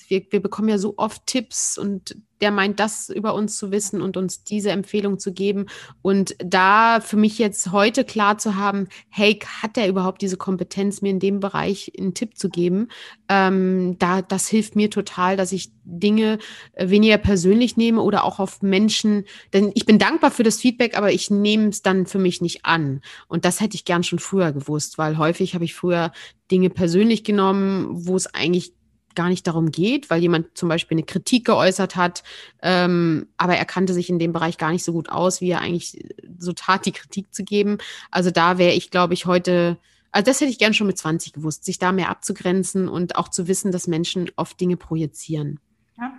Wir, 0.08 0.22
wir 0.30 0.40
bekommen 0.40 0.70
ja 0.70 0.78
so 0.78 0.94
oft 0.98 1.26
Tipps 1.26 1.80
und 1.80 2.16
der 2.42 2.52
meint, 2.52 2.80
das 2.80 3.10
über 3.10 3.34
uns 3.34 3.58
zu 3.58 3.72
wissen 3.72 4.02
und 4.02 4.18
uns 4.18 4.44
diese 4.44 4.72
Empfehlung 4.72 5.20
zu 5.20 5.34
geben. 5.34 5.66
Und 6.02 6.36
da 6.40 7.00
für 7.02 7.18
mich 7.18 7.38
jetzt 7.38 7.72
heute 7.72 8.04
klar 8.04 8.38
zu 8.38 8.56
haben, 8.56 8.88
hey, 9.10 9.40
hat 9.62 9.76
der 9.76 9.88
überhaupt 9.88 10.22
diese 10.22 10.38
Kompetenz, 10.38 11.02
mir 11.02 11.12
in 11.12 11.20
dem 11.20 11.40
Bereich 11.40 11.92
einen 11.98 12.14
Tipp 12.14 12.38
zu 12.38 12.50
geben? 12.50 12.88
Ähm, 13.28 13.98
da, 14.00 14.22
das 14.22 14.48
hilft 14.48 14.76
mir 14.76 14.90
total, 14.90 15.38
dass 15.38 15.52
ich 15.52 15.72
Dinge 15.84 16.40
äh, 16.74 16.90
weniger 16.90 17.18
persönlich 17.18 17.78
nehme 17.78 18.02
oder 18.02 18.24
auch 18.24 18.40
auf 18.40 18.62
Menschen, 18.62 19.26
denn 19.54 19.72
ich 19.74 19.86
bin 19.86 20.00
dankbar 20.00 20.32
für 20.32 20.44
das 20.44 20.60
Feedback, 20.60 20.98
aber 20.98 21.12
ich 21.12 21.30
nehme 21.30 21.70
es 21.70 21.82
dann 21.82 22.06
für 22.06 22.20
mich 22.20 22.42
nicht 22.42 22.66
an. 22.66 23.02
Und 23.28 23.46
das 23.46 23.60
hätte 23.60 23.76
ich 23.76 23.86
gern 23.86 24.04
schon 24.04 24.20
früher 24.20 24.52
gewusst, 24.52 24.98
weil 24.98 25.18
häufig 25.18 25.56
habe 25.56 25.66
ich 25.66 25.74
früher 25.74 26.12
Dinge 26.52 26.70
persönlich 26.70 27.24
genommen, 27.24 27.88
wo 27.92 28.16
es 28.16 28.34
eigentlich 28.34 28.74
gar 29.16 29.30
nicht 29.30 29.46
darum 29.48 29.72
geht, 29.72 30.10
weil 30.10 30.22
jemand 30.22 30.58
zum 30.58 30.70
Beispiel 30.70 30.96
eine 30.96 31.06
Kritik 31.06 31.46
geäußert 31.46 31.96
hat, 31.96 32.24
ähm, 32.62 33.28
aber 33.38 33.56
er 33.56 33.66
kannte 33.66 33.94
sich 33.94 34.10
in 34.10 34.20
dem 34.20 34.34
Bereich 34.34 34.58
gar 34.58 34.72
nicht 34.72 34.84
so 34.84 34.94
gut 34.94 35.10
aus, 35.10 35.42
wie 35.42 35.52
er 35.52 35.62
eigentlich 35.62 36.04
so 36.38 36.54
tat, 36.54 36.86
die 36.86 36.92
Kritik 36.92 37.34
zu 37.34 37.44
geben. 37.44 37.78
Also 38.12 38.32
da 38.32 38.58
wäre 38.58 38.74
ich, 38.74 38.92
glaube 38.92 39.14
ich, 39.14 39.26
heute, 39.26 39.78
also 40.12 40.26
das 40.26 40.42
hätte 40.42 40.52
ich 40.52 40.60
gern 40.60 40.74
schon 40.74 40.88
mit 40.88 40.98
20 40.98 41.34
gewusst, 41.34 41.66
sich 41.66 41.80
da 41.80 41.92
mehr 41.92 42.10
abzugrenzen 42.10 42.88
und 42.88 43.16
auch 43.16 43.30
zu 43.30 43.48
wissen, 43.48 43.72
dass 43.72 43.88
Menschen 43.88 44.32
oft 44.36 44.60
Dinge 44.60 44.78
projizieren. 44.78 45.60
Ja, 45.98 46.14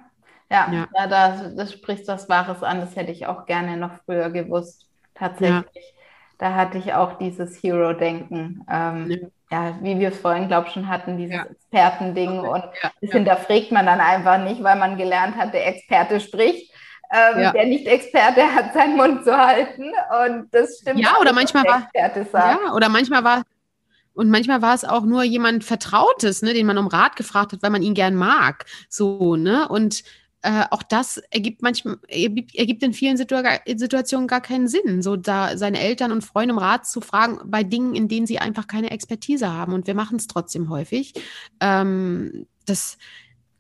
ja, 0.51 0.73
ja. 0.73 0.89
ja 0.95 1.07
das, 1.07 1.55
das 1.57 1.73
spricht 1.73 2.09
was 2.09 2.29
Wahres 2.29 2.63
an. 2.63 2.81
Das 2.81 2.97
hätte 2.97 3.13
ich 3.13 3.27
auch 3.27 3.47
gerne 3.47 3.77
noch 3.77 3.93
früher 4.05 4.31
gewusst. 4.31 4.87
Tatsächlich. 5.15 5.75
Ja. 5.75 5.83
Da 6.39 6.55
hatte 6.55 6.79
ich 6.79 6.95
auch 6.95 7.19
dieses 7.19 7.63
Hero-Denken. 7.63 8.65
Ähm, 8.69 9.11
ja 9.11 9.19
ja, 9.51 9.77
wie 9.81 9.99
wir 9.99 10.11
es 10.11 10.19
vorhin, 10.19 10.49
glaube 10.49 10.69
ich, 10.69 10.75
schon 10.75 10.89
hatten, 10.89 11.17
dieses 11.17 11.35
ja. 11.35 11.45
Expertending. 11.45 12.39
Und 12.41 12.65
ja, 12.83 12.93
das 13.01 13.11
hinterfragt 13.11 13.73
man 13.73 13.87
dann 13.87 14.01
einfach 14.01 14.39
nicht, 14.39 14.63
weil 14.63 14.77
man 14.77 14.97
gelernt 14.97 15.37
hat, 15.37 15.53
der 15.53 15.67
Experte 15.67 16.21
spricht. 16.21 16.73
Ähm, 17.13 17.41
ja. 17.41 17.53
Der 17.53 17.67
Nicht-Experte 17.67 18.43
hat 18.55 18.73
seinen 18.73 18.97
Mund 18.97 19.25
zu 19.25 19.37
halten. 19.37 19.91
Und 20.25 20.55
das 20.55 20.79
stimmt. 20.81 21.01
Ja, 21.01 21.17
oder 21.21 21.33
manchmal 21.33 21.65
war. 21.65 21.89
Ja, 21.95 22.73
oder 22.75 22.89
manchmal 22.89 23.25
war. 23.25 23.43
Und 24.15 24.31
manchmal 24.31 24.63
war 24.63 24.75
es 24.75 24.85
auch 24.85 25.03
nur 25.03 25.23
jemand 25.23 25.65
Vertrautes, 25.65 26.43
ne, 26.43 26.53
den 26.53 26.67
man 26.67 26.79
um 26.79 26.87
Rat 26.87 27.17
gefragt 27.17 27.53
hat, 27.53 27.63
weil 27.63 27.71
man 27.71 27.83
ihn 27.83 27.95
gern 27.95 28.15
mag. 28.15 28.67
So, 28.89 29.35
ne? 29.35 29.67
Und 29.69 30.05
äh, 30.43 30.65
auch 30.71 30.83
das 30.83 31.19
ergibt 31.31 31.63
manchmal, 31.63 31.99
ergibt, 32.09 32.83
in 32.83 32.95
vielen 32.95 33.17
Situ 33.17 33.37
Situationen 33.77 34.27
gar 34.27 34.41
keinen 34.41 34.69
Sinn, 34.69 35.03
so 35.03 35.17
da 35.17 35.57
seine 35.59 35.81
Eltern 35.81 36.13
und 36.13 36.25
Freunde 36.25 36.55
um 36.55 36.59
Rat 36.59 36.87
zu 36.87 37.01
fragen 37.01 37.39
bei 37.45 37.63
Dingen, 37.63 37.95
in 37.95 38.09
denen 38.09 38.27
sie 38.27 38.39
einfach 38.39 38.67
keine 38.67 38.91
Expertise 38.91 39.53
haben. 39.53 39.75
Und 39.75 39.87
wir 39.87 39.95
machen 39.95 40.17
es 40.17 40.27
trotzdem 40.27 40.71
häufig. 40.71 41.15
Ähm, 41.61 42.47
das, 42.65 42.97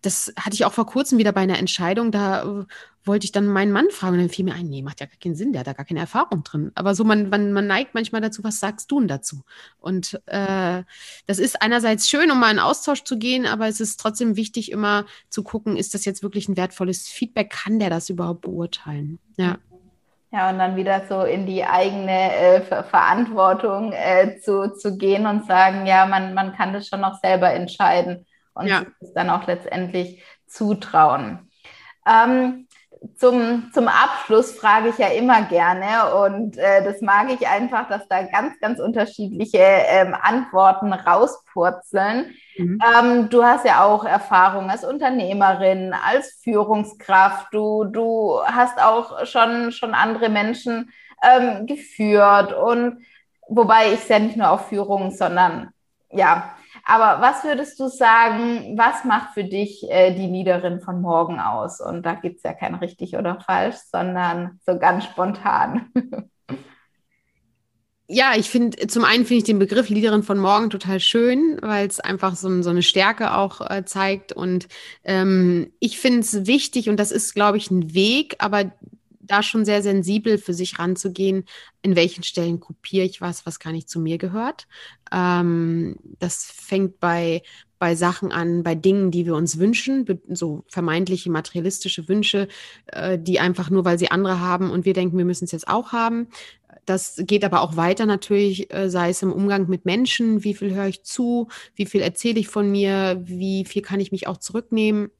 das 0.00 0.32
hatte 0.38 0.54
ich 0.54 0.64
auch 0.64 0.72
vor 0.72 0.86
kurzem 0.86 1.18
wieder 1.18 1.32
bei 1.32 1.42
einer 1.42 1.58
Entscheidung. 1.58 2.12
Da 2.12 2.66
wollte 3.05 3.24
ich 3.24 3.32
dann 3.32 3.46
meinen 3.46 3.72
Mann 3.72 3.90
fragen 3.90 4.14
und 4.14 4.20
dann 4.20 4.28
fiel 4.28 4.44
mir 4.44 4.55
ein, 4.55 4.68
nee, 4.68 4.82
macht 4.82 5.01
ja 5.01 5.07
gar 5.07 5.16
keinen 5.16 5.34
Sinn, 5.34 5.53
der 5.53 5.61
hat 5.61 5.66
da 5.66 5.72
gar 5.72 5.86
keine 5.86 6.01
Erfahrung 6.01 6.44
drin. 6.44 6.70
Aber 6.74 6.94
so, 6.94 7.05
man, 7.05 7.30
man, 7.30 7.53
man 7.53 7.66
neigt 7.66 7.94
manchmal 7.94 8.20
dazu, 8.20 8.44
was 8.44 8.61
sagst 8.61 8.90
du 8.90 8.98
denn 8.98 9.09
dazu? 9.09 9.42
Und 9.78 10.20
äh, 10.26 10.82
das 11.26 11.38
ist 11.38 11.62
einerseits 11.62 12.09
schön, 12.09 12.30
um 12.30 12.38
mal 12.38 12.53
in 12.53 12.59
Austausch 12.59 13.05
zu 13.05 13.18
gehen, 13.18 13.46
aber 13.46 13.68
es 13.68 13.80
ist 13.80 13.98
trotzdem 14.01 14.36
wichtig, 14.36 14.70
immer 14.70 15.07
zu 15.30 15.42
gucken, 15.42 15.76
ist 15.76 15.94
das 15.94 16.05
jetzt 16.05 16.22
wirklich 16.22 16.48
ein 16.48 16.57
wertvolles 16.57 17.09
Feedback? 17.09 17.51
Kann 17.51 17.78
der 17.78 17.90
das 17.90 18.11
überhaupt 18.11 18.42
beurteilen? 18.42 19.18
Ja. 19.36 19.59
Ja, 20.32 20.48
und 20.51 20.59
dann 20.59 20.76
wieder 20.76 21.03
so 21.09 21.22
in 21.22 21.44
die 21.44 21.64
eigene 21.64 22.32
äh, 22.32 22.61
Ver 22.61 22.84
Verantwortung 22.84 23.92
äh, 23.92 24.38
zu, 24.38 24.72
zu 24.76 24.96
gehen 24.96 25.26
und 25.26 25.46
sagen, 25.46 25.86
ja, 25.86 26.07
man, 26.07 26.34
man 26.34 26.55
kann 26.55 26.72
das 26.72 26.86
schon 26.86 27.01
noch 27.01 27.18
selber 27.20 27.53
entscheiden 27.53 28.26
und 28.55 28.68
ja. 28.68 28.84
es 29.01 29.12
dann 29.12 29.28
auch 29.28 29.48
letztendlich 29.48 30.22
zutrauen. 30.46 31.51
Ähm, 32.07 32.68
zum, 33.16 33.70
zum 33.72 33.88
Abschluss 33.88 34.53
frage 34.53 34.90
ich 34.90 34.98
ja 34.98 35.09
immer 35.09 35.42
gerne 35.42 36.14
und 36.24 36.59
äh, 36.59 36.84
das 36.84 37.01
mag 37.01 37.30
ich 37.30 37.46
einfach, 37.46 37.88
dass 37.88 38.07
da 38.09 38.22
ganz, 38.22 38.59
ganz 38.61 38.78
unterschiedliche 38.78 39.59
ähm, 39.59 40.14
Antworten 40.20 40.92
rauspurzeln. 40.92 42.34
Mhm. 42.59 42.78
Ähm, 42.82 43.28
du 43.30 43.42
hast 43.42 43.64
ja 43.64 43.84
auch 43.84 44.05
Erfahrung 44.05 44.68
als 44.68 44.84
Unternehmerin, 44.84 45.94
als 45.94 46.40
Führungskraft. 46.42 47.48
Du, 47.53 47.84
du 47.84 48.40
hast 48.44 48.78
auch 48.82 49.24
schon, 49.24 49.72
schon 49.72 49.94
andere 49.94 50.28
Menschen 50.28 50.90
ähm, 51.22 51.66
geführt 51.66 52.53
und 52.53 53.05
wobei 53.48 53.94
ich 53.94 54.01
es 54.01 54.09
ja 54.09 54.18
nicht 54.18 54.36
nur 54.36 54.51
auf 54.51 54.68
Führung, 54.68 55.11
sondern 55.11 55.70
ja, 56.11 56.55
aber 56.85 57.20
was 57.20 57.45
würdest 57.45 57.78
du 57.81 57.89
sagen, 57.89 58.76
was 58.76 59.05
macht 59.05 59.35
für 59.35 59.45
dich 59.45 59.89
äh, 59.91 60.14
die 60.14 60.26
Leaderin 60.26 60.81
von 60.81 61.01
morgen 61.01 61.41
aus? 61.41 61.81
Und 61.81 62.05
da 62.05 62.14
gibt 62.14 62.39
es 62.39 62.43
ja 62.43 62.53
kein 62.53 62.74
richtig 62.74 63.16
oder 63.16 63.41
falsch, 63.41 63.76
sondern 63.91 64.61
so 64.64 64.78
ganz 64.78 65.05
spontan. 65.05 65.91
Ja, 68.12 68.33
ich 68.37 68.51
finde, 68.51 68.89
zum 68.89 69.05
einen 69.05 69.24
finde 69.24 69.39
ich 69.39 69.45
den 69.45 69.61
Begriff 69.61 69.89
Leaderin 69.89 70.24
von 70.24 70.37
morgen 70.37 70.68
total 70.68 70.99
schön, 70.99 71.59
weil 71.62 71.87
es 71.87 72.01
einfach 72.01 72.35
so, 72.35 72.61
so, 72.61 72.70
eine 72.70 72.83
Stärke 72.83 73.37
auch 73.37 73.61
äh, 73.61 73.85
zeigt. 73.85 74.33
Und 74.33 74.66
ähm, 75.05 75.72
ich 75.78 76.01
finde 76.01 76.18
es 76.18 76.45
wichtig, 76.49 76.89
und 76.89 76.97
das 76.97 77.12
ist, 77.12 77.35
glaube 77.35 77.57
ich, 77.57 77.70
ein 77.70 77.95
Weg, 77.95 78.35
aber 78.41 78.72
da 79.20 79.45
schon 79.45 79.64
sehr 79.64 79.83
sensibel 79.83 80.39
für 80.39 80.55
sich 80.55 80.78
ranzugehen, 80.78 81.45
in 81.83 81.95
welchen 81.95 82.24
Stellen 82.24 82.59
kopiere 82.59 83.07
ich 83.07 83.20
was, 83.20 83.47
was 83.47 83.61
gar 83.61 83.72
nicht 83.72 83.89
zu 83.89 84.01
mir 84.01 84.18
gehört. 84.18 84.66
Ähm, 85.12 85.96
das 86.18 86.44
fängt 86.44 87.00
bei, 87.00 87.42
bei 87.78 87.94
Sachen 87.94 88.30
an, 88.32 88.62
bei 88.62 88.74
Dingen, 88.74 89.11
die 89.11 89.26
wir 89.26 89.34
uns 89.34 89.58
wünschen, 89.58 90.06
so 90.28 90.64
vermeintliche 90.68 91.30
materialistische 91.30 92.08
Wünsche, 92.08 92.48
äh, 92.86 93.18
die 93.18 93.40
einfach 93.40 93.70
nur, 93.70 93.84
weil 93.84 93.98
sie 93.98 94.11
andere 94.11 94.40
haben 94.40 94.70
und 94.70 94.84
wir 94.84 94.92
denken, 94.92 95.18
wir 95.18 95.24
müssen 95.24 95.44
es 95.44 95.52
jetzt 95.52 95.68
auch 95.68 95.92
haben. 95.92 96.28
Das 96.86 97.16
geht 97.18 97.44
aber 97.44 97.62
auch 97.62 97.76
weiter 97.76 98.06
natürlich, 98.06 98.72
äh, 98.72 98.90
sei 98.90 99.11
es 99.11 99.22
im 99.22 99.32
Umgang 99.32 99.68
mit 99.68 99.84
Menschen, 99.84 100.44
wie 100.44 100.54
viel 100.54 100.74
höre 100.74 100.88
ich 100.88 101.02
zu, 101.02 101.48
wie 101.74 101.86
viel 101.86 102.00
erzähle 102.00 102.40
ich 102.40 102.48
von 102.48 102.70
mir, 102.70 103.20
wie 103.24 103.64
viel 103.64 103.82
kann 103.82 104.00
ich 104.00 104.12
mich 104.12 104.26
auch 104.26 104.38
zurücknehmen. 104.38 105.11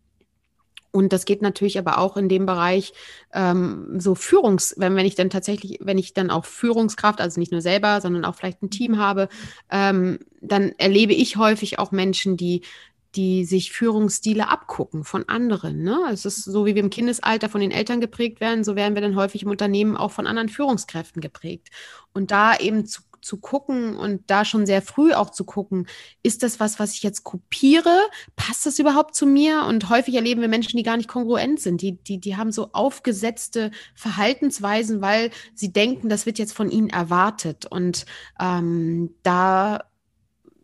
Und 0.93 1.13
das 1.13 1.25
geht 1.25 1.43
natürlich 1.43 1.79
aber 1.79 1.99
auch 1.99 2.17
in 2.17 2.29
dem 2.29 2.47
Bereich 2.47 2.93
ähm, 3.33 4.01
so 4.01 4.15
Führungs, 4.15 4.75
wenn, 4.77 4.97
wenn 4.97 5.07
ich 5.07 5.15
dann 5.15 5.31
tatsächlich, 5.31 5.79
wenn 5.81 5.99
ich 5.99 6.15
dann 6.15 6.31
auch 6.31 6.45
Führungskraft, 6.45 7.21
also 7.21 7.39
nicht 7.39 7.53
nur 7.53 7.61
selber, 7.61 8.01
sondern 8.01 8.25
auch 8.25 8.35
vielleicht 8.35 8.63
ein 8.63 8.71
Team 8.71 8.99
habe, 8.99 9.29
ähm, 9.71 10.19
dann 10.41 10.73
erlebe 10.79 11.13
ich 11.13 11.37
häufig 11.37 11.79
auch 11.79 11.93
Menschen, 11.93 12.37
die 12.37 12.63
die 13.17 13.45
sich 13.45 13.73
Führungsstile 13.73 14.49
abgucken 14.49 15.03
von 15.03 15.29
anderen. 15.29 15.83
Ne? 15.83 15.99
Es 16.13 16.25
ist 16.25 16.45
so, 16.45 16.65
wie 16.65 16.75
wir 16.77 16.83
im 16.83 16.91
Kindesalter 16.91 17.49
von 17.49 17.61
den 17.61 17.73
Eltern 17.73 18.01
geprägt 18.01 18.41
werden, 18.41 18.63
so 18.63 18.77
werden 18.77 18.95
wir 18.95 19.03
dann 19.03 19.17
häufig 19.17 19.43
im 19.43 19.51
Unternehmen 19.51 19.97
auch 19.97 20.13
von 20.13 20.29
anderen 20.29 20.49
Führungskräften 20.49 21.21
geprägt. 21.21 21.71
Und 22.13 22.31
da 22.31 22.57
eben 22.57 22.87
zu 22.87 23.03
zu 23.21 23.39
gucken 23.39 23.97
und 23.97 24.31
da 24.31 24.45
schon 24.45 24.67
sehr 24.67 24.83
früh 24.83 25.13
auch 25.13 25.31
zu 25.31 25.45
gucken, 25.45 25.87
ist 26.23 26.43
das 26.43 26.61
was, 26.61 26.79
was 26.79 26.95
ich 26.95 27.03
jetzt 27.03 27.25
kopiere? 27.25 27.99
Passt 28.37 28.67
das 28.67 28.79
überhaupt 28.79 29.15
zu 29.15 29.27
mir? 29.27 29.65
Und 29.67 29.89
häufig 29.91 30.15
erleben 30.15 30.41
wir 30.41 30.49
Menschen, 30.49 30.77
die 30.77 30.83
gar 30.83 30.97
nicht 30.97 31.09
kongruent 31.09 31.61
sind. 31.61 31.83
Die, 31.83 31.93
die, 31.93 32.19
die 32.19 32.37
haben 32.37 32.53
so 32.53 32.71
aufgesetzte 32.73 33.71
Verhaltensweisen, 33.95 35.01
weil 35.03 35.31
sie 35.55 35.73
denken, 35.73 36.09
das 36.09 36.27
wird 36.27 36.39
jetzt 36.39 36.53
von 36.53 36.71
ihnen 36.71 36.91
erwartet. 36.91 37.67
Und 37.67 38.07
ähm, 38.39 39.15
da 39.23 39.85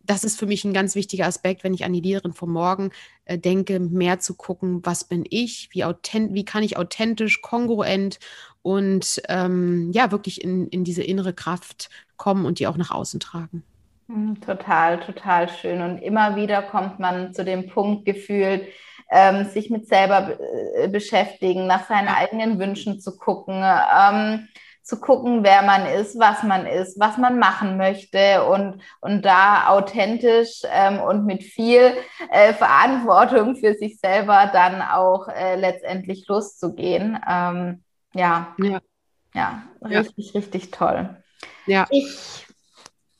das 0.06 0.24
ist 0.24 0.38
für 0.38 0.46
mich 0.46 0.64
ein 0.64 0.72
ganz 0.72 0.94
wichtiger 0.94 1.26
Aspekt, 1.26 1.64
wenn 1.64 1.74
ich 1.74 1.84
an 1.84 1.92
die 1.92 2.00
Leaderin 2.00 2.32
von 2.32 2.50
morgen 2.50 2.90
äh, 3.24 3.38
denke, 3.38 3.80
mehr 3.80 4.18
zu 4.20 4.34
gucken, 4.34 4.80
was 4.84 5.04
bin 5.04 5.24
ich, 5.28 5.68
wie, 5.72 5.84
authent 5.84 6.32
wie 6.34 6.44
kann 6.44 6.62
ich 6.62 6.76
authentisch, 6.76 7.42
kongruent 7.42 8.18
und 8.62 9.22
ähm, 9.28 9.90
ja, 9.92 10.10
wirklich 10.10 10.42
in, 10.42 10.68
in 10.68 10.84
diese 10.84 11.02
innere 11.02 11.32
Kraft 11.32 11.88
kommen 12.16 12.46
und 12.46 12.58
die 12.58 12.66
auch 12.66 12.76
nach 12.76 12.90
außen 12.90 13.20
tragen. 13.20 13.62
Hm, 14.08 14.40
total, 14.40 15.00
total 15.00 15.48
schön. 15.48 15.82
Und 15.82 15.98
immer 15.98 16.36
wieder 16.36 16.62
kommt 16.62 16.98
man 16.98 17.34
zu 17.34 17.44
dem 17.44 17.68
Punkt 17.68 18.04
gefühlt, 18.04 18.68
ähm, 19.10 19.44
sich 19.46 19.70
mit 19.70 19.88
selber 19.88 20.36
äh, 20.76 20.88
beschäftigen, 20.88 21.66
nach 21.66 21.86
seinen 21.86 22.08
eigenen 22.08 22.58
Wünschen 22.58 23.00
zu 23.00 23.16
gucken. 23.16 23.62
Ähm, 23.62 24.48
zu 24.86 25.00
gucken, 25.00 25.42
wer 25.42 25.62
man 25.62 25.84
ist, 25.84 26.16
was 26.16 26.44
man 26.44 26.64
ist, 26.64 27.00
was 27.00 27.18
man 27.18 27.40
machen 27.40 27.76
möchte 27.76 28.44
und, 28.44 28.80
und 29.00 29.24
da 29.24 29.66
authentisch 29.66 30.62
ähm, 30.70 31.00
und 31.00 31.26
mit 31.26 31.42
viel 31.42 31.92
äh, 32.30 32.52
Verantwortung 32.54 33.56
für 33.56 33.74
sich 33.74 33.98
selber 33.98 34.48
dann 34.52 34.82
auch 34.82 35.26
äh, 35.26 35.56
letztendlich 35.56 36.28
loszugehen. 36.28 37.18
Ähm, 37.28 37.82
ja. 38.14 38.54
ja, 38.62 38.80
ja, 39.34 39.64
richtig, 39.82 40.32
ja. 40.32 40.38
richtig 40.38 40.70
toll. 40.70 41.16
Ja. 41.66 41.86
Ich, 41.90 42.46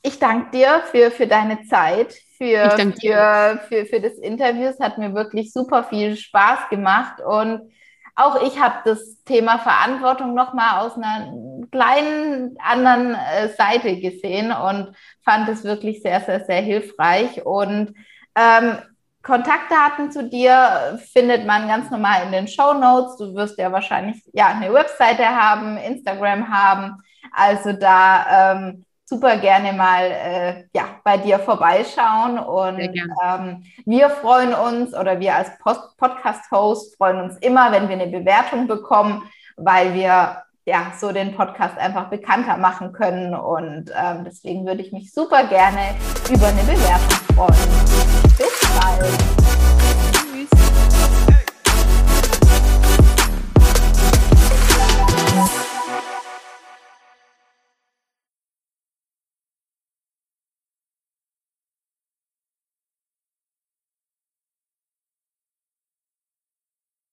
ich 0.03 0.19
danke 0.19 0.51
dir 0.51 0.83
für, 0.91 1.11
für 1.11 1.27
deine 1.27 1.65
Zeit, 1.65 2.15
für, 2.39 2.71
für, 3.01 3.61
für, 3.69 3.87
für 3.87 4.01
das 4.01 4.15
Interview. 4.19 4.65
Es 4.67 4.81
hat 4.81 4.99
mir 4.99 5.15
wirklich 5.15 5.53
super 5.53 5.85
viel 5.85 6.17
Spaß 6.17 6.69
gemacht 6.71 7.21
und 7.21 7.73
auch 8.17 8.43
ich 8.43 8.59
habe 8.59 8.77
das 8.87 9.23
Thema 9.25 9.59
Verantwortung 9.59 10.35
nochmal 10.35 10.81
aus 10.81 10.97
einer 10.97 11.33
kleinen 11.71 12.57
anderen 12.59 13.15
äh, 13.15 13.49
Seite 13.51 14.01
gesehen 14.01 14.53
und 14.53 14.97
fand 15.23 15.49
es 15.51 15.65
wirklich 15.65 16.01
sehr, 16.01 16.23
sehr, 16.23 16.43
sehr 16.47 16.63
hilfreich. 16.63 17.45
Und 17.45 17.95
ähm, 18.35 18.79
Kontaktdaten 19.23 20.11
zu 20.11 20.31
dir 20.31 20.99
findet 21.13 21.47
man 21.47 21.69
ganz 21.69 21.91
normal 21.91 22.23
in 22.25 22.33
den 22.33 22.49
Show 22.49 22.73
Notes. 22.73 23.19
Du 23.19 23.35
wirst 23.35 23.59
ja 23.59 23.71
wahrscheinlich 23.71 24.23
ja 24.33 24.47
eine 24.47 24.73
Webseite 24.73 25.27
haben, 25.27 25.77
Instagram 25.77 26.49
haben. 26.49 27.03
Also 27.33 27.73
da 27.73 28.53
ähm, 28.53 28.85
super 29.05 29.37
gerne 29.37 29.73
mal 29.73 30.05
äh, 30.05 30.65
ja, 30.75 30.85
bei 31.05 31.17
dir 31.17 31.39
vorbeischauen. 31.39 32.39
Und 32.39 32.81
ähm, 32.81 33.65
wir 33.85 34.11
freuen 34.11 34.53
uns 34.53 34.95
oder 34.95 35.21
wir 35.21 35.35
als 35.35 35.51
Podcast-Host 35.59 36.97
freuen 36.97 37.21
uns 37.21 37.37
immer, 37.39 37.73
wenn 37.73 37.89
wir 37.89 37.95
eine 37.95 38.09
Bewertung 38.09 38.67
bekommen, 38.67 39.23
weil 39.57 39.95
wir 39.95 40.43
ja 40.67 40.93
so 40.99 41.13
den 41.13 41.35
Podcast 41.35 41.79
einfach 41.79 42.11
bekannter 42.11 42.57
machen 42.57 42.93
können. 42.93 43.35
Und 43.35 43.91
ähm, 43.97 44.25
deswegen 44.25 44.67
würde 44.67 44.83
ich 44.83 44.93
mich 44.93 45.13
super 45.13 45.45
gerne 45.45 45.95
über 46.29 46.49
eine 46.49 46.63
Bewertung 46.63 47.37
freuen. 47.37 48.37
Bis 48.37 48.61
bald. 48.81 49.76